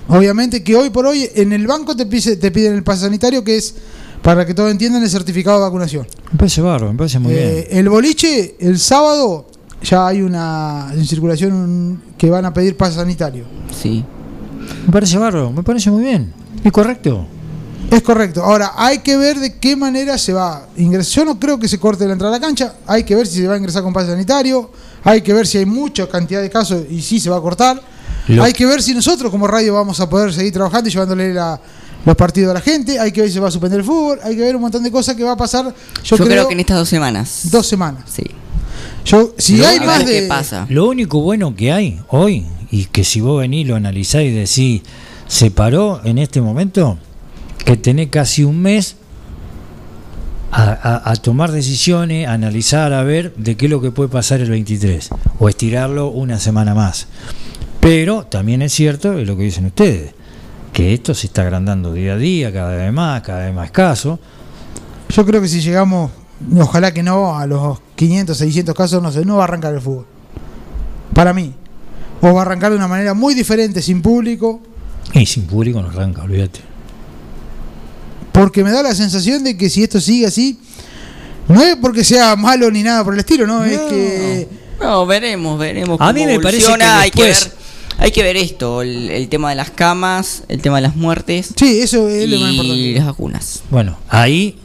Obviamente 0.08 0.64
que 0.64 0.76
hoy 0.76 0.90
por 0.90 1.06
hoy 1.06 1.30
en 1.36 1.54
el 1.54 1.68
banco 1.68 1.96
te, 1.96 2.06
pise- 2.06 2.36
te 2.38 2.52
piden 2.52 2.74
el 2.74 2.84
pase 2.84 3.02
sanitario 3.02 3.44
que 3.44 3.56
es, 3.58 3.76
para 4.22 4.46
que 4.46 4.54
todos 4.54 4.72
entiendan, 4.72 5.02
el 5.04 5.10
certificado 5.10 5.58
de 5.58 5.64
vacunación. 5.64 6.08
me 6.32 6.38
parece 6.38 6.62
bárbaro, 6.62 6.92
me 6.92 6.98
parece 6.98 7.20
muy 7.20 7.34
Eh, 7.34 7.68
el 7.72 7.90
boliche, 7.90 8.56
el 8.60 8.78
sábado, 8.80 9.48
ya 9.84 10.08
hay 10.08 10.22
una 10.22 10.90
en 10.94 11.06
circulación 11.06 11.54
un- 11.54 12.02
que 12.18 12.30
van 12.30 12.46
a 12.46 12.54
pedir 12.54 12.76
pase 12.78 12.96
sanitario. 12.96 13.46
Sí. 13.80 13.90
bien. 13.90 14.06
Me 14.88 14.92
parece 14.92 15.18
bárbaro, 15.18 15.52
me 15.52 15.64
parece 15.64 15.90
muy 15.92 16.04
bien. 16.04 16.34
¿Es 16.64 16.72
correcto? 16.72 17.26
Es 17.90 18.02
correcto. 18.04 18.44
Ahora, 18.44 18.74
hay 18.78 19.00
que 19.00 19.18
ver 19.18 19.40
de 19.40 19.58
qué 19.58 19.76
manera 19.76 20.18
se 20.18 20.34
va 20.34 20.58
a 20.58 20.68
ingresar. 20.78 21.14
Yo 21.14 21.26
no 21.26 21.40
creo 21.40 21.58
que 21.60 21.68
se 21.68 21.80
corte 21.80 22.06
la 22.06 22.14
entrada 22.14 22.36
a 22.36 22.40
la 22.40 22.46
cancha. 22.46 22.76
Hay 22.88 23.04
que 23.04 23.16
ver 23.16 23.28
si 23.28 23.40
se 23.42 23.48
va 23.48 23.56
a 23.56 23.58
ingresar 23.58 23.82
con 23.84 23.92
pase 23.92 24.12
sanitario. 24.12 24.72
Hay 25.04 25.22
que 25.22 25.34
ver 25.34 25.48
si 25.48 25.58
hay 25.58 25.66
mucha 25.66 26.08
cantidad 26.08 26.42
de 26.42 26.50
casos 26.50 26.84
y 26.90 27.02
si 27.02 27.20
se 27.20 27.30
va 27.30 27.38
a 27.38 27.42
cortar. 27.42 27.82
Lo- 28.28 28.44
Hay 28.44 28.54
que 28.54 28.66
ver 28.66 28.82
si 28.84 28.94
nosotros 28.94 29.32
como 29.32 29.48
radio 29.48 29.74
vamos 29.74 30.00
a 30.00 30.10
poder 30.10 30.32
seguir 30.34 30.54
trabajando 30.54 30.88
y 30.90 30.92
llevándole 30.92 31.34
la- 31.34 31.60
los 32.06 32.16
partidos 32.16 32.52
a 32.52 32.54
la 32.56 32.62
gente. 32.62 33.00
Hay 33.00 33.12
que 33.12 33.22
ver 33.22 33.30
si 33.30 33.34
se 33.36 33.40
va 33.40 33.48
a 33.48 33.52
suspender 33.52 33.80
el 33.80 33.86
fútbol. 33.86 34.20
Hay 34.24 34.36
que 34.36 34.42
ver 34.42 34.56
un 34.56 34.62
montón 34.62 34.84
de 34.84 34.92
cosas 34.92 35.16
que 35.16 35.24
va 35.24 35.32
a 35.34 35.38
pasar. 35.38 35.66
Yo, 35.66 35.72
Yo, 36.04 36.18
creo, 36.18 36.28
creo, 36.28 36.48
que 36.48 36.54
en 36.54 36.60
estas 36.60 36.78
dos 36.78 36.90
semanas. 36.90 37.42
dos 37.52 37.68
semanas. 37.68 38.04
Sí. 38.14 38.24
Yo, 39.06 39.34
si 39.38 39.58
Lo 39.58 39.68
hay 39.68 39.78
único 39.78 39.92
más 39.92 40.04
¿Qué 40.04 40.22
de... 40.22 40.28
pasa? 40.28 40.66
Lo 40.70 40.88
único 40.88 41.22
bueno 41.22 41.56
que 41.56 41.72
hay 41.72 42.00
hoy, 42.10 42.46
y 42.70 42.86
que 42.86 43.04
si 43.04 43.22
vos 43.22 43.40
venís 43.40 43.68
lo 43.68 43.76
analizás 43.76 44.22
y 44.22 44.30
decís, 44.32 44.82
se 45.28 45.50
paró 45.52 46.02
en 46.04 46.20
este 46.20 46.42
momento, 46.42 46.98
que 47.66 47.76
tenés 47.78 48.10
casi 48.10 48.44
un 48.44 48.62
mes 48.62 48.96
a, 50.52 50.64
a- 50.72 51.12
a 51.12 51.16
tomar 51.16 51.52
decisiones, 51.52 52.28
a 52.28 52.34
analizar, 52.34 52.94
a 52.94 53.04
ver 53.04 53.34
de 53.36 53.56
qué 53.58 53.66
es 53.66 53.72
lo 53.72 53.82
que 53.82 53.92
puede 53.92 54.10
pasar 54.10 54.42
el 54.42 54.50
23, 54.50 55.10
o 55.40 55.50
estirarlo 55.50 56.10
una 56.10 56.40
semana 56.40 56.74
más. 56.76 57.08
Pero 57.80 58.26
también 58.26 58.62
es 58.62 58.74
cierto, 58.74 59.18
es 59.18 59.28
lo 59.28 59.36
que 59.38 59.44
dicen 59.44 59.66
ustedes, 59.66 60.14
que 60.74 60.94
esto 60.94 61.14
se 61.14 61.28
está 61.28 61.42
agrandando 61.42 61.94
día 61.94 62.14
a 62.14 62.18
día, 62.18 62.52
cada 62.54 62.76
vez 62.76 62.92
más, 62.94 63.22
cada 63.22 63.46
vez 63.46 63.54
más 63.56 63.66
escaso. 63.66 64.20
Yo 65.10 65.26
creo 65.26 65.42
que 65.42 65.48
si 65.48 65.62
llegamos, 65.62 66.12
ojalá 66.60 66.94
que 66.94 67.04
no, 67.04 67.38
a 67.38 67.46
los 67.48 67.80
500, 67.96 68.38
600 68.38 68.76
casos, 68.76 69.02
no 69.02 69.12
sé, 69.12 69.26
no 69.26 69.38
va 69.38 69.44
a 69.44 69.46
arrancar 69.46 69.74
el 69.74 69.82
fútbol. 69.82 70.06
Para 71.14 71.34
mí. 71.34 71.54
O 72.22 72.34
va 72.34 72.42
a 72.42 72.46
arrancar 72.46 72.70
de 72.72 72.78
una 72.78 72.88
manera 72.88 73.14
muy 73.16 73.34
diferente, 73.34 73.82
sin 73.82 74.02
público, 74.02 74.62
Y 75.14 75.26
sin 75.26 75.46
público 75.48 75.82
no 75.82 75.90
arranca, 75.90 76.22
olvídate. 76.22 76.60
Porque 78.32 78.64
me 78.64 78.72
da 78.72 78.82
la 78.84 78.96
sensación 78.96 79.44
de 79.44 79.58
que 79.58 79.70
si 79.70 79.84
esto 79.84 80.00
sigue 80.02 80.26
así, 80.26 80.58
no 81.48 81.62
es 81.62 81.76
porque 81.76 82.04
sea 82.04 82.36
malo 82.36 82.70
ni 82.72 82.84
nada 82.84 83.04
por 83.04 83.14
el 83.14 83.20
estilo, 83.20 83.46
no, 83.48 83.64
es 83.64 83.80
que... 83.82 84.48
No, 84.82 85.06
veremos, 85.06 85.60
veremos. 85.60 85.96
A 86.02 86.08
cómo 86.08 86.14
mí 86.14 86.26
me 86.26 86.40
parece 86.40 86.64
evoluciona. 86.64 86.86
que 86.86 86.92
hay 87.04 87.12
que 87.12 87.24
después- 87.24 87.52
ver. 87.52 87.62
Hay 87.98 88.12
que 88.12 88.24
ver 88.24 88.36
esto, 88.38 88.82
el, 88.82 89.10
el 89.12 89.30
tema 89.30 89.52
de 89.52 89.56
las 89.56 89.70
camas, 89.70 90.44
el 90.48 90.60
tema 90.60 90.78
de 90.78 90.82
las 90.84 90.96
muertes 90.96 91.54
Sí, 91.56 91.82
eso 91.82 92.08
es 92.10 92.28
lo 92.28 92.40
más 92.40 92.50
y 92.50 92.56
importante. 92.56 92.94
las 92.96 93.06
vacunas. 93.06 93.64
Bueno, 93.70 93.98
ahí 94.10 94.58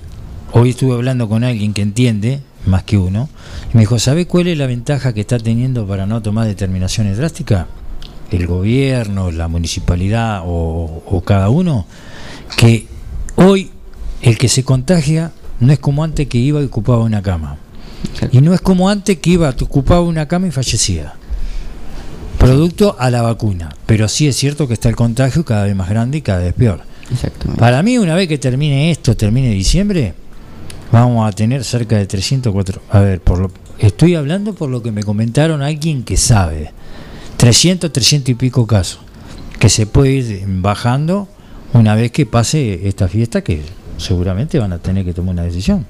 hoy 0.52 0.70
estuve 0.70 0.94
hablando 0.94 1.28
con 1.28 1.44
alguien 1.44 1.74
que 1.74 1.82
entiende, 1.82 2.40
más 2.64 2.84
que 2.84 2.96
uno, 2.96 3.28
y 3.70 3.76
me 3.76 3.80
dijo, 3.80 3.98
¿sabe 3.98 4.26
cuál 4.26 4.46
es 4.46 4.56
la 4.56 4.66
ventaja 4.66 5.12
que 5.12 5.20
está 5.20 5.38
teniendo 5.38 5.86
para 5.86 6.06
no 6.06 6.22
tomar 6.22 6.46
determinaciones 6.46 7.18
drásticas? 7.18 7.66
El 8.30 8.46
gobierno, 8.46 9.30
la 9.30 9.48
municipalidad 9.48 10.40
o, 10.46 11.02
o 11.04 11.20
cada 11.22 11.50
uno, 11.50 11.84
que 12.56 12.86
hoy 13.36 13.70
el 14.22 14.38
que 14.38 14.48
se 14.48 14.64
contagia 14.64 15.32
no 15.60 15.72
es 15.72 15.78
como 15.78 16.04
antes 16.04 16.26
que 16.26 16.38
iba 16.38 16.60
y 16.60 16.64
ocupaba 16.64 17.02
una 17.02 17.22
cama. 17.22 17.58
Y 18.32 18.40
no 18.40 18.54
es 18.54 18.60
como 18.60 18.88
antes 18.88 19.18
que 19.18 19.30
iba, 19.30 19.48
ocupaba 19.60 20.00
una 20.00 20.26
cama 20.26 20.48
y 20.48 20.50
fallecía. 20.50 21.14
Producto 22.38 22.96
a 22.98 23.10
la 23.10 23.22
vacuna. 23.22 23.74
Pero 23.86 24.08
sí 24.08 24.28
es 24.28 24.36
cierto 24.36 24.68
que 24.68 24.74
está 24.74 24.88
el 24.88 24.96
contagio 24.96 25.44
cada 25.44 25.64
vez 25.64 25.74
más 25.74 25.88
grande 25.88 26.18
y 26.18 26.22
cada 26.22 26.40
vez 26.40 26.54
peor. 26.54 26.82
Exactamente. 27.10 27.58
Para 27.58 27.82
mí, 27.82 27.98
una 27.98 28.14
vez 28.14 28.28
que 28.28 28.38
termine 28.38 28.90
esto, 28.90 29.16
termine 29.16 29.50
diciembre, 29.50 30.14
vamos 30.92 31.26
a 31.26 31.32
tener 31.32 31.64
cerca 31.64 31.96
de 31.96 32.06
304. 32.06 32.82
A 32.90 33.00
ver, 33.00 33.20
por 33.20 33.38
lo, 33.38 33.50
estoy 33.78 34.14
hablando 34.14 34.54
por 34.54 34.68
lo 34.68 34.82
que 34.82 34.92
me 34.92 35.02
comentaron 35.02 35.62
alguien 35.62 36.02
que 36.02 36.16
sabe. 36.16 36.72
300, 37.36 37.92
300 37.92 38.30
y 38.30 38.34
pico 38.34 38.66
casos. 38.66 39.00
que 39.58 39.68
se 39.68 39.86
puede 39.86 40.12
ir 40.12 40.44
bajando 40.46 41.28
una 41.76 41.94
vez 41.94 42.10
que 42.12 42.26
pase 42.26 42.86
esta 42.88 43.08
fiesta 43.08 43.42
que 43.42 43.62
seguramente 43.98 44.58
van 44.58 44.72
a 44.72 44.78
tener 44.78 45.04
que 45.04 45.12
tomar 45.12 45.32
una 45.32 45.42
decisión. 45.44 45.86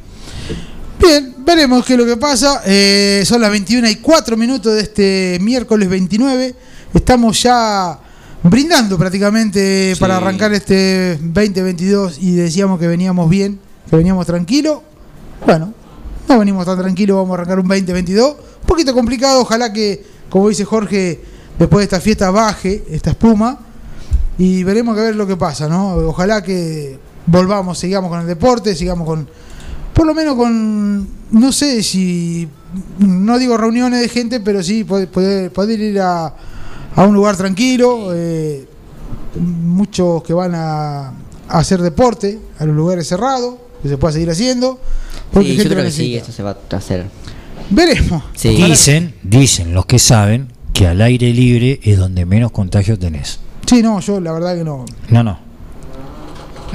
Bien, 1.01 1.35
veremos 1.39 1.85
qué 1.85 1.93
es 1.95 1.99
lo 1.99 2.07
que 2.07 2.17
pasa. 2.17 2.63
Eh, 2.65 3.23
son 3.27 3.41
las 3.41 3.51
21 3.51 3.89
y 3.89 3.97
4 3.97 4.37
minutos 4.37 4.75
de 4.75 4.81
este 4.81 5.39
miércoles 5.41 5.89
29. 5.89 6.55
Estamos 6.95 7.43
ya 7.43 7.99
brindando 8.43 8.97
prácticamente 8.97 9.95
Sí. 9.95 10.01
para 10.01 10.17
arrancar 10.17 10.53
este 10.55 11.19
2022 11.21 12.19
y 12.21 12.37
decíamos 12.37 12.79
que 12.81 12.87
veníamos 12.87 13.29
bien, 13.29 13.59
que 13.91 13.97
veníamos 13.97 14.27
tranquilos. 14.27 14.79
Bueno, 15.45 15.73
no 16.29 16.39
venimos 16.39 16.65
tan 16.65 16.79
tranquilos, 16.79 17.17
vamos 17.17 17.33
a 17.33 17.35
arrancar 17.35 17.59
un 17.61 17.69
2022. 17.69 18.37
Un 18.63 18.67
poquito 18.67 18.95
complicado, 18.95 19.41
ojalá 19.43 19.73
que, 19.73 20.05
como 20.31 20.49
dice 20.49 20.65
Jorge, 20.65 21.21
después 21.59 21.81
de 21.81 21.85
esta 21.85 22.01
fiesta 22.01 22.31
baje 22.31 22.85
esta 22.91 23.11
espuma 23.11 23.66
y 24.39 24.63
veremos 24.65 24.95
que 24.95 25.03
ver 25.03 25.17
lo 25.17 25.27
que 25.27 25.37
pasa, 25.37 25.69
¿no? 25.69 25.95
Ojalá 25.95 26.43
que 26.43 26.99
volvamos, 27.27 27.79
sigamos 27.79 28.11
con 28.11 28.21
el 28.21 28.27
deporte, 28.27 28.75
sigamos 28.75 29.07
con, 29.07 29.29
por 29.95 30.07
lo 30.07 30.15
menos 30.15 30.37
con, 30.37 31.09
no 31.31 31.53
sé 31.53 31.83
si, 31.83 32.49
no 32.99 33.39
digo 33.39 33.57
reuniones 33.57 34.01
de 34.01 34.09
gente, 34.09 34.41
pero 34.41 34.63
sí 34.63 34.85
poder, 34.85 35.09
poder, 35.09 35.51
poder 35.51 35.81
ir 35.81 36.01
a, 36.01 36.35
a 36.95 37.05
un 37.05 37.15
lugar 37.15 37.37
tranquilo, 37.37 38.11
eh, 38.15 38.67
muchos 39.41 40.23
que 40.23 40.33
van 40.33 40.55
a, 40.55 41.09
a 41.09 41.15
hacer 41.49 41.81
deporte, 41.81 42.39
a 42.59 42.65
los 42.65 42.77
lugares 42.77 43.07
cerrados, 43.07 43.57
que 43.83 43.89
se 43.89 43.99
pueda 43.99 44.13
seguir 44.13 44.31
haciendo. 44.31 44.79
porque 45.33 45.49
Sí, 45.49 45.57
yo 45.57 45.63
gente 45.63 45.75
creo 45.75 45.85
lo 45.85 45.91
que 45.91 45.97
sí, 45.97 46.17
esto 46.17 46.33
se 46.33 46.43
va 46.43 46.57
a 46.71 46.77
hacer. 46.77 47.07
Veremos. 47.71 48.23
Sí. 48.35 48.51
Dicen, 48.51 49.15
dicen 49.23 49.75
los 49.75 49.87
que 49.87 49.99
saben 49.99 50.49
que 50.73 50.87
al 50.87 51.01
aire 51.01 51.33
libre 51.33 51.81
es 51.83 51.99
donde 51.99 52.27
menos 52.27 52.53
contagio 52.53 52.99
tenés. 52.99 53.41
Sí, 53.67 53.83
no, 53.83 54.01
yo 54.01 54.21
la 54.21 54.33
verdad 54.33 54.57
que 54.57 54.65
no. 54.65 54.85
No, 55.11 55.23
no. 55.23 55.39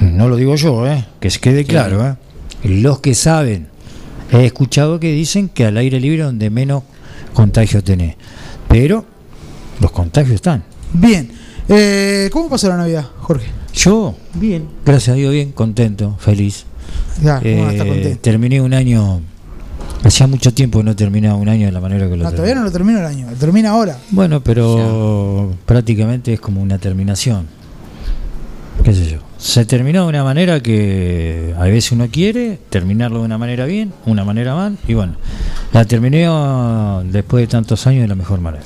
No 0.01 0.27
lo 0.27 0.35
digo 0.35 0.55
yo, 0.55 0.87
¿eh? 0.87 1.05
que 1.19 1.29
se 1.29 1.39
quede 1.39 1.63
claro. 1.65 2.05
¿eh? 2.05 2.15
Los 2.63 2.99
que 2.99 3.13
saben, 3.15 3.67
he 4.31 4.45
escuchado 4.45 4.99
que 4.99 5.11
dicen 5.11 5.47
que 5.49 5.65
al 5.65 5.77
aire 5.77 5.99
libre 5.99 6.19
es 6.21 6.25
donde 6.25 6.49
menos 6.49 6.83
contagio 7.33 7.83
tenés. 7.83 8.15
Pero 8.67 9.05
los 9.79 9.91
contagios 9.91 10.35
están. 10.35 10.63
Bien. 10.93 11.31
Eh, 11.69 12.29
¿Cómo 12.33 12.49
pasó 12.49 12.67
la 12.67 12.77
Navidad, 12.77 13.05
Jorge? 13.19 13.47
Yo, 13.73 14.15
bien, 14.33 14.67
gracias 14.85 15.13
a 15.13 15.17
Dios, 15.17 15.31
bien, 15.31 15.51
contento, 15.53 16.17
feliz. 16.19 16.65
Ya, 17.23 17.39
¿cómo 17.39 17.61
va 17.63 17.69
a 17.69 17.71
estar 17.71 17.87
Eh, 17.87 17.89
contento? 17.91 18.19
terminé 18.21 18.59
un 18.61 18.73
año, 18.73 19.21
hacía 20.03 20.27
mucho 20.27 20.53
tiempo 20.53 20.79
que 20.79 20.85
no 20.85 20.95
terminaba 20.95 21.35
un 21.35 21.49
año 21.49 21.65
de 21.65 21.71
la 21.71 21.79
manera 21.81 22.05
que 22.09 22.15
lo 22.17 22.23
No, 22.23 22.29
terminé. 22.29 22.35
todavía 22.35 22.55
no 22.55 22.63
lo 22.63 22.71
termino 22.71 22.99
el 22.99 23.05
año, 23.05 23.27
termina 23.39 23.69
ahora. 23.71 23.97
Bueno, 24.11 24.41
pero 24.41 25.53
prácticamente 25.65 26.33
es 26.33 26.39
como 26.39 26.61
una 26.61 26.77
terminación. 26.77 27.47
¿Qué 28.83 28.93
sé 28.93 29.11
yo? 29.11 29.19
Se 29.37 29.65
terminó 29.65 30.03
de 30.03 30.09
una 30.09 30.23
manera 30.23 30.61
que 30.61 31.53
a 31.57 31.63
veces 31.63 31.91
uno 31.91 32.07
quiere 32.11 32.59
terminarlo 32.69 33.19
de 33.19 33.25
una 33.25 33.37
manera 33.37 33.65
bien, 33.65 33.93
una 34.05 34.23
manera 34.23 34.55
mal, 34.55 34.77
y 34.87 34.93
bueno, 34.93 35.13
la 35.73 35.85
terminé 35.85 36.25
ah, 36.27 37.01
después 37.05 37.43
de 37.43 37.47
tantos 37.47 37.85
años 37.87 38.01
de 38.03 38.07
la 38.07 38.15
mejor 38.15 38.39
manera. 38.41 38.63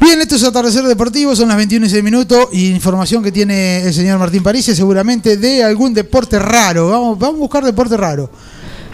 Bien, 0.00 0.20
esto 0.20 0.34
es 0.34 0.42
Atardecer 0.44 0.82
Deportivo, 0.84 1.36
son 1.36 1.48
las 1.48 1.56
21 1.56 1.86
y 1.86 1.88
6 1.88 2.02
minutos 2.02 2.48
y 2.52 2.70
información 2.70 3.22
que 3.22 3.30
tiene 3.30 3.82
el 3.86 3.94
señor 3.94 4.18
Martín 4.18 4.42
París 4.42 4.64
seguramente 4.64 5.36
de 5.36 5.62
algún 5.62 5.94
deporte 5.94 6.38
raro. 6.38 6.90
Vamos, 6.90 7.18
vamos 7.18 7.36
a 7.36 7.38
buscar 7.38 7.64
deporte 7.64 7.96
raro. 7.96 8.28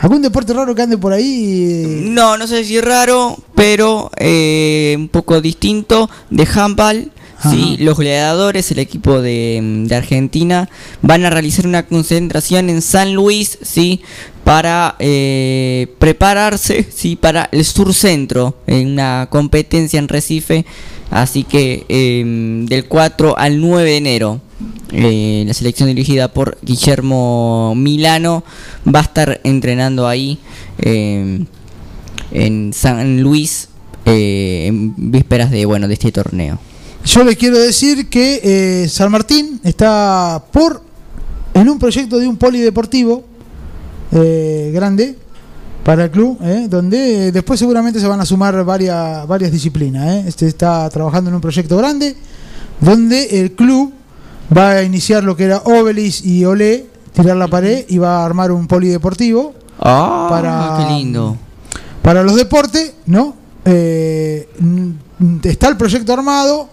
¿Algún 0.00 0.22
deporte 0.22 0.52
raro 0.52 0.74
que 0.74 0.82
ande 0.82 0.96
por 0.96 1.12
ahí? 1.12 2.02
No, 2.04 2.36
no 2.36 2.46
sé 2.46 2.64
si 2.64 2.76
es 2.76 2.84
raro, 2.84 3.36
pero 3.54 4.10
eh, 4.16 4.94
un 4.96 5.08
poco 5.08 5.40
distinto. 5.40 6.08
De 6.30 6.46
handball, 6.54 7.10
sí, 7.42 7.76
los 7.80 7.98
gladiadores, 7.98 8.70
el 8.70 8.78
equipo 8.78 9.20
de, 9.20 9.60
de 9.86 9.94
Argentina, 9.96 10.68
van 11.02 11.24
a 11.24 11.30
realizar 11.30 11.66
una 11.66 11.84
concentración 11.84 12.70
en 12.70 12.80
San 12.80 13.12
Luis, 13.14 13.58
sí, 13.62 14.00
para 14.44 14.94
eh, 15.00 15.94
prepararse, 15.98 16.86
sí, 16.94 17.16
para 17.16 17.48
el 17.50 17.64
Sur 17.64 17.92
Centro, 17.92 18.56
en 18.66 18.92
una 18.92 19.26
competencia 19.30 19.98
en 19.98 20.08
Recife. 20.08 20.64
Así 21.10 21.42
que 21.42 21.86
eh, 21.88 22.22
del 22.68 22.84
4 22.86 23.36
al 23.36 23.60
9 23.60 23.90
de 23.90 23.96
enero. 23.96 24.40
Eh, 24.90 25.44
la 25.46 25.54
selección 25.54 25.88
dirigida 25.88 26.32
por 26.32 26.58
Guillermo 26.62 27.74
Milano 27.76 28.42
va 28.92 29.00
a 29.00 29.02
estar 29.02 29.40
entrenando 29.44 30.08
ahí 30.08 30.38
eh, 30.78 31.44
en 32.32 32.72
San 32.72 33.20
Luis 33.20 33.68
eh, 34.04 34.64
en 34.66 35.12
vísperas 35.12 35.50
de 35.50 35.64
bueno 35.64 35.86
de 35.86 35.94
este 35.94 36.10
torneo. 36.10 36.58
Yo 37.04 37.22
les 37.22 37.36
quiero 37.36 37.58
decir 37.58 38.08
que 38.08 38.86
San 38.90 39.12
Martín 39.12 39.60
está 39.62 40.42
por 40.52 40.82
en 41.54 41.68
un 41.68 41.78
proyecto 41.78 42.18
de 42.18 42.26
un 42.26 42.36
polideportivo 42.36 43.24
grande 44.10 45.16
para 45.84 46.04
el 46.04 46.10
club, 46.10 46.38
donde 46.68 47.30
después 47.30 47.60
seguramente 47.60 48.00
se 48.00 48.06
van 48.06 48.20
a 48.20 48.26
sumar 48.26 48.62
varias, 48.64 49.26
varias 49.26 49.52
disciplinas. 49.52 50.26
Este 50.26 50.48
está 50.48 50.90
trabajando 50.90 51.30
en 51.30 51.36
un 51.36 51.40
proyecto 51.40 51.76
grande 51.76 52.16
donde 52.80 53.40
el 53.40 53.52
club 53.52 53.92
va 54.56 54.70
a 54.72 54.82
iniciar 54.82 55.24
lo 55.24 55.36
que 55.36 55.44
era 55.44 55.58
Obelis 55.64 56.24
y 56.24 56.44
Olé, 56.44 56.86
tirar 57.12 57.36
la 57.36 57.48
pared 57.48 57.84
y 57.88 57.98
va 57.98 58.22
a 58.22 58.24
armar 58.26 58.52
un 58.52 58.66
polideportivo 58.66 59.54
Ah, 59.80 60.26
para, 60.30 60.76
qué 60.88 60.94
lindo. 60.94 61.36
para 62.02 62.22
los 62.22 62.34
deportes, 62.36 62.94
¿no? 63.06 63.36
Eh, 63.64 64.48
está 65.44 65.68
el 65.68 65.76
proyecto 65.76 66.12
armado. 66.12 66.68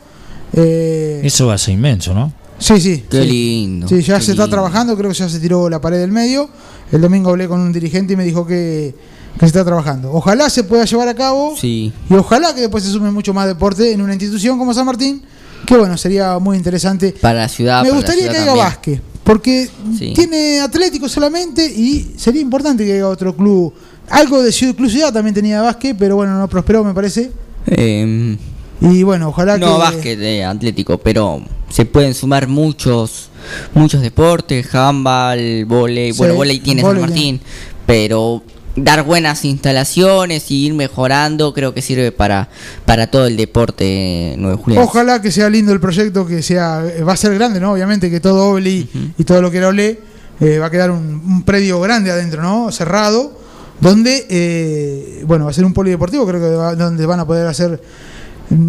eh, 0.54 1.22
Eso 1.24 1.48
va 1.48 1.56
a 1.56 1.58
ser 1.58 1.74
inmenso, 1.74 2.14
¿no? 2.14 2.32
Sí, 2.58 2.80
sí. 2.80 3.04
Qué 3.10 3.22
sí. 3.24 3.28
lindo. 3.30 3.88
Sí, 3.88 4.02
ya 4.02 4.20
se 4.22 4.32
está 4.32 4.48
trabajando, 4.48 4.96
creo 4.98 5.12
que 5.12 5.18
ya 5.18 5.28
se 5.30 5.40
tiró 5.40 5.70
la 5.70 5.82
pared 5.82 6.00
del 6.00 6.12
medio. 6.12 6.50
El 6.92 7.02
domingo 7.02 7.30
hablé 7.32 7.48
con 7.48 7.60
un 7.60 7.74
dirigente 7.74 8.14
y 8.14 8.16
me 8.16 8.24
dijo 8.24 8.46
que, 8.48 8.96
que 9.34 9.40
se 9.42 9.46
está 9.48 9.66
trabajando. 9.66 10.12
Ojalá 10.14 10.50
se 10.50 10.64
pueda 10.64 10.86
llevar 10.86 11.08
a 11.10 11.16
cabo 11.16 11.56
Sí. 11.60 11.92
y 12.10 12.14
ojalá 12.14 12.56
que 12.56 12.62
después 12.62 12.84
se 12.84 12.92
sume 12.92 13.12
mucho 13.12 13.34
más 13.34 13.48
deporte 13.48 13.92
en 13.92 14.02
una 14.02 14.14
institución 14.14 14.58
como 14.58 14.74
San 14.74 14.86
Martín, 14.86 15.22
que 15.66 15.78
bueno, 15.78 15.98
sería 15.98 16.38
muy 16.40 16.58
interesante. 16.58 17.14
Para 17.22 17.40
la 17.42 17.50
ciudad. 17.50 17.84
me 17.84 17.92
gustaría 17.92 18.24
ciudad 18.24 18.32
que 18.32 18.38
haya 18.38 18.46
también. 18.48 18.66
básquet, 18.66 19.02
porque 19.24 19.70
Sí. 19.98 20.14
tiene 20.14 20.60
Atlético 20.62 21.08
solamente 21.10 21.66
y 21.66 22.14
sería 22.18 22.42
importante 22.42 22.86
que 22.86 22.94
haya 22.94 23.08
otro 23.08 23.36
club. 23.36 23.74
Algo 24.10 24.42
de 24.44 24.52
Ciudad 24.52 24.76
Club 24.76 24.90
Ciudad 24.90 25.12
también 25.12 25.34
tenía 25.34 25.62
básquet, 25.62 25.96
pero 25.98 26.16
bueno, 26.16 26.38
no 26.38 26.48
prosperó, 26.48 26.84
me 26.84 26.94
parece. 26.94 27.32
Eh, 27.68 28.38
Y 28.82 29.04
bueno, 29.04 29.30
ojalá 29.30 29.58
no 29.58 29.66
que. 29.68 29.80
básquet 29.80 30.20
de 30.20 30.44
Atlético, 30.44 30.98
pero 30.98 31.42
se 31.70 31.86
pueden 31.86 32.14
sumar 32.14 32.48
muchos 32.48 33.30
muchos 33.74 34.02
deportes, 34.02 34.68
handball, 34.76 35.66
volei, 35.66 36.12
Sí, 36.12 36.18
bueno, 36.18 36.36
volei 36.36 36.60
tiene 36.60 36.82
San 36.82 37.00
Martín, 37.00 37.40
pero 37.86 38.44
dar 38.76 39.04
buenas 39.04 39.46
instalaciones 39.46 40.52
y 40.52 40.66
ir 40.66 40.74
mejorando 40.74 41.54
creo 41.54 41.74
que 41.74 41.82
sirve 41.82 42.12
para 42.12 42.50
para 42.86 43.08
todo 43.10 43.26
el 43.28 43.38
deporte 43.38 44.36
9 44.38 44.58
de 44.58 44.64
julio. 44.64 44.82
Ojalá 44.82 45.22
que 45.22 45.32
sea 45.32 45.50
lindo 45.50 45.72
el 45.72 45.80
proyecto, 45.80 46.26
que 46.28 46.42
sea 46.42 46.84
va 47.08 47.14
a 47.14 47.18
ser 47.18 47.34
grande, 47.36 47.60
¿no? 47.60 47.72
Obviamente 47.72 48.10
que 48.12 48.20
todo 48.20 48.50
Obli 48.52 48.88
y 49.18 49.24
todo 49.24 49.42
lo 49.42 49.50
que 49.52 49.58
era 49.60 49.70
Olé 49.70 50.00
eh, 50.42 50.58
va 50.60 50.66
a 50.66 50.72
quedar 50.72 50.92
un, 50.92 51.22
un 51.26 51.44
predio 51.44 51.80
grande 51.80 52.12
adentro, 52.12 52.42
¿no? 52.42 52.70
Cerrado, 52.72 53.40
donde, 53.80 54.26
eh, 54.30 55.24
bueno, 55.26 55.46
va 55.46 55.52
a 55.52 55.54
ser 55.54 55.64
un 55.66 55.74
polideportivo, 55.74 56.28
creo 56.28 56.42
que 56.42 56.56
va- 56.56 56.76
donde 56.76 57.06
van 57.06 57.22
a 57.22 57.26
poder 57.26 57.48
hacer 57.48 57.82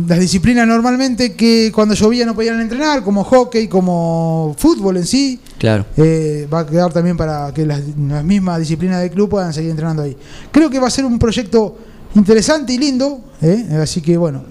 las 0.09 0.19
disciplinas 0.21 0.67
normalmente 0.67 1.35
que 1.35 1.71
cuando 1.75 1.95
llovía 1.95 2.25
no 2.25 2.35
podían 2.35 2.61
entrenar, 2.61 3.03
como 3.03 3.25
hockey, 3.25 3.69
como 3.69 4.55
fútbol 4.59 4.97
en 4.99 5.07
sí. 5.07 5.39
Claro. 5.59 5.87
Eh, 5.97 6.47
va 6.53 6.61
a 6.61 6.67
quedar 6.67 6.93
también 6.93 7.17
para 7.17 7.53
que 7.55 7.65
las, 7.65 7.81
las 7.99 8.25
mismas 8.25 8.59
disciplinas 8.59 9.01
del 9.01 9.11
club 9.11 9.29
puedan 9.31 9.53
seguir 9.53 9.71
entrenando 9.71 10.03
ahí. 10.03 10.17
Creo 10.51 10.69
que 10.69 10.79
va 10.79 10.89
a 10.89 10.91
ser 10.91 11.05
un 11.05 11.19
proyecto 11.19 11.77
interesante 12.15 12.73
y 12.73 12.79
lindo, 12.79 13.21
¿eh? 13.43 13.67
así 13.83 14.01
que 14.01 14.17
bueno, 14.17 14.43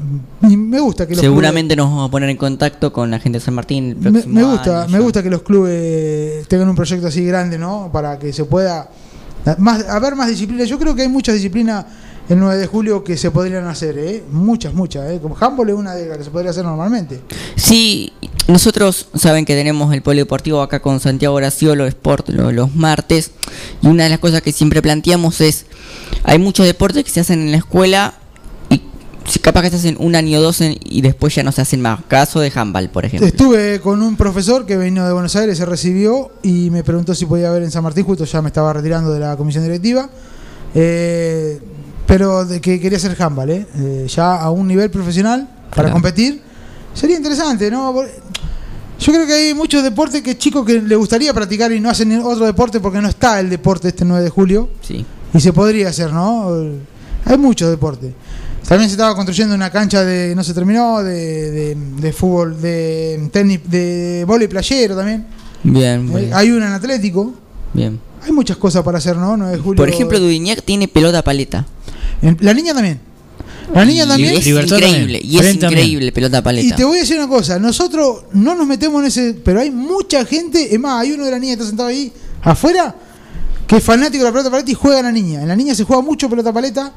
y 0.42 0.56
me 0.56 0.80
gusta 0.80 1.08
que 1.08 1.16
los 1.16 1.22
Seguramente 1.22 1.76
nos 1.76 1.88
vamos 1.88 2.08
a 2.10 2.12
poner 2.12 2.30
en 2.30 2.38
contacto 2.38 2.94
con 2.94 3.10
la 3.10 3.20
gente 3.20 3.40
de 3.40 3.46
San 3.46 3.56
Martín 3.56 3.98
el 4.04 4.12
me, 4.28 4.44
gusta, 4.44 4.84
año, 4.84 4.92
me 4.92 4.98
ya. 4.98 5.00
gusta 5.00 5.24
que 5.24 5.30
los 5.30 5.42
clubes 5.42 6.48
tengan 6.48 6.70
un 6.70 6.76
proyecto 6.76 7.08
así 7.08 7.26
grande, 7.26 7.58
¿no? 7.58 7.90
Para 7.92 8.20
que 8.20 8.32
se 8.34 8.46
pueda 8.46 8.90
más 9.58 9.88
haber 9.90 10.16
más 10.16 10.28
disciplinas. 10.28 10.68
Yo 10.68 10.78
creo 10.78 10.96
que 10.96 11.04
hay 11.04 11.08
muchas 11.10 11.36
disciplinas 11.36 11.86
el 12.30 12.40
9 12.40 12.58
de 12.58 12.68
julio 12.68 13.04
que 13.04 13.18
se 13.18 13.30
podrían 13.32 13.66
hacer, 13.68 13.98
¿eh? 13.98 14.24
Muchas, 14.32 14.74
muchas, 14.74 15.10
¿eh? 15.12 15.20
Como 15.22 15.36
handball 15.40 15.70
es 15.70 15.76
una 15.76 15.94
de 15.96 16.08
las 16.08 16.18
que 16.18 16.24
se 16.24 16.30
podría 16.32 16.52
hacer 16.52 16.64
normalmente. 16.66 17.22
Sí, 17.56 18.14
nosotros 18.48 19.08
saben 19.16 19.46
que 19.46 19.56
tenemos 19.56 19.94
el 19.94 20.02
polideportivo 20.02 20.62
acá 20.62 20.82
con 20.82 21.00
Santiago 21.00 21.36
Graciolo 21.36 21.86
Sport 21.88 22.30
lo- 22.30 22.52
los 22.52 22.76
martes 22.76 23.32
y 23.82 23.88
una 23.88 24.04
de 24.06 24.10
las 24.10 24.20
cosas 24.20 24.42
que 24.42 24.52
siempre 24.52 24.82
planteamos 24.82 25.42
es 25.42 25.66
hay 26.24 26.40
muchos 26.40 26.66
deportes 26.66 27.04
que 27.04 27.10
se 27.12 27.20
hacen 27.20 27.42
en 27.42 27.52
la 27.52 27.58
escuela 27.58 28.14
y 28.70 28.82
capaz 29.42 29.62
que 29.64 29.70
se 29.72 29.76
hacen 29.78 29.98
un 30.00 30.16
año 30.16 30.40
o 30.40 30.42
dos 30.42 30.62
en- 30.62 30.78
y 30.84 31.02
después 31.02 31.34
ya 31.36 31.44
no 31.44 31.52
se 31.52 31.62
hacen 31.62 31.82
más. 31.82 32.00
Caso 32.08 32.40
de 32.40 32.52
handball, 32.54 32.90
por 32.90 33.06
ejemplo. 33.06 33.28
Estuve 33.28 33.80
con 33.82 34.02
un 34.02 34.16
profesor 34.16 34.66
que 34.66 34.78
vino 34.78 35.06
de 35.06 35.14
Buenos 35.14 35.36
Aires, 35.36 35.58
se 35.60 35.66
recibió 35.66 36.32
y 36.44 36.70
me 36.72 36.84
preguntó 36.84 37.14
si 37.14 37.26
podía 37.26 37.52
ver 37.52 37.62
en 37.64 37.72
San 37.72 37.84
Martín, 37.84 38.04
justo 38.04 38.26
ya 38.26 38.42
me 38.42 38.48
estaba 38.50 38.74
retirando 38.74 39.12
de 39.12 39.20
la 39.20 39.36
comisión 39.38 39.64
directiva. 39.64 40.10
Eh, 40.74 41.60
pero 42.08 42.46
de 42.46 42.62
que 42.62 42.80
quería 42.80 42.98
hacer 42.98 43.16
handball, 43.22 43.50
¿eh? 43.50 43.68
Eh, 43.78 44.08
ya 44.10 44.36
a 44.36 44.50
un 44.52 44.68
nivel 44.68 44.90
profesional 44.92 45.48
para 45.70 45.74
Claro. 45.84 45.94
competir. 45.94 46.42
Sería 46.94 47.18
interesante, 47.18 47.70
¿no? 47.72 47.94
Yo 48.98 49.12
creo 49.14 49.28
que 49.28 49.34
hay 49.34 49.54
muchos 49.54 49.84
deportes 49.84 50.22
que 50.22 50.38
chicos 50.38 50.66
que 50.66 50.82
le 50.82 50.96
gustaría 50.96 51.34
practicar 51.34 51.72
y 51.72 51.80
no 51.82 51.90
hacen 51.90 52.18
otro 52.22 52.46
deporte 52.46 52.80
porque 52.80 53.02
no 53.02 53.10
está 53.10 53.40
el 53.40 53.50
deporte 53.50 53.90
este 53.90 54.06
9 54.06 54.24
de 54.24 54.30
julio. 54.30 54.70
Sí. 54.82 55.06
Y 55.34 55.40
se 55.42 55.52
podría 55.52 55.90
hacer, 55.90 56.14
¿no? 56.14 56.50
Hay 57.26 57.38
muchos 57.38 57.70
deportes. 57.70 58.14
También 58.68 58.90
se 58.90 58.94
estaba 58.94 59.14
construyendo 59.16 59.54
una 59.54 59.70
cancha 59.70 60.04
de, 60.06 60.34
no 60.36 60.44
se 60.44 60.54
terminó, 60.54 61.04
de, 61.04 61.52
de, 61.52 61.76
de 61.76 62.14
fútbol, 62.14 62.60
de 62.62 63.30
tenis, 63.32 63.60
de 63.70 64.24
vóley 64.26 64.48
playero 64.48 64.96
también. 64.96 65.26
Bien, 65.64 66.08
Eh, 66.14 66.20
bien. 66.22 66.34
hay 66.34 66.52
una 66.52 66.68
en 66.68 66.74
Atlético. 66.74 67.34
bien. 67.74 68.00
Hay 68.24 68.32
muchas 68.32 68.58
cosas 68.58 68.82
para 68.82 68.98
hacer, 68.98 69.18
¿no? 69.18 69.36
9 69.38 69.52
de 69.58 69.62
julio. 69.62 69.76
Por 69.78 69.90
ejemplo, 69.90 70.20
Dudignac 70.20 70.64
tiene 70.64 70.88
pelota 70.88 71.22
paleta. 71.24 71.66
La 72.40 72.54
niña 72.54 72.74
también. 72.74 73.00
La 73.74 73.84
niña 73.84 74.06
Y 74.06 74.08
también. 74.08 74.34
es 74.36 74.48
increíble, 74.48 75.20
y 75.24 75.38
es 75.40 75.56
increíble 75.56 76.12
pelota 76.12 76.38
Y 76.40 76.42
paleta. 76.42 76.76
te 76.76 76.84
voy 76.84 76.98
a 76.98 77.02
decir 77.02 77.18
una 77.18 77.28
cosa, 77.28 77.58
nosotros 77.60 78.24
no 78.34 78.54
nos 78.56 78.68
metemos 78.68 79.02
en 79.02 79.08
ese, 79.08 79.34
pero 79.44 79.60
hay 79.60 79.72
mucha 79.72 80.24
gente, 80.26 80.74
es 80.74 80.80
más, 80.80 81.02
hay 81.02 81.12
uno 81.14 81.26
de 81.26 81.32
la 81.32 81.40
niña 81.40 81.54
que 81.56 81.62
está 81.64 81.68
sentado 81.68 81.90
ahí 81.90 82.12
afuera, 82.44 82.96
que 83.68 83.78
es 83.78 83.84
fanático 83.84 84.24
de 84.24 84.30
la 84.30 84.32
pelota 84.32 84.52
paleta 84.52 84.72
y 84.72 84.76
juega 84.76 85.00
a 85.00 85.04
la 85.04 85.12
niña. 85.12 85.42
En 85.42 85.48
la 85.48 85.56
niña 85.56 85.74
se 85.74 85.84
juega 85.84 86.02
mucho 86.04 86.30
pelota 86.30 86.54
paleta. 86.54 86.94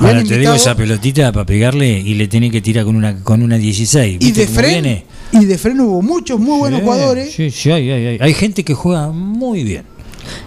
y 0.00 0.04
Ahora 0.04 0.18
han 0.18 0.24
te 0.24 0.24
digo 0.24 0.34
invitado- 0.36 0.56
esa 0.56 0.74
pelotita 0.76 1.32
para 1.32 1.46
pegarle 1.46 1.98
y 2.00 2.14
le 2.14 2.26
tenés 2.26 2.50
que 2.50 2.60
tirar 2.60 2.84
con 2.84 2.96
una 2.96 3.22
con 3.22 3.40
una 3.42 3.56
16. 3.56 4.16
y 4.16 4.18
¿viste 4.18 4.40
de 4.40 4.46
cómo 4.46 4.58
Fren, 4.58 4.70
viene? 4.82 5.04
y 5.32 5.44
de 5.44 5.56
Fren 5.58 5.80
hubo 5.80 6.02
muchos 6.02 6.40
muy 6.40 6.58
buenos 6.58 6.80
Sí, 6.80 6.84
jugadores. 6.84 7.32
Sí, 7.34 7.50
sí, 7.52 7.70
hay, 7.70 7.90
hay, 7.90 8.06
hay. 8.06 8.18
Hay 8.20 8.34
gente 8.34 8.64
que 8.64 8.74
juega 8.74 9.10
muy 9.12 9.62
bien. 9.62 9.84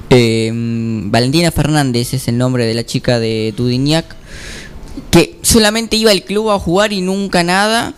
Eh, 0.10 0.52
Valentina 1.06 1.52
Fernández 1.52 2.14
es 2.14 2.28
el 2.28 2.38
nombre 2.38 2.66
de 2.66 2.74
la 2.74 2.86
chica 2.86 3.20
de 3.20 3.54
Dudignac, 3.56 4.16
que 5.12 5.38
solamente 5.42 5.96
iba 5.98 6.12
al 6.12 6.24
club 6.24 6.50
a 6.50 6.60
jugar 6.60 6.94
y 6.94 7.02
nunca 7.02 7.44
nada. 7.44 7.94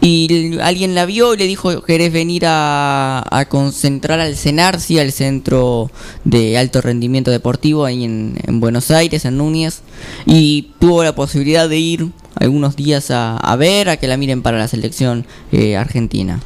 Y 0.00 0.58
alguien 0.60 0.94
la 0.94 1.06
vio 1.06 1.34
y 1.34 1.38
le 1.38 1.46
dijo, 1.46 1.82
¿querés 1.82 2.12
venir 2.12 2.44
a, 2.46 3.46
concentrar 3.48 4.20
al 4.20 4.36
CENARSI, 4.36 5.00
al 5.00 5.10
Centro 5.10 5.90
de 6.24 6.56
Alto 6.56 6.80
Rendimiento 6.80 7.32
Deportivo 7.32 7.84
ahí 7.84 8.04
en, 8.04 8.38
en 8.46 8.60
Buenos 8.60 8.92
Aires, 8.92 9.24
en 9.24 9.38
Núñez? 9.38 9.80
Y 10.24 10.70
tuvo 10.78 11.02
la 11.02 11.16
posibilidad 11.16 11.68
de 11.68 11.78
ir 11.78 12.08
algunos 12.36 12.76
días 12.76 13.10
a, 13.10 13.36
a 13.38 13.56
ver, 13.56 13.88
a 13.88 13.96
que 13.96 14.06
la 14.06 14.16
miren 14.16 14.42
para 14.42 14.58
la 14.58 14.68
selección 14.68 15.26
eh, 15.50 15.76
argentina. 15.76 16.40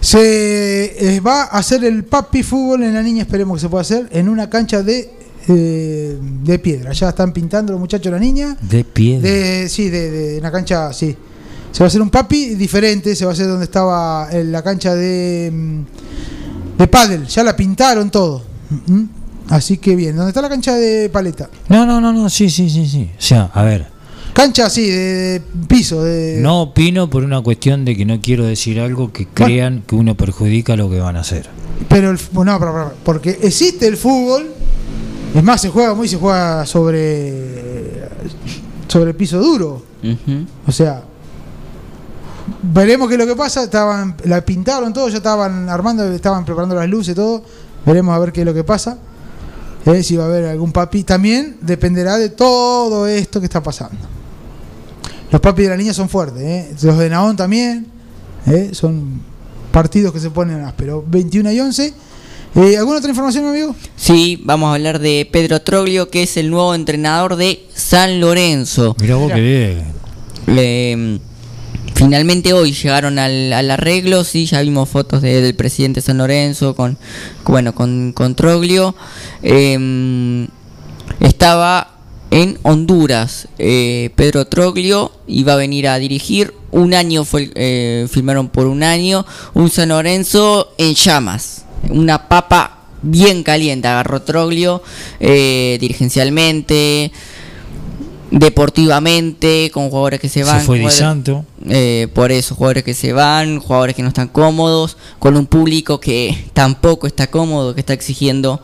Se 0.00 1.16
eh, 1.16 1.20
va 1.20 1.42
a 1.42 1.58
hacer 1.58 1.84
el 1.84 2.04
papi 2.04 2.44
fútbol 2.44 2.84
en 2.84 2.94
la 2.94 3.02
niña, 3.02 3.22
esperemos 3.22 3.56
que 3.56 3.62
se 3.62 3.68
pueda 3.68 3.82
hacer, 3.82 4.08
en 4.12 4.28
una 4.28 4.48
cancha 4.48 4.82
de, 4.82 5.10
eh, 5.48 6.18
de 6.20 6.58
piedra. 6.58 6.92
Ya 6.92 7.08
están 7.08 7.32
pintando 7.32 7.72
los 7.72 7.80
muchachos 7.80 8.12
la 8.12 8.18
niña. 8.18 8.56
De 8.60 8.84
piedra. 8.84 9.28
De, 9.28 9.68
sí, 9.68 9.88
de, 9.88 10.10
de 10.10 10.38
una 10.38 10.52
cancha, 10.52 10.92
sí. 10.92 11.16
Se 11.72 11.80
va 11.80 11.86
a 11.86 11.88
hacer 11.88 12.00
un 12.00 12.10
papi 12.10 12.54
diferente, 12.54 13.14
se 13.14 13.24
va 13.24 13.32
a 13.32 13.34
hacer 13.34 13.46
donde 13.46 13.64
estaba 13.64 14.28
en 14.30 14.50
la 14.52 14.62
cancha 14.62 14.94
de, 14.94 15.50
mm, 15.52 16.78
de 16.78 16.86
pádel. 16.86 17.26
Ya 17.26 17.44
la 17.44 17.54
pintaron 17.56 18.10
todo. 18.10 18.42
Mm, 18.86 19.04
Así 19.48 19.78
que 19.78 19.96
bien, 19.96 20.14
¿dónde 20.14 20.28
está 20.30 20.42
la 20.42 20.50
cancha 20.50 20.74
de 20.74 21.08
paleta? 21.08 21.48
No, 21.70 21.86
no, 21.86 22.02
no, 22.02 22.12
no, 22.12 22.28
sí, 22.28 22.50
sí, 22.50 22.68
sí, 22.68 22.86
sí. 22.86 23.10
O 23.18 23.22
sea, 23.22 23.50
a 23.54 23.62
ver, 23.62 23.86
Cancha 24.34 24.66
así, 24.66 24.88
de, 24.88 24.98
de 24.98 25.42
piso, 25.66 26.04
de... 26.04 26.38
no 26.40 26.62
opino 26.62 27.10
por 27.10 27.24
una 27.24 27.40
cuestión 27.40 27.84
de 27.84 27.96
que 27.96 28.04
no 28.04 28.20
quiero 28.20 28.44
decir 28.44 28.78
algo 28.78 29.12
que 29.12 29.26
crean 29.26 29.82
que 29.84 29.96
uno 29.96 30.16
perjudica 30.16 30.76
lo 30.76 30.88
que 30.88 31.00
van 31.00 31.16
a 31.16 31.20
hacer. 31.20 31.48
Pero 31.88 32.10
el, 32.10 32.18
no, 32.44 32.92
porque 33.02 33.38
existe 33.42 33.88
el 33.88 33.96
fútbol, 33.96 34.46
es 35.34 35.42
más, 35.42 35.60
se 35.60 35.68
juega 35.68 35.94
muy, 35.94 36.08
se 36.08 36.16
juega 36.16 36.64
sobre 36.66 38.08
sobre 38.88 39.12
piso 39.14 39.38
duro. 39.38 39.82
O 40.66 40.72
sea, 40.72 41.02
veremos 42.62 43.08
qué 43.08 43.14
es 43.14 43.20
lo 43.20 43.26
que 43.26 43.36
pasa. 43.36 43.62
Estaban, 43.64 44.16
la 44.24 44.40
pintaron 44.44 44.92
todo, 44.92 45.08
ya 45.08 45.18
estaban 45.18 45.68
armando, 45.68 46.04
estaban 46.12 46.44
preparando 46.44 46.74
las 46.74 46.88
luces, 46.88 47.14
todo. 47.14 47.42
Veremos 47.84 48.14
a 48.14 48.18
ver 48.18 48.32
qué 48.32 48.40
es 48.40 48.46
lo 48.46 48.54
que 48.54 48.64
pasa. 48.64 48.98
Eh, 49.86 50.02
si 50.02 50.16
va 50.16 50.24
a 50.24 50.26
haber 50.26 50.46
algún 50.46 50.72
papi. 50.72 51.04
También 51.04 51.58
dependerá 51.60 52.16
de 52.18 52.30
todo 52.30 53.06
esto 53.06 53.40
que 53.40 53.46
está 53.46 53.62
pasando. 53.62 53.96
Los 55.30 55.40
papis 55.40 55.64
de 55.66 55.70
la 55.70 55.76
niña 55.76 55.92
son 55.92 56.08
fuertes, 56.08 56.42
eh. 56.42 56.74
los 56.82 56.96
de 56.98 57.10
Naón 57.10 57.36
también. 57.36 57.86
eh, 58.46 58.70
Son 58.72 59.20
partidos 59.70 60.12
que 60.12 60.20
se 60.20 60.30
ponen 60.30 60.62
ásperos. 60.64 61.04
21 61.06 61.52
y 61.52 61.60
11. 61.60 61.94
Eh, 62.54 62.76
¿Alguna 62.76 62.98
otra 62.98 63.10
información, 63.10 63.46
amigo? 63.46 63.74
Sí, 63.96 64.40
vamos 64.44 64.70
a 64.70 64.74
hablar 64.74 64.98
de 64.98 65.28
Pedro 65.30 65.60
Troglio, 65.62 66.10
que 66.10 66.24
es 66.24 66.36
el 66.36 66.50
nuevo 66.50 66.74
entrenador 66.74 67.36
de 67.36 67.64
San 67.74 68.20
Lorenzo. 68.20 68.96
Mira 69.00 69.16
vos 69.16 69.30
qué 69.32 69.40
bien. 69.40 69.84
Le- 70.46 71.20
finalmente 71.94 72.52
hoy 72.54 72.72
llegaron 72.72 73.18
al, 73.18 73.52
al 73.52 73.70
arreglo, 73.70 74.24
sí, 74.24 74.46
ya 74.46 74.60
vimos 74.62 74.88
fotos 74.88 75.22
de- 75.22 75.40
del 75.40 75.54
presidente 75.54 76.00
San 76.00 76.18
Lorenzo 76.18 76.74
con, 76.74 76.98
bueno, 77.44 77.74
con, 77.74 78.12
con 78.12 78.34
Troglio. 78.34 78.94
Eh, 79.42 80.48
estaba 81.20 81.94
en 82.30 82.58
Honduras, 82.62 83.48
eh, 83.58 84.10
Pedro 84.16 84.46
Troglio 84.46 85.12
iba 85.28 85.52
a 85.52 85.56
venir 85.56 85.86
a 85.88 85.98
dirigir. 85.98 86.54
Un 86.72 86.92
año 86.94 87.24
fue, 87.24 87.44
el- 87.44 87.52
eh, 87.54 88.06
firmaron 88.10 88.48
por 88.48 88.66
un 88.66 88.82
año, 88.82 89.24
un 89.54 89.70
San 89.70 89.90
Lorenzo 89.90 90.72
en 90.76 90.94
llamas, 90.94 91.64
una 91.90 92.28
papa 92.28 92.78
bien 93.02 93.42
caliente, 93.42 93.86
agarró 93.88 94.22
Troglio 94.22 94.82
eh, 95.20 95.78
dirigencialmente, 95.80 97.12
deportivamente, 98.30 99.70
con 99.72 99.88
jugadores 99.88 100.20
que 100.20 100.28
se 100.28 100.44
van. 100.44 100.60
Se 100.60 100.66
fue 100.66 100.76
Di 100.78 100.82
jugadores- 100.84 100.98
Santo. 100.98 101.44
eh, 101.68 102.08
por 102.14 102.30
eso, 102.32 102.54
jugadores 102.54 102.84
que 102.84 102.94
se 102.94 103.12
van, 103.12 103.58
jugadores 103.58 103.94
que 103.96 104.02
no 104.02 104.08
están 104.08 104.28
cómodos, 104.28 104.96
con 105.18 105.36
un 105.36 105.46
público 105.46 105.98
que 106.00 106.44
tampoco 106.52 107.06
está 107.06 107.28
cómodo, 107.28 107.74
que 107.74 107.80
está 107.80 107.92
exigiendo. 107.94 108.60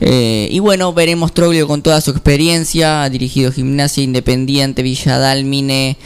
Eh, 0.00 0.48
y 0.50 0.58
bueno, 0.58 0.92
veremos 0.92 1.32
Troglio 1.32 1.66
con 1.66 1.82
toda 1.82 2.00
su 2.00 2.10
experiencia, 2.10 3.04
ha 3.04 3.10
dirigido 3.10 3.52
Gimnasia 3.52 4.02
Independiente, 4.02 4.82
Villa 4.82 5.18
Dálmine, 5.18 5.96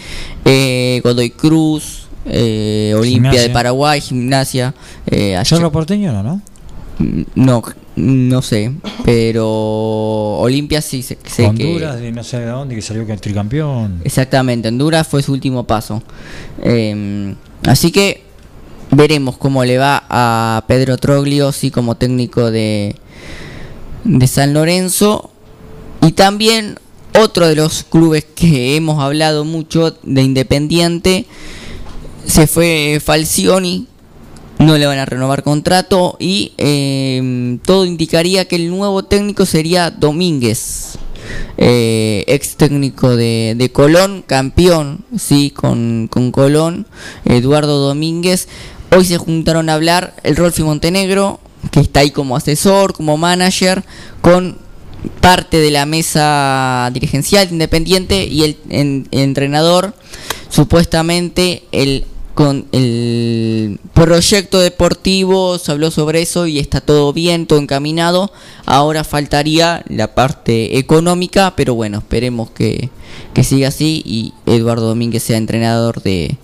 eh, 0.44 1.00
Godoy 1.02 1.30
Cruz, 1.30 2.02
eh, 2.26 2.94
Olimpia 2.96 3.40
de. 3.42 3.50
Paraguay, 3.50 4.00
Gimnasia. 4.00 4.74
Eh, 5.06 5.40
Cerro 5.44 5.72
Porteño 5.72 6.12
no, 6.22 6.40
¿no? 7.00 7.24
no, 7.34 7.62
no 7.96 8.42
sé, 8.42 8.72
pero 9.04 9.46
Olimpia 10.38 10.80
sí 10.80 11.02
sé, 11.02 11.18
sé 11.24 11.46
Honduras, 11.46 11.96
que... 11.96 12.02
de 12.02 12.12
no 12.12 12.24
sé 12.24 12.40
de 12.40 12.46
dónde, 12.46 12.74
que 12.74 12.82
salió 12.82 13.06
que 13.06 13.16
tricampeón. 13.16 14.00
Exactamente, 14.04 14.68
Honduras 14.68 15.06
fue 15.06 15.22
su 15.22 15.32
último 15.32 15.64
paso. 15.64 16.02
Eh, 16.62 17.34
así 17.66 17.90
que 17.90 18.22
veremos 18.90 19.36
cómo 19.36 19.64
le 19.64 19.78
va 19.78 20.04
a 20.08 20.64
Pedro 20.66 20.96
Troglio, 20.98 21.52
sí, 21.52 21.70
como 21.70 21.96
técnico 21.96 22.50
de, 22.50 22.96
de 24.04 24.26
San 24.26 24.54
Lorenzo. 24.54 25.30
Y 26.02 26.12
también 26.12 26.78
otro 27.18 27.46
de 27.46 27.56
los 27.56 27.84
clubes 27.84 28.24
que 28.34 28.76
hemos 28.76 29.02
hablado 29.02 29.44
mucho 29.44 29.96
de 30.02 30.22
Independiente, 30.22 31.26
se 32.26 32.46
fue 32.46 33.00
Falcioni, 33.04 33.86
no 34.60 34.76
le 34.76 34.86
van 34.86 34.98
a 34.98 35.06
renovar 35.06 35.42
contrato 35.42 36.16
y 36.20 36.52
eh, 36.58 37.58
todo 37.64 37.86
indicaría 37.86 38.46
que 38.46 38.56
el 38.56 38.68
nuevo 38.68 39.02
técnico 39.02 39.46
sería 39.46 39.90
Domínguez, 39.90 40.98
eh, 41.56 42.24
ex 42.26 42.56
técnico 42.56 43.16
de, 43.16 43.54
de 43.56 43.72
Colón, 43.72 44.22
campeón, 44.26 45.04
sí, 45.18 45.50
con, 45.50 46.08
con 46.08 46.30
Colón, 46.30 46.86
Eduardo 47.24 47.78
Domínguez. 47.78 48.48
Hoy 48.94 49.06
se 49.06 49.16
juntaron 49.16 49.70
a 49.70 49.74
hablar 49.74 50.14
el 50.24 50.36
Rolfi 50.36 50.62
Montenegro, 50.62 51.40
que 51.70 51.80
está 51.80 52.00
ahí 52.00 52.10
como 52.10 52.36
asesor, 52.36 52.92
como 52.92 53.16
manager, 53.16 53.82
con 54.20 54.58
parte 55.22 55.56
de 55.56 55.70
la 55.70 55.86
mesa 55.86 56.90
dirigencial 56.92 57.48
de 57.48 57.54
independiente 57.54 58.24
y 58.24 58.42
el 58.42 58.58
entrenador, 59.10 59.94
supuestamente 60.50 61.62
el 61.72 62.04
con 62.40 62.64
el 62.72 63.78
proyecto 63.92 64.60
deportivo 64.60 65.58
se 65.58 65.72
habló 65.72 65.90
sobre 65.90 66.22
eso 66.22 66.46
y 66.46 66.58
está 66.58 66.80
todo 66.80 67.12
bien, 67.12 67.46
todo 67.46 67.58
encaminado. 67.58 68.32
Ahora 68.64 69.04
faltaría 69.04 69.84
la 69.90 70.14
parte 70.14 70.78
económica, 70.78 71.52
pero 71.54 71.74
bueno, 71.74 71.98
esperemos 71.98 72.50
que, 72.50 72.88
que 73.34 73.44
siga 73.44 73.68
así 73.68 74.02
y 74.06 74.32
Eduardo 74.46 74.86
Domínguez 74.88 75.22
sea 75.22 75.36
entrenador 75.36 76.02
de, 76.02 76.38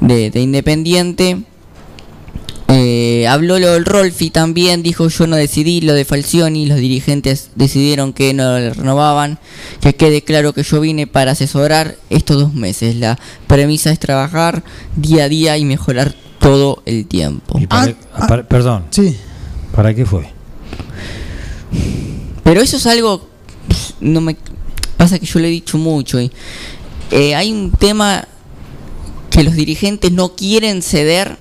de, 0.00 0.32
de 0.32 0.40
Independiente. 0.40 1.44
Eh, 2.70 3.26
habló 3.26 3.58
lo 3.58 3.72
del 3.72 3.86
Rolfi 3.86 4.28
también, 4.28 4.82
dijo 4.82 5.08
yo 5.08 5.26
no 5.26 5.36
decidí 5.36 5.80
lo 5.80 5.94
de 5.94 6.04
Falcioni, 6.04 6.66
los 6.66 6.78
dirigentes 6.78 7.50
decidieron 7.54 8.12
que 8.12 8.34
no 8.34 8.58
le 8.58 8.74
renovaban, 8.74 9.38
que 9.80 9.94
quede 9.94 10.20
claro 10.22 10.52
que 10.52 10.62
yo 10.62 10.78
vine 10.78 11.06
para 11.06 11.30
asesorar 11.32 11.96
estos 12.10 12.36
dos 12.38 12.52
meses, 12.52 12.96
la 12.96 13.18
premisa 13.46 13.90
es 13.90 13.98
trabajar 13.98 14.62
día 14.96 15.24
a 15.24 15.28
día 15.30 15.56
y 15.56 15.64
mejorar 15.64 16.14
todo 16.40 16.82
el 16.84 17.06
tiempo. 17.06 17.58
Y 17.58 17.66
para- 17.66 17.94
para- 18.28 18.46
perdón. 18.46 18.84
Sí. 18.90 19.16
¿Para 19.74 19.94
qué 19.94 20.04
fue? 20.04 20.28
Pero 22.44 22.60
eso 22.60 22.76
es 22.76 22.86
algo, 22.86 23.28
no 24.00 24.20
me 24.20 24.36
pasa 24.98 25.18
que 25.18 25.26
yo 25.26 25.38
le 25.38 25.48
he 25.48 25.50
dicho 25.50 25.78
mucho. 25.78 26.20
Y, 26.20 26.30
eh, 27.10 27.34
hay 27.34 27.50
un 27.50 27.70
tema 27.70 28.26
que 29.30 29.42
los 29.42 29.54
dirigentes 29.54 30.12
no 30.12 30.34
quieren 30.34 30.82
ceder 30.82 31.38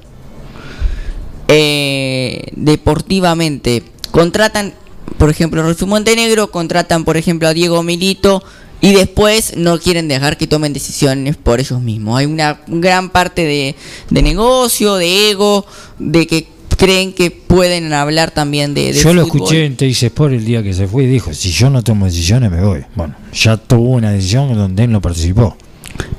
eh, 1.48 2.52
deportivamente 2.56 3.84
contratan, 4.12 4.74
por 5.18 5.30
ejemplo, 5.30 5.62
Rolfo 5.62 5.88
Montenegro, 5.88 6.52
contratan, 6.52 7.06
por 7.06 7.18
ejemplo, 7.18 7.48
a 7.48 7.54
Diego 7.54 7.84
Milito 7.84 8.44
y 8.82 8.94
después 8.94 9.56
no 9.58 9.80
quieren 9.80 10.08
dejar 10.08 10.38
que 10.38 10.48
tomen 10.48 10.74
decisiones 10.74 11.36
por 11.36 11.60
ellos 11.60 11.82
mismos. 11.82 12.20
Hay 12.20 12.26
una 12.26 12.62
gran 12.68 13.10
parte 13.10 13.44
de, 13.44 13.76
de 14.10 14.22
negocio, 14.22 14.96
de 14.96 15.32
ego, 15.32 15.66
de 16.00 16.28
que 16.28 16.48
creen 16.78 17.14
que 17.14 17.32
pueden 17.32 17.92
hablar 17.92 18.30
también 18.32 18.76
de, 18.76 18.94
de 18.94 19.00
Yo 19.02 19.14
lo 19.14 19.26
fútbol. 19.26 19.42
escuché 19.42 19.66
en 19.66 19.76
Teis 19.78 20.04
Sport 20.04 20.34
el 20.34 20.46
día 20.46 20.62
que 20.62 20.74
se 20.74 20.88
fue 20.88 21.06
y 21.06 21.08
dijo, 21.08 21.34
si 21.34 21.50
yo 21.52 21.72
no 21.72 21.82
tomo 21.84 22.06
decisiones 22.06 22.52
me 22.52 22.62
voy. 22.64 22.84
Bueno, 22.96 23.16
ya 23.34 23.58
tuvo 23.58 23.94
una 23.94 24.12
decisión 24.12 24.54
donde 24.54 24.84
él 24.84 24.92
no 24.92 25.02
participó. 25.02 25.58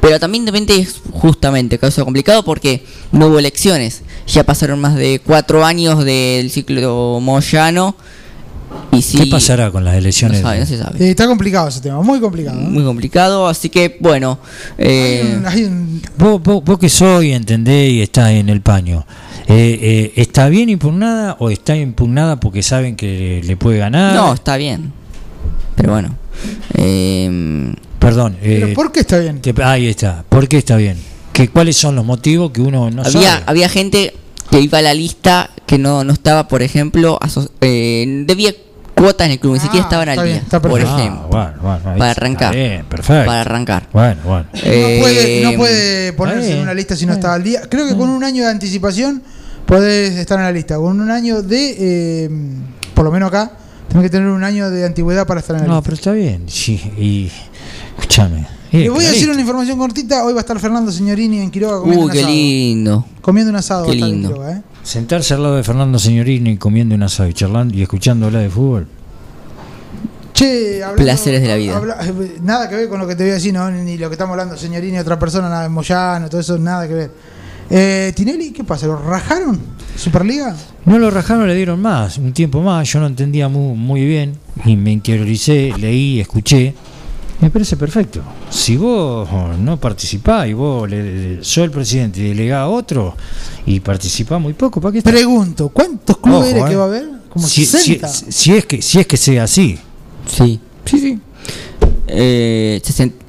Pero 0.01 0.19
también 0.21 0.43
Independiente 0.43 0.83
es 0.83 1.01
justamente 1.13 1.79
caso 1.79 2.05
complicado 2.05 2.43
porque 2.45 2.85
no 3.13 3.27
hubo 3.29 3.39
elecciones. 3.39 4.03
Ya 4.27 4.45
pasaron 4.45 4.81
más 4.81 4.95
de 4.95 5.21
cuatro 5.25 5.65
años 5.65 6.05
del 6.05 6.51
ciclo 6.51 7.19
Moyano. 7.21 7.95
Y 8.93 9.01
sí, 9.01 9.17
¿Qué 9.19 9.27
pasará 9.27 9.71
con 9.71 9.83
las 9.85 9.97
elecciones? 9.97 10.43
No, 10.43 10.49
sabe, 10.49 10.61
no 10.61 10.67
se 10.67 10.77
sabe. 10.79 11.03
Eh, 11.07 11.11
está 11.11 11.27
complicado 11.27 11.69
ese 11.69 11.81
tema, 11.81 12.03
muy 12.03 12.21
complicado. 12.21 12.61
Muy 12.61 12.85
complicado, 12.85 13.47
así 13.49 13.71
que 13.71 13.97
bueno. 14.01 14.39
eh, 14.77 15.41
Hay 15.47 15.65
un- 15.65 16.03
Vos, 16.19 16.43
vos, 16.43 16.63
vos 16.65 16.79
que 16.79 16.89
soy, 16.91 17.33
entendés 17.33 17.91
y 17.93 18.03
está 18.03 18.31
en 18.33 18.49
el 18.51 18.61
paño. 18.61 19.07
eh, 19.47 19.79
eh, 19.81 20.13
¿Está 20.17 20.49
bien 20.51 20.69
impugnada 20.69 21.37
o 21.39 21.49
está 21.49 21.75
impugnada 21.77 22.39
porque 22.41 22.63
saben 22.63 22.95
que 22.97 23.41
le 23.45 23.57
puede 23.57 23.79
ganar? 23.79 24.15
no, 24.15 24.35
está 24.35 24.57
bien. 24.59 24.93
Pero 25.77 25.93
bueno. 25.93 26.15
Eh, 27.99 28.01
Perdón. 28.01 28.37
¿Pero 28.41 28.67
eh, 28.69 28.75
por 28.75 28.93
qué 28.93 29.01
está 29.01 29.19
bien? 29.19 29.41
te- 29.41 29.55
ahí 29.63 29.89
está. 29.89 30.25
¿Por 30.29 30.49
qué 30.49 30.59
está 30.59 30.77
bien? 30.77 30.97
¿Qué, 31.33 31.49
¿Cuáles 31.49 31.77
son 31.77 31.95
los 31.97 32.05
motivos 32.05 32.51
que 32.53 32.61
uno 32.61 32.91
no 32.91 33.03
había, 33.03 33.13
sabe? 33.33 33.43
había 33.47 33.69
gente 33.69 34.15
que 34.51 34.61
iba 34.61 34.79
a 34.79 34.83
la 34.83 34.95
lista 34.95 35.51
que 35.67 35.79
no, 35.79 36.03
no 36.05 36.13
estaba, 36.13 36.49
por 36.49 36.63
ejemplo, 36.63 37.19
aso- 37.21 37.51
eh, 37.61 38.25
debía 38.27 38.53
cuotas 38.97 39.27
en 39.27 39.33
el 39.33 39.39
club, 39.39 39.55
ni 39.55 39.61
siquiera 39.61 39.85
estaban 39.85 40.09
al 40.09 40.25
día, 40.27 40.43
por 40.61 40.81
ejemplo. 40.81 40.97
Ah, 40.97 41.27
bueno, 41.31 41.53
bueno, 41.61 41.91
ahí 41.93 41.99
para 41.99 42.11
está 42.11 42.21
arrancar. 42.23 42.55
bien, 42.55 42.85
perfecto. 42.87 43.27
Para 43.27 43.41
arrancar. 43.43 43.89
Bueno, 43.93 44.21
bueno. 44.25 44.47
No 44.53 44.61
puede, 44.61 45.43
no 45.43 45.51
Eh, 45.51 45.57
puede 45.57 46.13
ponerse 46.15 46.47
bien, 46.47 46.57
en 46.57 46.63
una 46.63 46.75
lista 46.75 46.97
si 46.97 47.07
no 47.07 47.13
está 47.13 47.35
al 47.35 47.45
día. 47.45 47.61
Creo 47.69 47.87
que 47.87 47.95
con 47.97 48.09
un 48.09 48.25
año 48.25 48.43
de 48.45 48.51
anticipación 48.51 49.23
podés 49.67 50.17
estar 50.17 50.39
en 50.39 50.45
la 50.47 50.53
lista. 50.53 50.77
Con 50.77 51.01
un 51.01 51.11
año 51.13 51.43
de, 51.43 51.77
eh, 51.79 52.31
por 52.95 53.05
lo 53.05 53.13
menos 53.13 53.29
acá, 53.29 53.53
tenés 53.89 54.03
que 54.05 54.11
tener 54.11 54.27
un 54.29 54.43
año 54.43 54.69
de 54.71 54.85
antigüedad 54.85 55.27
para 55.29 55.39
estar 55.41 55.55
en 55.57 55.63
la 55.63 55.69
No, 55.69 55.75
lista. 55.75 55.85
pero 55.85 55.95
está 55.95 56.13
bien. 56.13 56.45
Sí, 56.49 56.75
y 56.99 57.31
escúchame. 57.99 58.47
eh, 58.73 58.81
Les 58.81 58.91
voy 58.91 59.05
a 59.05 59.11
decir 59.11 59.29
una 59.31 59.41
información 59.41 59.79
cortita. 59.79 60.25
Hoy 60.25 60.33
va 60.33 60.41
a 60.41 60.43
estar 60.43 60.59
Fernando 60.61 60.91
Signorini 60.93 61.41
en 61.41 61.51
Quiroga 61.51 61.79
comiendo 61.81 62.05
Uy, 62.05 62.07
un 62.07 62.13
qué 62.13 62.19
asado. 62.21 62.35
lindo. 62.35 63.07
Comiendo 63.21 63.51
un 63.51 63.57
asado. 63.57 63.83
Qué 63.85 63.89
va 63.89 63.93
a 63.93 63.97
estar 63.97 64.09
en 64.09 64.15
lindo. 64.15 64.29
Quiroga, 64.35 64.53
¿eh? 64.53 64.63
Sentarse 64.83 65.35
al 65.35 65.43
lado 65.43 65.57
de 65.57 65.63
Fernando 65.65 65.99
Signorini 65.99 66.57
comiendo 66.57 66.95
un 66.95 67.03
asado 67.03 67.29
y 67.29 67.35
charlando 67.35 67.75
y 67.75 67.83
escuchando 67.83 68.27
hablar 68.27 68.43
de 68.43 68.51
fútbol. 68.51 68.87
Che, 70.33 70.83
hablando- 70.83 71.03
Placeres 71.03 71.43
de 71.43 71.49
la 71.49 71.57
vida. 71.57 71.77
habla- 71.77 71.97
eh, 72.01 72.37
nada 72.43 72.69
que 72.69 72.77
ver 72.77 72.89
con 72.89 73.01
lo 73.01 73.07
que 73.09 73.17
te 73.17 73.25
voy 73.25 73.33
a 73.33 73.35
decir, 73.35 73.53
no, 73.53 73.69
ni 73.71 73.99
lo 73.99 74.09
que 74.09 74.15
estamos 74.15 74.33
hablando, 74.33 74.57
Signorini, 74.57 74.99
otra 74.99 75.19
persona, 75.19 75.49
nada 75.49 75.63
de 75.65 75.69
Moyano, 75.69 76.29
todo 76.29 76.41
eso, 76.41 76.57
nada 76.59 76.87
que 76.87 76.95
ver. 76.95 77.11
Eh, 77.71 78.13
Tinelli, 78.15 78.51
¿qué 78.53 78.65
pasa? 78.65 78.87
¿Lo 78.87 78.97
rajaron? 78.97 79.61
¿Superliga? 79.97 80.55
No 80.87 80.99
lo 80.99 81.11
rajaron, 81.11 81.47
le 81.49 81.55
dieron 81.55 81.83
más, 81.83 82.17
un 82.19 82.33
tiempo 82.33 82.63
más. 82.63 82.89
Yo 82.91 83.01
no 83.01 83.07
entendía 83.09 83.49
muy, 83.49 83.77
muy 83.77 84.05
bien 84.07 84.35
y 84.65 84.77
me 84.77 84.93
interioricé, 84.93 85.73
leí, 85.77 86.21
escuché. 86.21 86.73
Me 87.41 87.51
parece 87.51 87.77
perfecto. 87.77 88.21
Si 88.51 88.77
vos 88.77 89.29
no 89.59 89.79
participás 89.79 90.49
y 90.49 90.55
vos 90.55 90.91
le, 90.91 91.37
le- 91.37 91.45
sos 91.45 91.65
el 91.65 91.71
presidente 91.71 92.21
y 92.21 92.29
delegás 92.31 92.59
a 92.63 92.69
otro 92.69 93.17
y 93.65 93.79
participás 93.81 94.41
muy 94.41 94.55
poco, 94.55 94.81
¿para 94.81 94.93
qué 94.93 94.99
estás? 94.99 95.13
Pregunto, 95.13 95.69
¿cuántos 95.69 96.17
clubes 96.19 96.41
Ojo, 96.41 96.51
eres 96.51 96.65
eh. 96.65 96.69
que 96.69 96.77
va 96.77 96.83
a 96.83 96.87
haber? 96.87 97.05
Como 97.29 97.47
si, 97.47 97.65
si- 97.65 97.79
60. 97.99 98.09
si 98.09 98.53
es 98.55 98.65
que, 98.67 98.83
si 98.83 98.99
es 98.99 99.07
que 99.07 99.17
sea 99.17 99.45
así. 99.45 99.79
Sí, 100.27 100.59
sí, 100.85 100.99
sí. 100.99 101.19
Eh, 102.09 102.81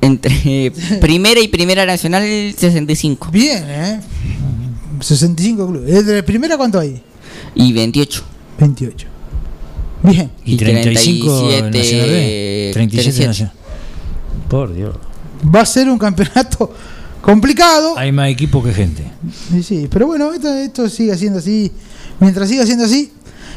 entre 0.01 0.71
primera 1.01 1.39
y 1.39 1.47
primera 1.49 1.85
nacional, 1.85 2.23
65. 2.57 3.29
Bien, 3.31 3.63
¿eh? 3.67 3.99
65 5.01 5.67
clubes. 5.67 5.93
¿Eh, 5.95 6.03
¿De 6.03 6.23
primera 6.23 6.57
cuánto 6.57 6.79
hay? 6.79 6.99
Y 7.55 7.73
28. 7.73 8.23
28. 8.59 9.07
Bien. 10.03 10.31
Y 10.45 10.55
35 10.55 11.25
Nacional 11.25 11.71
B. 11.71 11.71
37, 11.71 12.71
37 12.73 13.27
Nacional. 13.27 13.53
Por 14.49 14.73
Dios. 14.73 14.95
Va 15.55 15.61
a 15.61 15.65
ser 15.65 15.89
un 15.89 15.97
campeonato 15.97 16.73
complicado. 17.21 17.97
Hay 17.97 18.11
más 18.11 18.29
equipo 18.29 18.63
que 18.63 18.73
gente. 18.73 19.09
Sí, 19.51 19.63
sí, 19.63 19.87
pero 19.89 20.07
bueno, 20.07 20.33
esto, 20.33 20.53
esto 20.53 20.89
sigue 20.89 21.15
siendo 21.17 21.39
así. 21.39 21.71
Mientras 22.19 22.49
siga 22.49 22.65
siendo 22.65 22.85
así, 22.85 23.11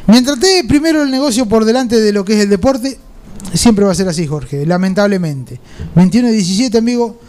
mientras 0.07 0.37
esté 0.37 0.63
primero 0.67 1.03
el 1.03 1.11
negocio 1.11 1.45
por 1.45 1.65
delante 1.65 1.99
de 1.99 2.13
lo 2.13 2.23
que 2.23 2.33
es 2.33 2.39
el 2.43 2.49
deporte, 2.49 2.97
siempre 3.53 3.83
va 3.83 3.91
a 3.91 3.95
ser 3.95 4.07
así, 4.07 4.25
Jorge, 4.25 4.65
lamentablemente. 4.65 5.59
21 5.95 6.29
y 6.29 6.31
17, 6.33 6.77
amigo. 6.77 7.19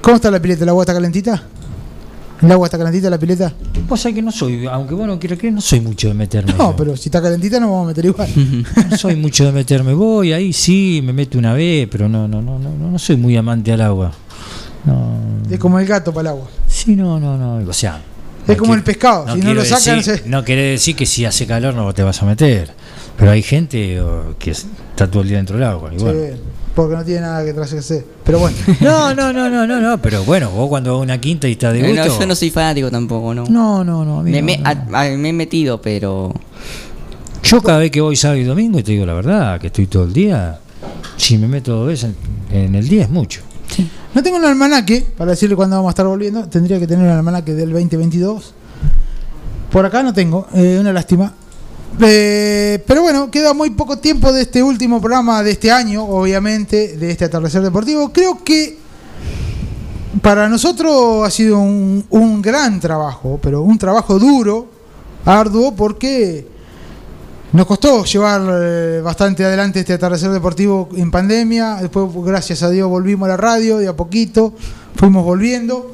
¿Cómo 0.00 0.16
está 0.16 0.30
la 0.30 0.40
pileta? 0.40 0.64
¿El 0.64 0.68
agua 0.68 0.82
está 0.82 0.92
calentita? 0.92 1.42
¿El 2.42 2.50
agua 2.52 2.66
está 2.66 2.76
calentita, 2.76 3.08
la 3.08 3.18
pileta? 3.18 3.52
Vos 3.88 4.00
sabés 4.00 4.16
que 4.16 4.22
no 4.22 4.30
soy, 4.32 4.66
aunque 4.66 4.94
vos 4.94 5.06
no 5.06 5.18
quieras 5.18 5.38
creer, 5.38 5.54
no 5.54 5.60
soy 5.60 5.80
mucho 5.80 6.08
de 6.08 6.14
meterme. 6.14 6.52
No, 6.52 6.70
yo. 6.72 6.76
pero 6.76 6.96
si 6.96 7.08
está 7.08 7.22
calentita 7.22 7.58
nos 7.60 7.70
vamos 7.70 7.84
a 7.84 7.88
meter 7.88 8.04
igual. 8.06 8.28
No 8.90 8.96
soy 8.98 9.16
mucho 9.16 9.44
de 9.46 9.52
meterme. 9.52 9.94
Voy 9.94 10.32
ahí 10.32 10.52
sí, 10.52 11.00
me 11.02 11.12
meto 11.12 11.38
una 11.38 11.54
vez, 11.54 11.88
pero 11.90 12.08
no, 12.08 12.28
no, 12.28 12.42
no, 12.42 12.58
no, 12.58 12.70
no, 12.70 12.90
no 12.90 12.98
soy 12.98 13.16
muy 13.16 13.36
amante 13.36 13.72
al 13.72 13.80
agua. 13.80 14.12
No. 14.84 15.18
Es 15.50 15.58
como 15.58 15.78
el 15.78 15.86
gato 15.86 16.12
para 16.12 16.30
el 16.30 16.36
agua. 16.36 16.48
Sí, 16.68 16.94
no, 16.96 17.18
no, 17.18 17.38
no. 17.38 17.68
O 17.68 17.72
sea. 17.72 18.00
Es 18.46 18.58
como 18.58 18.74
el 18.74 18.82
pescado, 18.82 19.32
si 19.34 19.40
no 19.40 19.54
lo 19.54 19.64
sacan, 19.64 20.00
decir- 20.00 20.22
se- 20.22 20.28
No 20.28 20.44
quiere 20.44 20.62
decir 20.72 20.94
que 20.94 21.06
si 21.06 21.24
hace 21.24 21.46
calor 21.46 21.72
no 21.74 21.90
te 21.94 22.02
vas 22.02 22.22
a 22.22 22.26
meter. 22.26 22.70
Pero 23.16 23.30
hay 23.30 23.42
gente 23.42 23.98
oh, 24.02 24.34
que 24.38 24.50
está 24.50 25.08
todo 25.10 25.22
el 25.22 25.28
día 25.28 25.38
dentro 25.38 25.56
del 25.56 25.64
agua. 25.66 25.90
bueno. 25.98 26.20
Sí, 26.20 26.40
porque 26.74 26.96
no 26.96 27.04
tiene 27.04 27.20
nada 27.22 27.44
que 27.44 27.52
traerse. 27.52 28.04
Pero 28.24 28.38
bueno. 28.40 28.56
No, 28.80 29.14
no, 29.14 29.32
no, 29.32 29.48
no, 29.48 29.66
no, 29.66 29.80
no. 29.80 29.98
Pero 29.98 30.24
bueno, 30.24 30.50
vos 30.50 30.68
cuando 30.68 30.92
vas 30.92 31.00
a 31.00 31.02
una 31.02 31.20
quinta 31.20 31.48
y 31.48 31.52
estás 31.52 31.72
de 31.72 31.80
gusto. 31.86 32.04
no, 32.06 32.18
yo 32.20 32.26
no 32.26 32.34
soy 32.34 32.50
fanático 32.50 32.90
tampoco, 32.90 33.34
¿no? 33.34 33.44
No, 33.48 33.84
no, 33.84 34.04
no. 34.04 34.22
Me, 34.22 34.40
no, 34.40 34.46
me- 34.46 34.56
no. 34.58 34.68
a- 34.68 35.02
a- 35.02 35.16
me 35.16 35.28
he 35.28 35.32
metido, 35.32 35.80
pero. 35.80 36.32
Yo 37.42 37.60
cada 37.62 37.78
vez 37.78 37.90
que 37.90 38.00
voy 38.00 38.16
sábado 38.16 38.40
y 38.40 38.44
domingo, 38.44 38.78
y 38.78 38.82
te 38.82 38.92
digo 38.92 39.04
la 39.06 39.12
verdad, 39.14 39.60
que 39.60 39.66
estoy 39.66 39.86
todo 39.86 40.04
el 40.04 40.12
día, 40.14 40.58
si 41.16 41.36
me 41.38 41.46
meto 41.46 41.76
dos 41.76 41.86
veces 41.86 42.10
en, 42.50 42.56
en 42.56 42.74
el 42.74 42.88
día 42.88 43.02
es 43.02 43.10
mucho. 43.10 43.42
No 44.14 44.22
tengo 44.22 44.36
un 44.38 44.44
almanaque 44.44 45.04
para 45.16 45.32
decirle 45.32 45.54
cuándo 45.56 45.76
vamos 45.76 45.90
a 45.90 45.92
estar 45.92 46.06
volviendo. 46.06 46.48
Tendría 46.48 46.78
que 46.78 46.86
tener 46.86 47.04
un 47.06 47.12
almanaque 47.12 47.52
del 47.54 47.70
2022. 47.72 48.54
Por 49.70 49.84
acá 49.84 50.02
no 50.02 50.12
tengo, 50.14 50.46
eh, 50.54 50.78
una 50.80 50.92
lástima. 50.92 51.34
Eh, 52.00 52.82
pero 52.86 53.02
bueno, 53.02 53.30
queda 53.30 53.54
muy 53.54 53.70
poco 53.70 53.98
tiempo 53.98 54.32
de 54.32 54.42
este 54.42 54.62
último 54.62 55.00
programa 55.00 55.42
de 55.42 55.52
este 55.52 55.70
año, 55.70 56.04
obviamente, 56.04 56.96
de 56.96 57.10
este 57.10 57.26
atardecer 57.26 57.62
deportivo. 57.62 58.12
Creo 58.12 58.42
que 58.42 58.78
para 60.20 60.48
nosotros 60.48 61.26
ha 61.26 61.30
sido 61.30 61.58
un, 61.58 62.42
gran 62.42 62.80
trabajo, 62.80 63.38
pero 63.42 63.62
un 63.62 63.78
trabajo 63.78 64.18
duro, 64.18 64.66
arduo, 65.24 65.74
porque 65.74 66.46
nos 67.52 67.66
costó 67.66 68.04
llevar 68.04 68.42
eh, 68.50 69.00
bastante 69.02 69.44
adelante 69.44 69.80
este 69.80 69.92
atardecer 69.92 70.30
deportivo 70.30 70.88
en 70.96 71.10
pandemia. 71.10 71.76
Después, 71.80 72.06
gracias 72.24 72.62
a 72.64 72.70
Dios, 72.70 72.88
volvimos 72.88 73.26
a 73.26 73.30
la 73.30 73.36
radio 73.36 73.78
de 73.78 73.86
a 73.86 73.94
poquito, 73.94 74.52
fuimos 74.96 75.24
volviendo. 75.24 75.93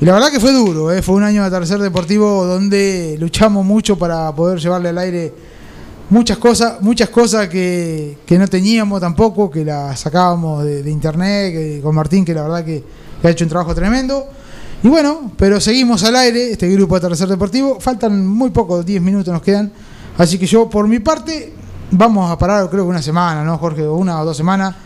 Y 0.00 0.04
la 0.04 0.12
verdad 0.14 0.30
que 0.30 0.38
fue 0.38 0.52
duro, 0.52 0.92
eh, 0.92 1.02
fue 1.02 1.16
un 1.16 1.24
año 1.24 1.42
de 1.42 1.48
atardecer 1.48 1.80
deportivo 1.80 2.46
donde 2.46 3.16
luchamos 3.18 3.64
mucho 3.64 3.98
para 3.98 4.32
poder 4.32 4.60
llevarle 4.60 4.90
al 4.90 4.98
aire 4.98 5.34
muchas 6.10 6.38
cosas, 6.38 6.80
muchas 6.80 7.08
cosas 7.08 7.48
que, 7.48 8.18
que 8.24 8.38
no 8.38 8.46
teníamos 8.46 9.00
tampoco, 9.00 9.50
que 9.50 9.64
las 9.64 9.98
sacábamos 9.98 10.64
de, 10.64 10.88
internet, 10.88 11.52
que- 11.52 11.80
con 11.82 11.94
Martín, 11.96 12.24
que 12.24 12.32
la 12.32 12.42
verdad 12.42 12.64
que, 12.64 12.82
ha 13.24 13.28
hecho 13.28 13.44
un 13.44 13.48
trabajo 13.48 13.74
tremendo. 13.74 14.24
Y 14.84 14.88
bueno, 14.88 15.32
pero 15.36 15.60
seguimos 15.60 16.04
al 16.04 16.14
aire, 16.14 16.52
este 16.52 16.68
grupo 16.68 16.94
de 16.94 16.98
Atardecer 16.98 17.28
Deportivo. 17.28 17.80
Faltan 17.80 18.24
muy 18.24 18.50
pocos, 18.50 18.86
10 18.86 19.02
minutos 19.02 19.32
nos 19.34 19.42
quedan. 19.42 19.72
Así 20.16 20.38
que 20.38 20.46
yo, 20.46 20.70
por 20.70 20.86
mi 20.86 21.00
parte, 21.00 21.52
vamos 21.90 22.30
a 22.30 22.38
parar, 22.38 22.70
creo 22.70 22.84
que 22.84 22.90
una 22.90 23.02
semana, 23.02 23.42
¿no, 23.42 23.58
Jorge? 23.58 23.86
Una 23.88 24.20
o 24.20 24.24
dos 24.24 24.36
semanas. 24.36 24.76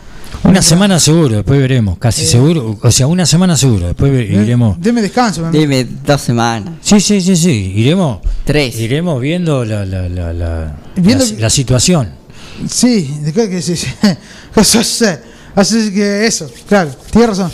Una 0.43 0.61
semana 0.61 0.99
seguro, 0.99 1.35
después 1.37 1.59
veremos, 1.59 1.97
casi 1.97 2.25
seguro. 2.25 2.77
O 2.81 2.91
sea, 2.91 3.07
una 3.07 3.25
semana 3.25 3.55
seguro, 3.55 3.87
después 3.87 4.11
ve- 4.11 4.23
iremos. 4.25 4.79
Deme 4.79 5.01
descanso. 5.01 5.49
Dime 5.51 5.87
dos 6.05 6.21
semanas. 6.21 6.75
Sí, 6.81 6.99
sí, 6.99 7.21
sí, 7.21 7.35
sí, 7.35 7.73
iremos. 7.75 8.19
Tres. 8.43 8.75
Iremos 8.79 9.21
viendo 9.21 9.63
la, 9.63 9.85
la, 9.85 10.09
la, 10.09 10.33
la, 10.33 10.75
Viendo- 10.95 11.25
la- 11.25 11.39
la 11.41 11.49
situación. 11.49 12.09
Sí, 12.69 13.19
de 13.21 13.31
que, 13.33 13.61
sí, 13.61 13.75
sí. 13.75 13.87
Así 15.55 15.91
que 15.93 16.25
eso, 16.25 16.49
claro, 16.67 16.89
tienes 17.11 17.29
razón. 17.29 17.51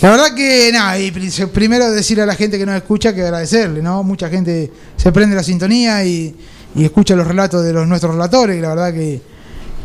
La 0.00 0.10
verdad 0.10 0.34
que 0.34 0.70
nada, 0.72 0.98
y 0.98 1.10
pri- 1.10 1.30
primero 1.52 1.90
decir 1.90 2.20
a 2.20 2.26
la 2.26 2.34
gente 2.34 2.58
que 2.58 2.64
nos 2.64 2.74
escucha 2.76 3.14
que 3.14 3.20
agradecerle, 3.22 3.82
¿no? 3.82 4.02
Mucha 4.02 4.30
gente 4.30 4.72
se 4.96 5.12
prende 5.12 5.36
la 5.36 5.42
sintonía 5.42 6.02
y, 6.04 6.34
y 6.74 6.84
escucha 6.84 7.14
los 7.14 7.26
relatos 7.26 7.62
de 7.64 7.72
los 7.74 7.86
nuestros 7.86 8.14
relatores, 8.14 8.56
y 8.56 8.60
la 8.62 8.70
verdad 8.70 8.94
que, 8.94 9.20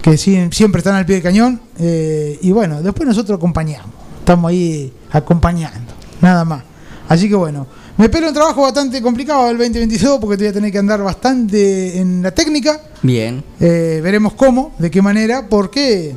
que 0.05 0.17
siempre 0.17 0.77
están 0.77 0.93
al 0.93 1.03
pie 1.03 1.15
del 1.15 1.23
cañón. 1.23 1.59
eh, 1.79 2.37
y 2.39 2.51
bueno, 2.51 2.79
después 2.83 3.07
nosotros 3.07 3.37
acompañamos, 3.37 3.89
estamos 4.19 4.49
ahí 4.49 4.93
acompañando, 5.11 5.93
nada 6.21 6.45
más. 6.45 6.63
Así 7.09 7.27
que 7.27 7.33
bueno, 7.33 7.65
me 7.97 8.05
espera 8.05 8.27
un 8.27 8.33
trabajo 8.33 8.61
bastante 8.61 9.01
complicado 9.01 9.49
el 9.49 9.57
2022 9.57 10.19
porque 10.19 10.37
te 10.37 10.43
voy 10.43 10.49
a 10.51 10.53
tener 10.53 10.71
que 10.71 10.77
andar 10.77 11.01
bastante 11.01 11.99
en 11.99 12.21
la 12.21 12.29
técnica. 12.29 12.79
Bien. 13.01 13.43
Eh, 13.59 13.99
veremos 14.03 14.33
cómo, 14.33 14.73
de 14.77 14.91
qué 14.91 15.01
manera, 15.01 15.49
porque 15.49 16.15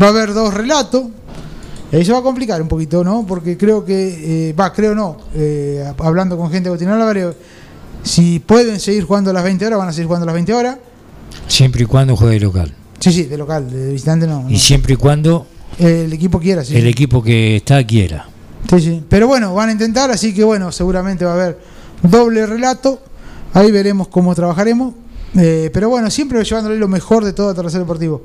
va 0.00 0.08
a 0.08 0.10
haber 0.10 0.34
dos 0.34 0.52
relatos. 0.52 1.04
Eso 1.90 2.12
va 2.12 2.18
a 2.18 2.22
complicar 2.22 2.60
un 2.60 2.68
poquito, 2.68 3.02
¿no? 3.02 3.24
Porque 3.26 3.56
creo 3.56 3.86
que, 3.86 4.50
eh, 4.50 4.52
va, 4.52 4.70
creo 4.70 4.94
no, 4.94 5.16
eh, 5.34 5.82
hablando 5.98 6.36
con 6.36 6.50
gente 6.50 6.64
de 6.64 6.70
Botinal 6.70 7.00
Álvarez, 7.00 7.36
si 8.02 8.38
pueden 8.38 8.78
seguir 8.80 9.04
jugando 9.04 9.30
a 9.30 9.32
las 9.32 9.44
20 9.44 9.66
horas, 9.66 9.78
van 9.78 9.88
a 9.88 9.92
seguir 9.92 10.08
jugando 10.08 10.24
a 10.24 10.26
las 10.26 10.34
20 10.34 10.52
horas. 10.52 10.76
Siempre 11.46 11.84
y 11.84 11.86
cuando 11.86 12.16
juegue 12.16 12.38
local. 12.38 12.74
Sí, 13.02 13.12
sí, 13.12 13.24
de 13.24 13.36
local, 13.36 13.68
de 13.68 13.92
visitante 13.92 14.28
no. 14.28 14.48
Y 14.48 14.58
siempre 14.58 14.94
y 14.94 14.96
cuando 14.96 15.44
El 15.78 16.12
equipo 16.12 16.38
quiera, 16.38 16.64
sí. 16.64 16.76
el 16.76 16.86
equipo 16.86 17.20
que 17.20 17.56
está 17.56 17.84
quiera. 17.84 18.28
Sí, 18.70 18.80
sí. 18.80 19.02
Pero 19.08 19.26
bueno, 19.26 19.52
van 19.54 19.70
a 19.70 19.72
intentar, 19.72 20.10
así 20.12 20.32
que 20.32 20.44
bueno, 20.44 20.70
seguramente 20.70 21.24
va 21.24 21.32
a 21.32 21.34
haber 21.34 21.58
doble 22.02 22.46
relato. 22.46 23.00
Ahí 23.54 23.72
veremos 23.72 24.06
cómo 24.06 24.34
trabajaremos. 24.36 24.94
Eh, 25.34 25.70
pero 25.72 25.88
bueno, 25.88 26.10
siempre 26.10 26.44
llevándole 26.44 26.76
lo 26.76 26.86
mejor 26.86 27.24
de 27.24 27.32
todo 27.32 27.48
a 27.48 27.54
Tercer 27.54 27.80
Deportivo. 27.80 28.22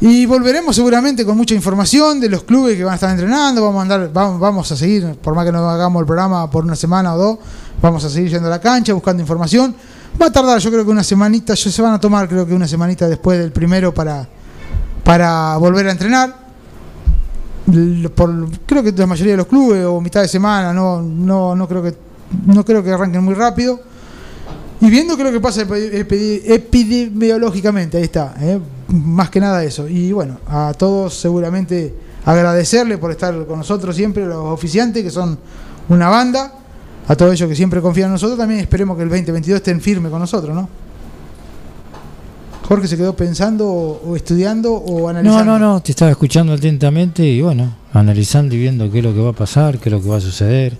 Y 0.00 0.26
volveremos 0.26 0.76
seguramente 0.76 1.24
con 1.24 1.34
mucha 1.36 1.54
información 1.54 2.20
de 2.20 2.28
los 2.28 2.42
clubes 2.42 2.76
que 2.76 2.84
van 2.84 2.92
a 2.92 2.94
estar 2.96 3.10
entrenando. 3.10 3.64
Vamos 3.64 3.78
a 3.78 3.82
andar, 3.82 4.12
vamos, 4.12 4.38
vamos 4.38 4.70
a 4.72 4.76
seguir, 4.76 5.16
por 5.22 5.34
más 5.34 5.46
que 5.46 5.52
no 5.52 5.66
hagamos 5.70 6.00
el 6.00 6.06
programa 6.06 6.50
por 6.50 6.64
una 6.64 6.76
semana 6.76 7.14
o 7.14 7.18
dos, 7.18 7.38
vamos 7.80 8.04
a 8.04 8.10
seguir 8.10 8.30
yendo 8.30 8.48
a 8.48 8.50
la 8.50 8.60
cancha, 8.60 8.92
buscando 8.92 9.22
información. 9.22 9.74
Va 10.20 10.26
a 10.26 10.32
tardar, 10.32 10.58
yo 10.58 10.70
creo 10.70 10.84
que 10.84 10.90
una 10.90 11.02
semanita, 11.04 11.56
se 11.56 11.82
van 11.82 11.94
a 11.94 12.00
tomar, 12.00 12.28
creo 12.28 12.46
que 12.46 12.54
una 12.54 12.68
semanita 12.68 13.08
después 13.08 13.38
del 13.38 13.52
primero 13.52 13.92
para, 13.92 14.26
para 15.02 15.56
volver 15.56 15.88
a 15.88 15.90
entrenar. 15.92 16.44
Creo 18.66 18.82
que 18.82 18.92
la 18.92 19.06
mayoría 19.06 19.32
de 19.32 19.36
los 19.38 19.46
clubes 19.46 19.84
o 19.84 20.00
mitad 20.00 20.20
de 20.22 20.28
semana, 20.28 20.72
no, 20.72 21.00
no, 21.02 21.54
no 21.56 21.66
creo 21.68 21.82
que 21.82 21.94
no 22.46 22.64
creo 22.64 22.82
que 22.82 22.90
arranquen 22.90 23.22
muy 23.24 23.34
rápido. 23.34 23.80
Y 24.80 24.90
viendo 24.90 25.16
lo 25.16 25.32
que 25.32 25.40
pasa 25.40 25.62
epi- 25.62 25.90
epi- 25.92 26.42
epidemiológicamente, 26.44 27.96
ahí 27.96 28.04
está, 28.04 28.34
¿eh? 28.40 28.60
más 28.88 29.30
que 29.30 29.40
nada 29.40 29.64
eso. 29.64 29.88
Y 29.88 30.12
bueno, 30.12 30.38
a 30.46 30.74
todos 30.76 31.14
seguramente 31.18 31.94
agradecerle 32.24 32.98
por 32.98 33.10
estar 33.10 33.46
con 33.46 33.58
nosotros 33.58 33.96
siempre, 33.96 34.26
los 34.26 34.36
oficiantes 34.52 35.02
que 35.02 35.10
son 35.10 35.38
una 35.88 36.08
banda, 36.08 36.52
a 37.06 37.16
todos 37.16 37.32
ellos 37.34 37.48
que 37.48 37.54
siempre 37.56 37.80
confían 37.80 38.06
en 38.06 38.12
nosotros, 38.12 38.38
también 38.38 38.60
esperemos 38.60 38.96
que 38.96 39.02
el 39.02 39.08
2022 39.08 39.56
estén 39.56 39.80
firmes 39.80 40.10
con 40.10 40.20
nosotros, 40.20 40.54
¿no? 40.54 40.68
Jorge 42.66 42.88
se 42.88 42.96
quedó 42.96 43.14
pensando 43.14 43.68
o, 43.68 44.16
estudiando 44.16 44.72
o 44.72 45.00
No, 45.02 45.08
analizando. 45.08 45.44
no, 45.44 45.58
no, 45.58 45.80
te 45.82 45.92
estaba 45.92 46.10
escuchando 46.10 46.54
atentamente 46.54 47.22
y 47.22 47.42
bueno, 47.42 47.74
analizando 47.92 48.54
y 48.54 48.58
viendo 48.58 48.90
qué 48.90 48.98
es 48.98 49.04
lo 49.04 49.12
que 49.12 49.20
va 49.20 49.30
a 49.30 49.34
pasar, 49.34 49.78
qué 49.78 49.90
es 49.90 49.92
lo 49.92 50.00
que 50.00 50.08
va 50.08 50.16
a 50.16 50.20
suceder. 50.20 50.76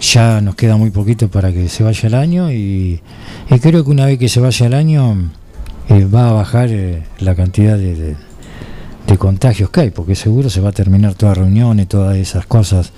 Ya 0.00 0.40
nos 0.40 0.54
queda 0.54 0.78
muy 0.78 0.90
poquito 0.90 1.28
para 1.28 1.52
que 1.52 1.68
se 1.68 1.82
vaya 1.84 2.06
el 2.08 2.14
año 2.14 2.50
y, 2.50 3.02
y 3.50 3.58
creo 3.60 3.84
que 3.84 3.90
una 3.90 4.06
vez 4.06 4.18
que 4.18 4.30
se 4.30 4.40
vaya 4.40 4.66
el 4.66 4.72
año 4.72 5.30
eh, 5.90 6.06
va 6.06 6.30
a 6.30 6.32
bajar 6.32 6.70
eh, 6.70 7.02
la 7.18 7.34
cantidad 7.34 7.76
de, 7.76 7.94
de- 7.94 8.16
de 9.06 9.18
contagios 9.18 9.70
que 9.70 9.80
hay, 9.80 9.90
porque 9.90 10.14
seguro 10.14 10.48
se 10.48 10.60
va 10.60 10.68
a 10.68 10.72
terminar 10.72 11.14
todas 11.14 11.36
reuniones, 11.36 11.88
todas 11.88 12.16
esas 12.16 12.46
cosas 12.46 12.92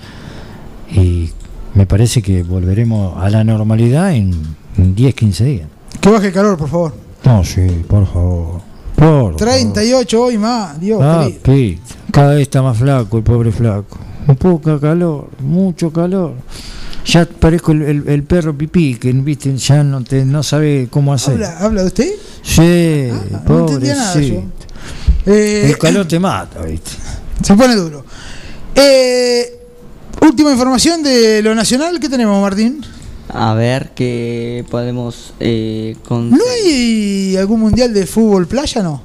y 0.95 1.31
me 1.75 1.85
parece 1.85 2.21
que 2.21 2.43
volveremos 2.43 3.21
a 3.21 3.29
la 3.29 3.43
normalidad 3.43 4.13
en, 4.13 4.31
en 4.77 4.95
10, 4.95 5.15
15 5.15 5.43
días. 5.45 5.67
Que 6.01 6.09
baje 6.09 6.27
el 6.27 6.33
calor, 6.33 6.57
por 6.57 6.69
favor. 6.69 6.93
No, 7.23 7.43
sí, 7.43 7.61
por 7.87 8.05
favor. 8.05 8.61
Por 8.95 9.35
38 9.35 10.21
hoy 10.23 10.37
más, 10.37 10.79
Dios. 10.79 10.99
Ah. 11.01 11.27
Pete, 11.41 11.79
cada 12.11 12.33
vez 12.33 12.43
está 12.43 12.61
más 12.61 12.77
flaco 12.77 13.17
el 13.17 13.23
pobre 13.23 13.51
flaco. 13.51 13.97
Un 14.27 14.35
poco 14.35 14.79
calor, 14.79 15.29
mucho 15.39 15.91
calor. 15.91 16.33
Ya 17.05 17.25
parezco 17.25 17.73
el, 17.73 17.81
el- 17.81 18.07
el 18.07 18.23
perro 18.23 18.57
pipí, 18.57 18.95
que 18.95 19.11
viste, 19.11 19.57
ya 19.57 19.83
no 19.83 20.03
te, 20.03 20.23
no 20.23 20.41
sabe 20.41 20.87
cómo 20.89 21.11
hacer. 21.13 21.33
¿Habla, 21.33 21.57
¿Habla 21.59 21.81
de 21.81 21.87
usted? 21.87 22.11
Sí, 22.41 23.09
no 23.45 23.59
entendía 23.59 23.95
nada 23.95 24.13
pobrecito. 24.13 24.41
yo. 25.25 25.33
Eh, 25.33 25.65
El 25.69 25.77
calor 25.77 26.05
te 26.07 26.19
mata, 26.19 26.61
viste. 26.61 26.91
Se 27.41 27.55
pone 27.55 27.75
duro. 27.75 28.05
Eh, 28.75 29.62
última 30.21 30.51
información 30.51 31.03
de 31.03 31.41
lo 31.41 31.55
nacional. 31.55 31.99
¿Qué 31.99 32.09
tenemos, 32.09 32.41
Martín? 32.41 32.85
A 33.29 33.53
ver 33.53 33.91
qué 33.95 34.65
podemos 34.69 35.33
eh, 35.39 35.95
con... 36.07 36.29
¿No 36.29 36.43
hay 36.55 37.35
algún 37.37 37.61
mundial 37.61 37.93
de 37.93 38.05
fútbol 38.05 38.47
playa, 38.47 38.83
no? 38.83 39.01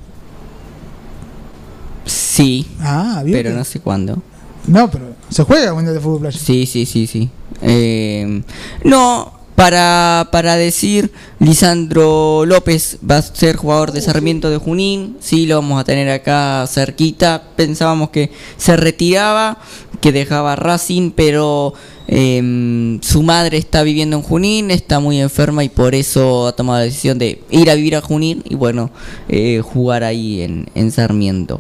Sí. 2.05 2.67
Ah, 2.81 3.23
bien. 3.25 3.39
Pero 3.39 3.57
no 3.57 3.65
sé 3.65 3.81
cuándo. 3.81 4.23
No, 4.67 4.91
pero 4.91 5.15
se 5.31 5.45
juega 5.45 5.69
el 5.69 5.75
mundial 5.75 5.95
de 5.95 6.01
fútbol 6.01 6.21
playa. 6.21 6.39
Sí, 6.39 6.67
sí, 6.67 6.85
sí, 6.85 7.07
sí. 7.07 7.31
Eh, 7.63 8.43
no, 8.85 9.33
para, 9.59 10.29
para 10.31 10.55
decir, 10.55 11.11
Lisandro 11.41 12.45
López 12.47 12.99
va 13.09 13.17
a 13.17 13.23
ser 13.23 13.57
jugador 13.57 13.91
de 13.91 14.01
Sarmiento 14.01 14.51
de 14.51 14.59
Junín. 14.59 15.17
Sí, 15.19 15.47
lo 15.47 15.57
vamos 15.57 15.81
a 15.81 15.85
tener 15.85 16.09
acá 16.11 16.65
cerquita. 16.69 17.43
Pensábamos 17.57 18.11
que 18.11 18.31
se 18.57 18.77
retiraba, 18.77 19.59
que 20.01 20.13
dejaba 20.13 20.55
Racing, 20.57 21.11
pero 21.15 21.75
eh, 22.07 22.99
su 23.03 23.23
madre 23.23 23.59
está 23.59 23.83
viviendo 23.83 24.17
en 24.17 24.23
Junín, 24.23 24.71
está 24.71 25.01
muy 25.01 25.21
enferma 25.21 25.65
y 25.65 25.69
por 25.69 25.95
eso 25.95 26.47
ha 26.47 26.53
tomado 26.53 26.79
la 26.79 26.85
decisión 26.85 27.19
de 27.19 27.43
ir 27.51 27.71
a 27.71 27.75
vivir 27.75 27.97
a 27.97 28.01
Junín 28.01 28.43
y 28.49 28.55
bueno, 28.55 28.91
eh, 29.29 29.61
jugar 29.65 30.05
ahí 30.05 30.41
en, 30.43 30.67
en 30.75 30.91
Sarmiento. 30.93 31.59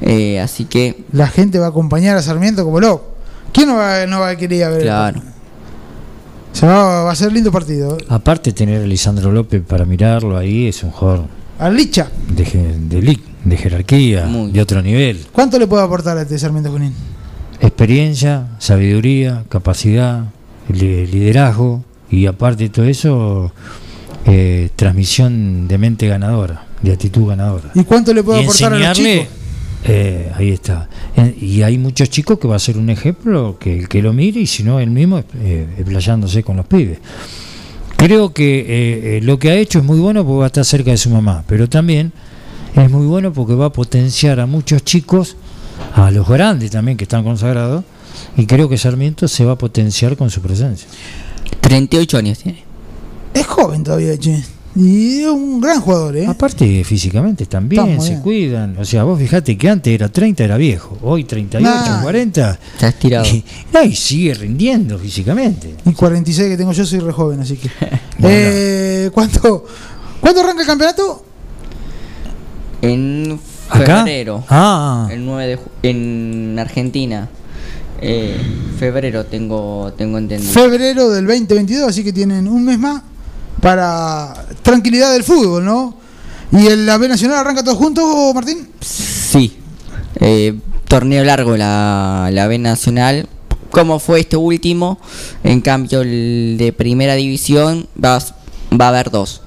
Eh, 0.00 0.40
así 0.40 0.64
que, 0.64 1.04
La 1.12 1.28
gente 1.28 1.58
va 1.58 1.66
a 1.66 1.68
acompañar 1.70 2.16
a 2.16 2.22
Sarmiento 2.22 2.64
como 2.64 2.80
loco. 2.80 3.04
¿Quién 3.52 3.68
no 3.68 3.76
va, 3.76 4.04
no 4.06 4.20
va 4.20 4.30
a 4.30 4.36
querer 4.36 4.58
ir 4.58 4.64
a 4.64 4.68
ver? 4.68 4.78
el 4.80 4.84
claro. 4.84 5.22
Se 6.52 6.66
va, 6.66 7.04
va 7.04 7.12
a 7.12 7.14
ser 7.14 7.32
lindo 7.32 7.52
partido. 7.52 7.96
Aparte 8.08 8.52
tener 8.52 8.82
a 8.82 8.86
Lisandro 8.86 9.30
López 9.30 9.62
para 9.66 9.84
mirarlo 9.84 10.36
ahí 10.38 10.66
es 10.68 10.82
un 10.82 10.90
jugador 10.90 11.26
Al 11.58 11.76
Licha. 11.76 12.08
de, 12.28 12.44
de, 12.88 13.02
li- 13.02 13.22
de 13.44 13.56
jerarquía, 13.56 14.26
de 14.26 14.60
otro 14.60 14.82
nivel. 14.82 15.24
¿Cuánto 15.32 15.58
le 15.58 15.66
puede 15.66 15.84
aportar 15.84 16.16
a 16.18 16.22
este 16.22 16.38
Sarmiento 16.38 16.70
Junín? 16.72 16.94
Experiencia, 17.60 18.46
sabiduría, 18.58 19.44
capacidad, 19.48 20.24
li- 20.68 21.06
liderazgo 21.06 21.82
y 22.10 22.26
aparte 22.26 22.64
de 22.64 22.70
todo 22.70 22.84
eso, 22.86 23.52
eh, 24.26 24.68
transmisión 24.76 25.66
de 25.68 25.78
mente 25.78 26.06
ganadora, 26.08 26.66
de 26.82 26.92
actitud 26.92 27.26
ganadora. 27.28 27.70
¿Y 27.74 27.84
cuánto 27.84 28.12
le 28.12 28.22
puede 28.22 28.40
Y 28.40 28.44
aportar 28.44 28.72
a 28.74 28.78
los 28.78 28.92
chicos? 28.96 29.26
eh, 29.84 30.30
ahí 30.36 30.50
está. 30.50 30.88
En- 31.16 31.34
y 31.40 31.62
hay 31.62 31.78
muchos 31.78 32.10
chicos 32.10 32.38
que 32.38 32.46
va 32.48 32.56
a 32.56 32.58
ser 32.60 32.76
un 32.76 32.90
ejemplo 32.90 33.56
que 33.58 33.78
el 33.80 33.88
que 33.88 34.02
lo 34.02 34.12
mire 34.12 34.40
y 34.40 34.46
si 34.46 34.62
no, 34.62 34.78
él 34.80 34.90
mismo 34.90 35.22
eh, 35.40 35.66
explayándose 35.78 36.42
con 36.42 36.56
los 36.56 36.66
pibes. 36.66 36.98
Creo 37.96 38.32
que 38.34 38.58
eh, 38.60 38.66
eh, 39.16 39.20
lo 39.22 39.38
que 39.38 39.50
ha 39.50 39.54
hecho 39.54 39.78
es 39.78 39.84
muy 39.84 39.98
bueno 39.98 40.24
porque 40.24 40.38
va 40.40 40.44
a 40.44 40.48
estar 40.48 40.64
cerca 40.64 40.90
de 40.90 40.98
su 40.98 41.08
mamá, 41.08 41.44
pero 41.48 41.68
también 41.68 42.12
es 42.74 42.90
muy 42.90 43.06
bueno 43.06 43.32
porque 43.32 43.54
va 43.54 43.66
a 43.66 43.72
potenciar 43.72 44.38
a 44.38 44.46
muchos 44.46 44.84
chicos, 44.84 45.36
a 45.94 46.10
los 46.10 46.28
grandes 46.28 46.70
también 46.70 46.96
que 46.96 47.04
están 47.04 47.24
consagrados, 47.24 47.84
y 48.36 48.46
creo 48.46 48.68
que 48.68 48.78
Sarmiento 48.78 49.28
se 49.28 49.44
va 49.44 49.52
a 49.52 49.58
potenciar 49.58 50.16
con 50.16 50.30
su 50.30 50.40
presencia. 50.40 50.88
38 51.60 52.18
años 52.18 52.38
tiene. 52.38 52.64
Es 53.34 53.46
joven 53.46 53.84
todavía, 53.84 54.16
che. 54.18 54.42
Y 54.74 55.20
es 55.22 55.28
un 55.28 55.58
gran 55.58 55.80
jugador, 55.80 56.16
¿eh? 56.18 56.26
Aparte, 56.26 56.84
físicamente 56.84 57.46
muy 57.60 57.98
se 57.98 58.10
bien. 58.10 58.20
cuidan. 58.20 58.76
O 58.78 58.84
sea, 58.84 59.04
vos 59.04 59.18
fijate 59.18 59.56
que 59.56 59.70
antes 59.70 59.94
era 59.94 60.10
30, 60.10 60.44
era 60.44 60.58
viejo. 60.58 60.98
Hoy 61.02 61.24
38, 61.24 61.64
Nah. 61.66 62.02
40. 62.02 62.58
Está 62.74 62.88
estirado. 62.88 63.26
Y, 63.26 63.42
no, 63.72 63.82
y 63.82 63.96
sigue 63.96 64.34
rindiendo 64.34 64.98
físicamente. 64.98 65.74
Y 65.86 65.92
46 65.92 66.50
que 66.50 66.56
tengo 66.58 66.72
yo, 66.72 66.84
soy 66.84 66.98
re 66.98 67.12
joven, 67.12 67.40
así 67.40 67.56
que. 67.56 67.70
eh, 68.22 69.10
¿cuánto, 69.14 69.64
¿Cuándo 70.20 70.40
arranca 70.42 70.60
el 70.60 70.66
campeonato? 70.66 71.24
En 72.82 73.40
¿Acá? 73.68 73.98
febrero. 73.98 74.44
Ah. 74.48 75.08
El 75.10 75.24
9 75.24 75.46
de 75.46 75.58
ju- 75.58 75.68
en 75.82 76.58
Argentina. 76.58 77.28
Eh, 78.00 78.36
febrero 78.78 79.24
tengo 79.26 79.92
tengo 79.96 80.18
entendido. 80.18 80.52
Febrero 80.52 81.08
del 81.10 81.26
2022, 81.26 81.88
así 81.88 82.04
que 82.04 82.12
tienen 82.12 82.46
un 82.46 82.64
mes 82.64 82.78
más 82.78 83.02
para 83.60 84.46
tranquilidad 84.62 85.12
del 85.12 85.24
fútbol, 85.24 85.64
¿no? 85.64 85.94
¿Y 86.52 86.66
el 86.66 86.86
la 86.86 86.98
B 86.98 87.08
Nacional 87.08 87.38
arranca 87.38 87.64
todos 87.64 87.78
juntos, 87.78 88.04
Martín? 88.34 88.68
Sí. 88.80 89.56
Eh, 90.20 90.54
torneo 90.88 91.24
largo 91.24 91.56
la, 91.56 92.28
la 92.32 92.46
B 92.46 92.58
Nacional. 92.58 93.28
Como 93.70 93.98
fue 93.98 94.20
este 94.20 94.36
último. 94.36 94.98
En 95.42 95.60
cambio, 95.60 96.02
el 96.02 96.56
de 96.58 96.72
primera 96.72 97.14
división 97.14 97.88
va, 98.02 98.16
a- 98.16 98.76
va 98.76 98.86
a 98.86 98.88
haber 98.88 99.10
dos. 99.10 99.40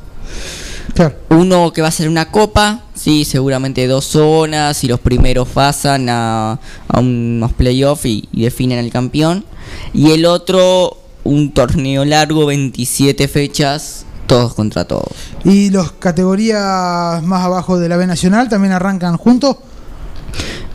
Uno 1.29 1.71
que 1.71 1.81
va 1.81 1.87
a 1.87 1.91
ser 1.91 2.09
una 2.09 2.29
copa, 2.29 2.83
sí, 2.99 3.25
seguramente 3.25 3.87
dos 3.87 4.05
zonas 4.05 4.83
y 4.83 4.87
los 4.87 4.99
primeros 4.99 5.47
pasan 5.47 6.07
a, 6.09 6.59
a 6.87 6.99
unos 6.99 7.53
playoffs 7.53 8.05
y, 8.05 8.27
y 8.31 8.43
definen 8.43 8.79
al 8.79 8.91
campeón. 8.91 9.45
Y 9.93 10.11
el 10.11 10.25
otro, 10.25 10.97
un 11.23 11.51
torneo 11.53 12.03
largo, 12.05 12.45
27 12.45 13.27
fechas, 13.27 14.05
todos 14.27 14.53
contra 14.53 14.85
todos. 14.85 15.07
¿Y 15.43 15.69
los 15.69 15.91
categorías 15.93 17.23
más 17.23 17.43
abajo 17.45 17.79
de 17.79 17.89
la 17.89 17.97
B 17.97 18.05
Nacional 18.07 18.49
también 18.49 18.73
arrancan 18.73 19.17
juntos? 19.17 19.55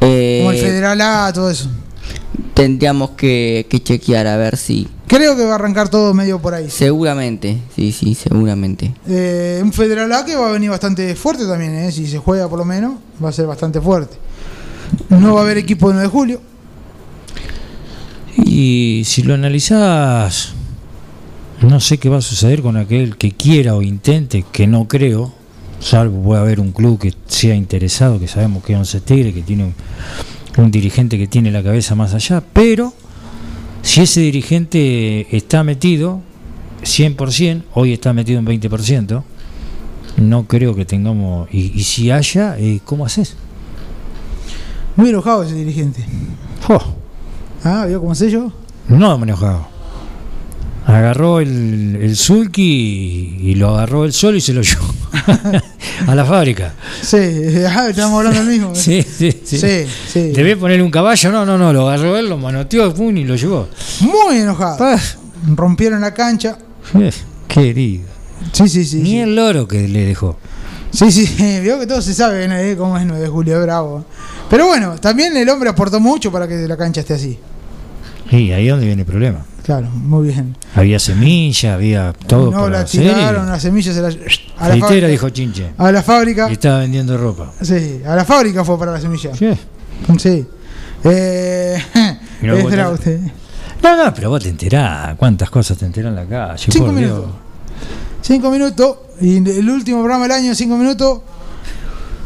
Eh, 0.00 0.40
Como 0.40 0.52
el 0.52 0.58
Federal 0.58 1.00
A, 1.00 1.32
todo 1.32 1.50
eso. 1.50 1.68
tendríamos 2.54 3.10
que, 3.10 3.66
que 3.70 3.82
chequear 3.82 4.26
a 4.26 4.36
ver 4.36 4.56
si. 4.56 4.88
Creo 5.14 5.36
que 5.36 5.44
va 5.44 5.52
a 5.52 5.54
arrancar 5.54 5.88
todo 5.88 6.12
medio 6.12 6.40
por 6.40 6.54
ahí. 6.54 6.68
Seguramente, 6.68 7.56
sí, 7.76 7.92
sí, 7.92 8.16
seguramente. 8.16 8.92
Eh, 9.06 9.60
un 9.62 9.72
Federal 9.72 10.12
A 10.12 10.24
que 10.24 10.34
va 10.34 10.48
a 10.48 10.50
venir 10.50 10.70
bastante 10.70 11.14
fuerte 11.14 11.46
también, 11.46 11.72
¿eh? 11.72 11.92
si 11.92 12.08
se 12.08 12.18
juega 12.18 12.48
por 12.48 12.58
lo 12.58 12.64
menos, 12.64 12.94
va 13.24 13.28
a 13.28 13.32
ser 13.32 13.46
bastante 13.46 13.80
fuerte. 13.80 14.16
No 15.10 15.34
va 15.34 15.42
a 15.42 15.44
haber 15.44 15.58
equipo 15.58 15.86
de 15.86 15.94
9 15.94 16.08
de 16.08 16.12
julio. 16.12 16.40
Y 18.44 19.02
si 19.04 19.22
lo 19.22 19.34
analizás, 19.34 20.54
no 21.62 21.78
sé 21.78 21.98
qué 21.98 22.08
va 22.08 22.18
a 22.18 22.20
suceder 22.20 22.60
con 22.60 22.76
aquel 22.76 23.16
que 23.16 23.30
quiera 23.30 23.76
o 23.76 23.82
intente, 23.82 24.44
que 24.50 24.66
no 24.66 24.88
creo, 24.88 25.32
salvo 25.78 26.24
puede 26.24 26.40
haber 26.40 26.58
un 26.58 26.72
club 26.72 26.98
que 26.98 27.14
sea 27.28 27.54
interesado, 27.54 28.18
que 28.18 28.26
sabemos 28.26 28.64
que 28.64 28.72
es 28.72 28.78
Once 28.80 29.00
Tigre, 29.00 29.32
que 29.32 29.42
tiene 29.42 29.66
un, 29.66 29.74
un 30.56 30.72
dirigente 30.72 31.16
que 31.16 31.28
tiene 31.28 31.52
la 31.52 31.62
cabeza 31.62 31.94
más 31.94 32.14
allá, 32.14 32.42
pero 32.52 32.92
si 33.84 34.00
ese 34.00 34.20
dirigente 34.20 35.36
está 35.36 35.62
metido 35.62 36.20
100%, 36.82 37.62
hoy 37.74 37.92
está 37.92 38.12
metido 38.12 38.38
en 38.40 38.46
20%, 38.46 39.22
no 40.16 40.46
creo 40.48 40.74
que 40.74 40.84
tengamos, 40.84 41.48
y, 41.52 41.72
y 41.78 41.84
si 41.84 42.10
haya, 42.10 42.56
eh, 42.58 42.80
¿cómo 42.84 43.04
haces? 43.06 43.36
Muy 44.96 45.10
enojado 45.10 45.42
ese 45.44 45.54
dirigente. 45.54 46.04
Oh, 46.68 46.80
Ah, 47.62 47.86
¿vio 47.86 48.00
cómo 48.00 48.14
sé 48.14 48.30
yo? 48.30 48.52
no 48.88 49.16
me 49.18 49.24
enojado. 49.24 49.66
Agarró 50.86 51.40
el, 51.40 51.96
el 52.02 52.14
sulky 52.14 52.62
y, 53.40 53.50
y 53.50 53.54
lo 53.54 53.70
agarró 53.70 54.04
él 54.04 54.12
solo 54.12 54.36
y 54.36 54.42
se 54.42 54.52
lo 54.52 54.60
llevó 54.60 54.84
a 56.06 56.14
la 56.14 56.24
fábrica. 56.26 56.74
Sí, 57.00 57.16
ah, 57.68 57.86
estamos 57.88 58.18
hablando 58.18 58.40
del 58.40 58.48
mismo. 58.48 58.74
Sí, 58.74 59.02
sí, 59.02 59.33
sí. 59.44 59.58
Sí, 59.58 59.86
sí. 60.08 60.20
Debé 60.32 60.56
ponerle 60.56 60.82
un 60.82 60.90
caballo, 60.90 61.30
no, 61.30 61.44
no, 61.44 61.56
no, 61.58 61.72
lo 61.72 61.88
agarró 61.88 62.16
él, 62.16 62.28
lo 62.28 62.38
manoteó 62.38 62.92
pum, 62.92 63.16
y 63.16 63.24
lo 63.24 63.36
llevó. 63.36 63.68
Muy 64.00 64.38
enojado. 64.38 64.96
Rompieron 65.54 66.00
la 66.00 66.14
cancha. 66.14 66.58
Eh, 66.94 67.12
Querido. 67.48 68.04
Sí, 68.52 68.68
sí, 68.68 68.84
sí. 68.84 68.96
Ni 68.98 69.10
sí. 69.10 69.18
el 69.20 69.36
loro 69.36 69.68
que 69.68 69.86
le 69.88 70.06
dejó. 70.06 70.36
Sí, 70.90 71.10
sí, 71.10 71.60
vio 71.62 71.78
que 71.78 71.86
todo 71.86 72.00
se 72.00 72.14
sabe 72.14 72.46
¿no? 72.46 72.78
cómo 72.78 72.96
es 72.98 73.04
9 73.04 73.20
de 73.22 73.28
julio, 73.28 73.60
bravo. 73.62 74.04
Pero 74.48 74.66
bueno, 74.66 74.96
también 75.00 75.36
el 75.36 75.48
hombre 75.48 75.70
aportó 75.70 75.98
mucho 76.00 76.30
para 76.30 76.46
que 76.46 76.56
la 76.68 76.76
cancha 76.76 77.00
esté 77.00 77.14
así. 77.14 77.38
Y 78.30 78.52
ahí 78.52 78.66
es 78.66 78.70
donde 78.70 78.86
viene 78.86 79.02
el 79.02 79.06
problema. 79.06 79.44
Claro, 79.64 79.88
muy 79.88 80.28
bien. 80.28 80.54
Había 80.74 80.98
semilla, 80.98 81.74
había 81.74 82.12
todo 82.12 82.50
no, 82.50 82.58
para 82.58 82.68
la 82.68 82.80
hacer. 82.80 83.00
tiraron, 83.00 83.46
las 83.46 83.62
semillas 83.62 83.94
se 83.94 84.02
las. 84.02 84.14
A 84.58 84.68
la, 84.68 84.76
fábrica, 84.76 85.06
dijo 85.06 85.30
chinche. 85.30 85.70
a 85.78 85.90
la 85.90 86.02
fábrica. 86.02 86.50
Y 86.50 86.52
estaba 86.52 86.80
vendiendo 86.80 87.16
ropa. 87.16 87.50
Sí, 87.62 88.02
a 88.06 88.14
la 88.14 88.26
fábrica 88.26 88.62
fue 88.62 88.78
para 88.78 88.92
la 88.92 89.00
semilla. 89.00 89.34
Sí. 89.34 89.48
Sí. 90.18 90.46
Eh, 91.04 91.82
Mirá, 92.42 92.58
es 92.58 92.92
usted. 92.92 93.20
No, 93.82 94.04
no, 94.04 94.14
pero 94.14 94.28
vos 94.28 94.42
te 94.42 94.50
enterás. 94.50 95.16
¿Cuántas 95.16 95.48
cosas 95.48 95.78
te 95.78 95.86
enterás 95.86 96.10
en 96.10 96.16
la 96.16 96.26
calle? 96.26 96.70
Cinco 96.70 96.86
por 96.86 96.96
Dios. 96.96 97.10
minutos. 97.10 97.30
Cinco 98.20 98.50
minutos. 98.50 98.96
Y 99.22 99.36
el 99.36 99.70
último 99.70 100.00
programa 100.00 100.24
del 100.24 100.32
año, 100.32 100.54
cinco 100.54 100.76
minutos. 100.76 101.20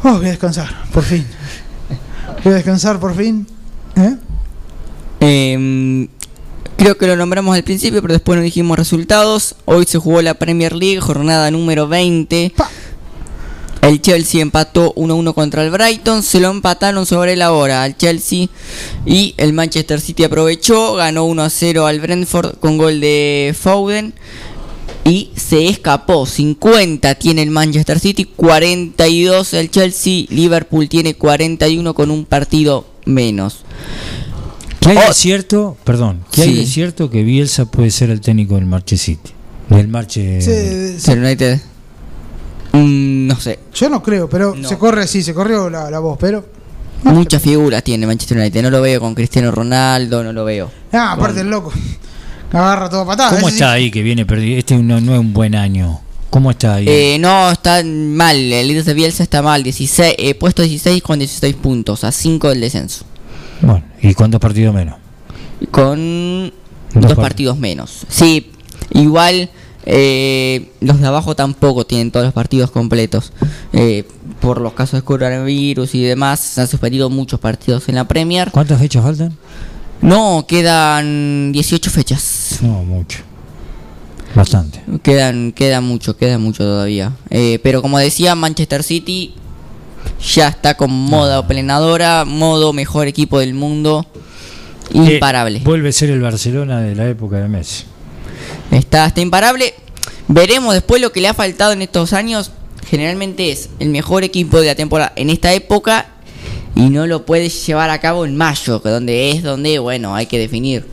Oh, 0.02 0.15
voy 0.15 0.27
a 0.27 0.31
descansar, 0.31 0.69
por 0.93 1.05
fin. 1.05 1.24
Voy 2.43 2.52
a 2.52 2.56
descansar 2.56 2.98
por 2.98 3.15
fin. 3.15 3.47
¿Eh? 3.97 4.16
Em, 5.20 6.09
creo 6.78 6.96
que 6.96 7.09
lo 7.09 7.16
nombramos 7.16 7.55
al 7.56 7.64
principio, 7.64 8.00
pero 8.00 8.14
después 8.14 8.38
no 8.38 8.42
dijimos 8.42 8.78
resultados. 8.78 9.56
Hoy 9.64 9.84
se 9.84 9.98
jugó 9.98 10.22
la 10.22 10.34
Premier 10.34 10.74
League, 10.74 11.00
jornada 11.00 11.50
número 11.50 11.88
20. 11.88 12.55
El 13.82 14.00
Chelsea 14.00 14.40
empató 14.40 14.94
1-1 14.94 15.34
contra 15.34 15.64
el 15.64 15.70
Brighton, 15.70 16.22
se 16.22 16.40
lo 16.40 16.50
empataron 16.50 17.06
sobre 17.06 17.36
la 17.36 17.52
hora 17.52 17.82
al 17.82 17.96
Chelsea 17.96 18.48
y 19.06 19.34
el 19.38 19.52
Manchester 19.52 20.00
City 20.00 20.24
aprovechó, 20.24 20.94
ganó 20.94 21.26
1-0 21.26 21.86
al 21.86 22.00
Brentford 22.00 22.59
con 22.59 22.76
gol 22.76 23.00
de 23.00 23.56
Foden 23.59 24.14
y 25.05 25.30
se 25.36 25.68
escapó. 25.68 26.26
50 26.26 27.14
tiene 27.16 27.42
el 27.42 27.50
Manchester 27.50 27.98
City, 27.98 28.24
42 28.24 29.55
el 29.55 29.70
Chelsea, 29.70 30.26
Liverpool 30.28 30.88
tiene 30.88 31.14
41 31.14 31.94
con 31.94 32.10
un 32.10 32.24
partido 32.24 32.84
menos. 33.05 33.64
¿Qué 34.93 34.98
hay 34.98 35.09
de 35.09 35.15
cierto? 35.15 35.77
Perdón. 35.85 36.24
¿Qué 36.31 36.43
hay 36.43 36.55
Sí. 36.55 36.56
de 36.60 36.66
cierto 36.66 37.10
que 37.10 37.23
Bielsa 37.23 37.66
puede 37.66 37.90
ser 37.90 38.10
el 38.10 38.20
técnico 38.20 38.55
del 38.55 38.66
Marche 38.66 38.97
City? 38.97 39.32
Del 39.69 39.89
Marche. 39.89 40.40
Sí, 40.40 41.10
El 41.10 41.19
United. 41.19 41.60
Mm, 42.73 43.27
no 43.27 43.39
sé. 43.39 43.59
Yo 43.74 43.89
no 43.90 44.02
creo, 44.02 44.28
pero 44.28 44.55
se 44.66 44.78
corre, 44.78 45.06
sí, 45.06 45.23
se 45.23 45.35
corrió 45.35 45.69
la, 45.69 45.90
la 45.90 45.98
voz, 45.98 46.16
pero. 46.19 46.44
Muchas 47.05 47.40
figuras 47.43 47.85
tiene 47.85 48.06
Manchester 48.06 48.39
United. 48.39 48.62
No 48.62 48.70
lo 48.70 48.81
veo 48.81 49.01
con 49.01 49.15
Cristiano 49.15 49.51
Ronaldo, 49.51 50.24
no 50.24 50.32
lo 50.32 50.44
veo. 50.44 50.70
Ah, 50.93 51.12
aparte 51.12 51.43
el 51.43 51.48
loco. 51.51 51.73
Agarra 52.52 52.89
todo 52.89 53.06
patada. 53.06 53.31
¿Cómo 53.36 53.48
está 53.48 53.73
sí. 53.73 53.74
ahí 53.74 53.90
que 53.90 54.02
viene 54.02 54.24
perdido? 54.27 54.59
Este 54.59 54.77
no, 54.78 55.01
no 55.01 55.12
es 55.15 55.20
un 55.20 55.32
buen 55.32 55.55
año. 55.55 56.01
¿Cómo 56.31 56.51
está 56.51 56.74
ahí? 56.74 56.86
Eh, 56.89 57.19
no, 57.20 57.51
está 57.51 57.82
mal. 57.85 58.36
El 58.36 58.69
líder 58.69 58.85
de 58.85 58.94
Bielsa 58.94 59.23
está 59.23 59.43
mal. 59.43 59.62
16, 59.62 60.15
eh, 60.19 60.35
puesto 60.35 60.62
16 60.62 61.02
con 61.02 61.19
16 61.19 61.55
puntos. 61.56 62.05
A 62.05 62.12
5 62.12 62.48
del 62.48 62.60
descenso. 62.60 63.05
Bueno, 63.60 63.82
¿y 64.02 64.14
cuántos 64.14 64.40
partidos 64.40 64.74
menos? 64.74 64.96
Con 65.70 66.52
Dos 66.94 67.02
dos, 67.02 67.14
par- 67.14 67.16
partidos 67.26 67.58
menos. 67.58 68.06
Sí, 68.08 68.50
igual 68.92 69.50
eh, 69.84 70.70
los 70.80 71.00
de 71.00 71.06
abajo 71.06 71.34
tampoco 71.34 71.84
tienen 71.86 72.10
todos 72.10 72.24
los 72.26 72.34
partidos 72.34 72.70
completos. 72.70 73.32
Eh, 73.72 74.04
por 74.40 74.60
los 74.60 74.72
casos 74.74 75.00
de 75.00 75.04
coronavirus 75.04 75.94
y 75.94 76.02
demás, 76.02 76.38
se 76.40 76.60
han 76.60 76.68
suspendido 76.68 77.10
muchos 77.10 77.40
partidos 77.40 77.88
en 77.88 77.96
la 77.96 78.06
Premier. 78.06 78.50
¿Cuántas 78.52 78.78
fechas 78.80 79.02
faltan? 79.02 79.36
No, 80.00 80.44
quedan 80.46 81.50
18 81.52 81.90
fechas. 81.90 82.58
No, 82.62 82.84
mucho. 82.84 83.18
Bastante. 84.34 84.80
Quedan, 85.02 85.52
queda 85.52 85.80
mucho, 85.80 86.16
queda 86.16 86.38
mucho 86.38 86.62
todavía. 86.62 87.12
Eh, 87.30 87.58
pero 87.62 87.82
como 87.82 87.98
decía, 87.98 88.34
Manchester 88.34 88.82
City 88.84 89.34
ya 90.34 90.48
está 90.48 90.74
con 90.74 90.90
moda 90.90 91.46
plenadora, 91.46 92.24
modo 92.24 92.72
mejor 92.72 93.06
equipo 93.06 93.38
del 93.38 93.54
mundo, 93.54 94.06
imparable. 94.92 95.58
Eh, 95.58 95.62
vuelve 95.64 95.90
a 95.90 95.92
ser 95.92 96.10
el 96.10 96.20
Barcelona 96.20 96.80
de 96.80 96.94
la 96.94 97.08
época 97.08 97.36
de 97.36 97.48
Messi. 97.48 97.84
Está, 98.70 99.06
está 99.06 99.20
imparable. 99.20 99.74
Veremos 100.28 100.74
después 100.74 101.00
lo 101.00 101.12
que 101.12 101.20
le 101.20 101.28
ha 101.28 101.34
faltado 101.34 101.72
en 101.72 101.82
estos 101.82 102.12
años. 102.12 102.52
Generalmente 102.88 103.50
es 103.50 103.70
el 103.80 103.88
mejor 103.90 104.24
equipo 104.24 104.60
de 104.60 104.66
la 104.66 104.74
temporada 104.74 105.12
en 105.16 105.30
esta 105.30 105.52
época 105.52 106.06
y 106.74 106.90
no 106.90 107.06
lo 107.06 107.26
puede 107.26 107.48
llevar 107.48 107.90
a 107.90 107.98
cabo 107.98 108.24
en 108.24 108.36
mayo, 108.36 108.82
que 108.82 108.88
donde 108.88 109.30
es 109.30 109.42
donde, 109.42 109.78
bueno, 109.78 110.14
hay 110.14 110.26
que 110.26 110.38
definir. 110.38 110.86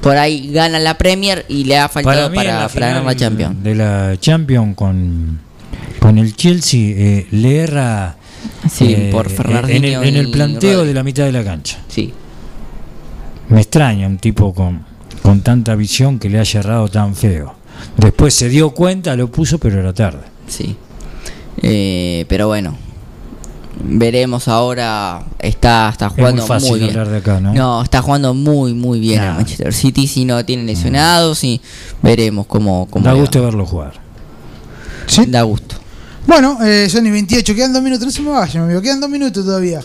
Por 0.00 0.16
ahí 0.16 0.50
gana 0.52 0.80
la 0.80 0.98
Premier 0.98 1.46
y 1.48 1.64
le 1.64 1.78
ha 1.78 1.88
faltado 1.88 2.32
para, 2.34 2.60
la 2.60 2.68
para 2.68 2.88
ganar 2.88 3.04
la 3.04 3.14
Champions. 3.14 3.62
De 3.62 3.74
la 3.74 4.16
Champions 4.18 4.74
con, 4.74 5.38
con 6.00 6.18
el 6.18 6.34
Chelsea, 6.34 6.94
eh, 6.96 7.26
le 7.30 7.58
erra 7.58 8.16
Sí, 8.70 8.94
eh, 8.96 9.10
por 9.12 9.28
en 9.70 9.84
el, 9.84 10.04
en 10.04 10.16
el 10.16 10.30
planteo 10.30 10.78
Rodri. 10.78 10.88
de 10.88 10.94
la 10.94 11.02
mitad 11.02 11.24
de 11.24 11.32
la 11.32 11.44
cancha. 11.44 11.78
Sí. 11.88 12.12
Me 13.48 13.60
extraña 13.60 14.06
un 14.06 14.18
tipo 14.18 14.54
con, 14.54 14.84
con 15.22 15.40
tanta 15.42 15.74
visión 15.74 16.18
que 16.18 16.28
le 16.28 16.38
haya 16.38 16.60
errado 16.60 16.88
tan 16.88 17.14
feo. 17.14 17.54
Después 17.96 18.34
se 18.34 18.48
dio 18.48 18.70
cuenta, 18.70 19.16
lo 19.16 19.30
puso, 19.30 19.58
pero 19.58 19.80
era 19.80 19.92
tarde. 19.92 20.20
Sí. 20.46 20.76
Eh, 21.62 22.24
pero 22.28 22.46
bueno. 22.48 22.76
Veremos 23.84 24.48
ahora. 24.48 25.24
Está, 25.38 25.88
está 25.90 26.08
muy 26.10 26.16
jugando 26.18 26.42
muy, 26.42 26.48
fácil 26.48 26.78
bien. 26.78 26.90
hablar 26.90 27.08
de 27.08 27.16
acá, 27.18 27.40
¿no? 27.40 27.82
está 27.82 28.00
jugando 28.02 28.32
muy, 28.34 28.74
muy 28.74 29.00
bien 29.00 29.20
el 29.22 29.28
Nah. 29.28 29.34
Manchester 29.34 29.74
City. 29.74 30.06
Si 30.06 30.24
no 30.24 30.44
tiene 30.44 30.62
lesionados, 30.64 31.42
y 31.42 31.60
veremos 32.02 32.46
cómo. 32.46 32.86
cómo 32.88 33.04
Da 33.04 33.12
gusto 33.14 33.42
verlo 33.42 33.66
jugar. 33.66 33.94
Da 35.26 35.42
gusto. 35.42 35.76
Bueno, 36.26 36.58
eh, 36.64 36.88
son 36.88 37.06
y 37.06 37.10
28, 37.10 37.54
quedan 37.54 37.72
dos 37.72 37.82
minutos, 37.82 38.06
no 38.06 38.12
se 38.12 38.22
me 38.22 38.30
vayan, 38.30 38.64
amigo, 38.64 38.80
quedan 38.80 39.00
dos 39.00 39.10
minutos 39.10 39.44
todavía. 39.44 39.80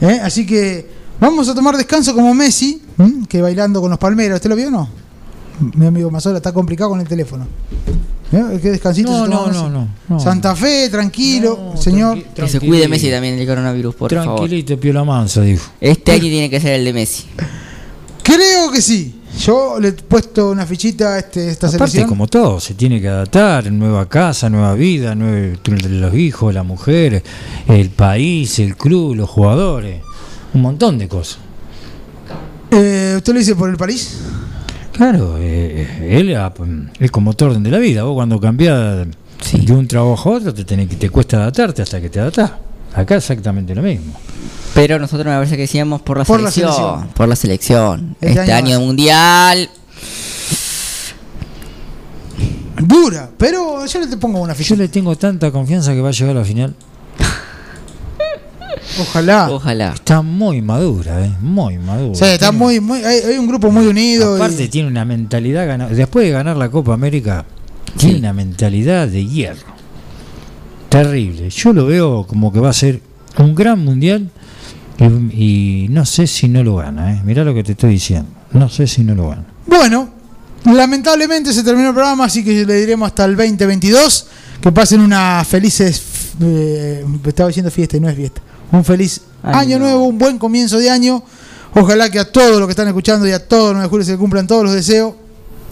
¿Eh? 0.00 0.20
Así 0.22 0.44
que 0.46 0.86
vamos 1.20 1.48
a 1.48 1.54
tomar 1.54 1.76
descanso 1.76 2.14
como 2.14 2.34
Messi, 2.34 2.82
¿m? 2.98 3.26
que 3.28 3.40
bailando 3.42 3.80
con 3.80 3.90
los 3.90 3.98
palmeros. 3.98 4.36
¿Usted 4.36 4.50
lo 4.50 4.56
vio 4.56 4.68
o 4.68 4.70
no? 4.70 4.88
Mi 5.74 5.86
amigo 5.86 6.10
Mazola 6.10 6.38
está 6.38 6.52
complicado 6.52 6.90
con 6.90 7.00
el 7.00 7.08
teléfono. 7.08 7.46
¿Eh? 8.30 8.58
¿Qué 8.60 8.70
descansito 8.70 9.10
No, 9.10 9.24
se 9.24 9.30
no, 9.30 9.46
no, 9.50 9.70
no, 9.70 9.88
no. 10.08 10.20
Santa 10.20 10.54
Fe, 10.54 10.88
tranquilo, 10.90 11.74
señor. 11.76 12.22
Que 12.34 12.48
se 12.48 12.60
cuide 12.60 12.86
Messi 12.88 13.10
también 13.10 13.36
del 13.36 13.46
coronavirus, 13.46 13.94
por 13.94 14.12
favor. 14.12 14.38
Tranquilito, 14.40 14.78
piola 14.78 15.04
mansa, 15.04 15.40
dijo. 15.40 15.70
Este 15.80 16.12
año 16.12 16.22
tiene 16.22 16.50
que 16.50 16.60
ser 16.60 16.74
el 16.74 16.84
de 16.84 16.92
Messi. 16.92 17.24
Creo 18.22 18.70
que 18.70 18.82
sí. 18.82 19.17
Yo 19.38 19.78
le 19.80 19.88
he 19.88 19.92
puesto 19.92 20.50
una 20.50 20.66
fichita 20.66 21.14
a 21.14 21.18
este, 21.20 21.48
esta 21.48 21.68
Aparte, 21.68 21.92
selección. 21.92 22.08
como 22.08 22.26
todo, 22.26 22.58
se 22.60 22.74
tiene 22.74 23.00
que 23.00 23.08
adaptar, 23.08 23.70
nueva 23.70 24.08
casa, 24.08 24.50
nueva 24.50 24.74
vida, 24.74 25.14
nueve, 25.14 25.58
los 25.88 26.14
hijos, 26.14 26.52
la 26.52 26.64
mujer, 26.64 27.22
el 27.68 27.90
país, 27.90 28.58
el 28.58 28.76
club, 28.76 29.14
los 29.14 29.28
jugadores, 29.30 30.02
un 30.54 30.62
montón 30.62 30.98
de 30.98 31.08
cosas. 31.08 31.38
Eh, 32.70 33.14
¿Usted 33.16 33.32
lo 33.32 33.38
dice 33.38 33.54
por 33.54 33.70
el 33.70 33.76
París? 33.76 34.18
Claro, 34.92 35.36
eh, 35.38 36.08
él 36.18 36.34
ah, 36.36 36.52
pues, 36.52 36.68
es 36.98 37.10
como 37.12 37.32
todo 37.34 37.50
orden 37.50 37.62
de 37.62 37.70
la 37.70 37.78
vida. 37.78 38.02
Vos 38.02 38.14
cuando 38.14 38.40
cambiás 38.40 39.06
de 39.52 39.72
un 39.72 39.86
trabajo 39.86 40.30
a 40.32 40.36
otro 40.38 40.52
te, 40.52 40.64
tenés, 40.64 40.88
que- 40.88 40.96
te 40.96 41.08
cuesta 41.10 41.36
adaptarte 41.36 41.82
hasta 41.82 42.00
que 42.00 42.10
te 42.10 42.18
adaptás. 42.18 42.50
Acá 42.92 43.14
exactamente 43.16 43.72
lo 43.74 43.82
mismo. 43.82 44.12
Pero 44.78 45.00
nosotros 45.00 45.26
me 45.26 45.32
parece 45.32 45.56
que 45.56 45.62
decíamos 45.62 46.02
por 46.02 46.18
la 46.18 46.24
Por 46.24 46.40
la 46.40 46.52
selección. 46.52 47.08
Por 47.08 47.26
la 47.28 47.34
selección. 47.34 48.16
Este 48.20 48.38
Este, 48.42 48.52
año 48.52 48.76
año, 48.76 48.80
mundial. 48.86 49.68
Dura, 52.80 53.28
pero 53.36 53.84
yo 53.86 54.00
le 54.00 54.16
pongo 54.18 54.40
una 54.40 54.52
Yo 54.52 54.58
ficha. 54.58 54.76
le 54.76 54.86
tengo 54.86 55.16
tanta 55.16 55.50
confianza 55.50 55.92
que 55.94 56.00
va 56.00 56.10
a 56.10 56.12
llegar 56.12 56.36
a 56.36 56.38
la 56.38 56.44
final. 56.44 56.74
Ojalá. 59.00 59.50
Ojalá. 59.50 59.92
Está 59.94 60.22
muy 60.22 60.62
madura, 60.62 61.24
¿eh? 61.26 61.32
Muy 61.40 61.76
madura. 61.78 62.14
Sí, 62.14 62.24
está 62.26 62.52
muy, 62.52 62.78
muy, 62.78 63.02
hay, 63.02 63.18
hay 63.32 63.36
un 63.36 63.48
grupo 63.48 63.72
muy 63.72 63.84
unido. 63.88 64.34
y- 64.34 64.40
Aparte 64.40 64.68
tiene 64.68 64.86
una 64.86 65.04
mentalidad. 65.04 65.88
Después 65.90 66.24
de 66.26 66.30
ganar 66.30 66.56
la 66.56 66.70
Copa 66.70 66.94
América, 66.94 67.44
tiene 67.96 68.20
una 68.20 68.32
mentalidad 68.32 69.08
de 69.08 69.26
hierro. 69.26 69.66
Terrible. 70.88 71.50
Yo 71.50 71.72
lo 71.72 71.84
veo 71.86 72.24
como 72.28 72.52
que 72.52 72.60
va 72.60 72.70
a 72.70 72.74
ser 72.74 73.00
un 73.38 73.56
gran 73.56 73.84
mundial 73.84 74.30
y, 74.98 75.84
y 75.84 75.88
no 75.88 76.04
sé 76.04 76.26
si 76.26 76.48
no 76.48 76.62
lo 76.64 76.76
gana. 76.76 77.12
¿eh? 77.14 77.22
Mirá 77.24 77.44
lo 77.44 77.54
que 77.54 77.62
te 77.62 77.72
estoy 77.72 77.90
diciendo. 77.90 78.28
No 78.52 78.68
sé 78.68 78.86
si 78.86 79.02
no 79.04 79.14
lo 79.14 79.28
gana. 79.30 79.44
Bueno, 79.66 80.08
lamentablemente 80.64 81.52
se 81.52 81.62
terminó 81.62 81.88
el 81.88 81.94
programa, 81.94 82.24
así 82.24 82.44
que 82.44 82.64
le 82.64 82.74
diremos 82.80 83.06
hasta 83.08 83.24
el 83.24 83.36
2022. 83.36 84.26
Que 84.60 84.72
pasen 84.72 85.00
unas 85.00 85.46
felices. 85.46 86.02
eh, 86.40 87.04
estaba 87.26 87.48
diciendo 87.48 87.70
fiesta 87.70 87.96
y 87.96 88.00
no 88.00 88.08
es 88.08 88.16
fiesta. 88.16 88.40
Un 88.72 88.84
feliz 88.84 89.20
año, 89.42 89.58
Año. 89.58 89.78
nuevo, 89.78 90.04
un 90.06 90.18
buen 90.18 90.38
comienzo 90.38 90.78
de 90.78 90.90
año. 90.90 91.22
Ojalá 91.74 92.10
que 92.10 92.18
a 92.18 92.30
todos 92.30 92.58
los 92.58 92.66
que 92.66 92.72
están 92.72 92.88
escuchando 92.88 93.26
y 93.28 93.30
a 93.32 93.46
todos 93.46 93.66
los 93.66 93.72
9 93.74 93.82
de 93.84 93.88
julio 93.90 94.06
se 94.06 94.16
cumplan 94.16 94.46
todos 94.46 94.64
los 94.64 94.72
deseos. 94.74 95.14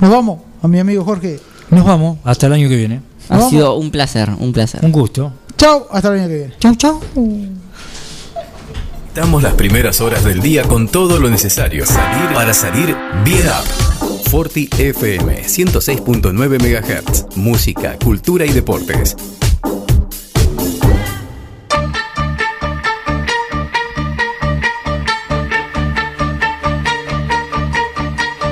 Nos 0.00 0.10
vamos, 0.10 0.40
a 0.62 0.68
mi 0.68 0.78
amigo 0.78 1.04
Jorge. 1.04 1.40
Nos 1.70 1.84
vamos 1.84 2.18
hasta 2.22 2.46
el 2.46 2.52
año 2.52 2.68
que 2.68 2.76
viene. 2.76 3.00
Ha 3.28 3.36
Vamos. 3.38 3.50
sido 3.50 3.74
un 3.76 3.90
placer, 3.90 4.30
un 4.38 4.52
placer. 4.52 4.84
Un 4.84 4.92
gusto. 4.92 5.32
Chao, 5.56 5.88
hasta 5.90 6.08
el 6.14 6.20
año 6.20 6.28
que 6.28 6.36
viene. 6.36 6.54
Chau, 6.60 6.74
chau. 6.76 7.00
Damos 9.16 9.42
las 9.42 9.54
primeras 9.54 10.02
horas 10.02 10.24
del 10.24 10.42
día 10.42 10.64
con 10.64 10.88
todo 10.88 11.18
lo 11.18 11.30
necesario 11.30 11.86
salir 11.86 12.34
para 12.34 12.52
salir 12.52 12.94
bien 13.24 13.46
up. 13.46 14.28
Forti 14.28 14.68
FM 14.76 15.42
106.9 15.42 16.34
MHz. 16.60 17.34
Música, 17.34 17.96
cultura 17.98 18.44
y 18.44 18.52
deportes. 18.52 19.16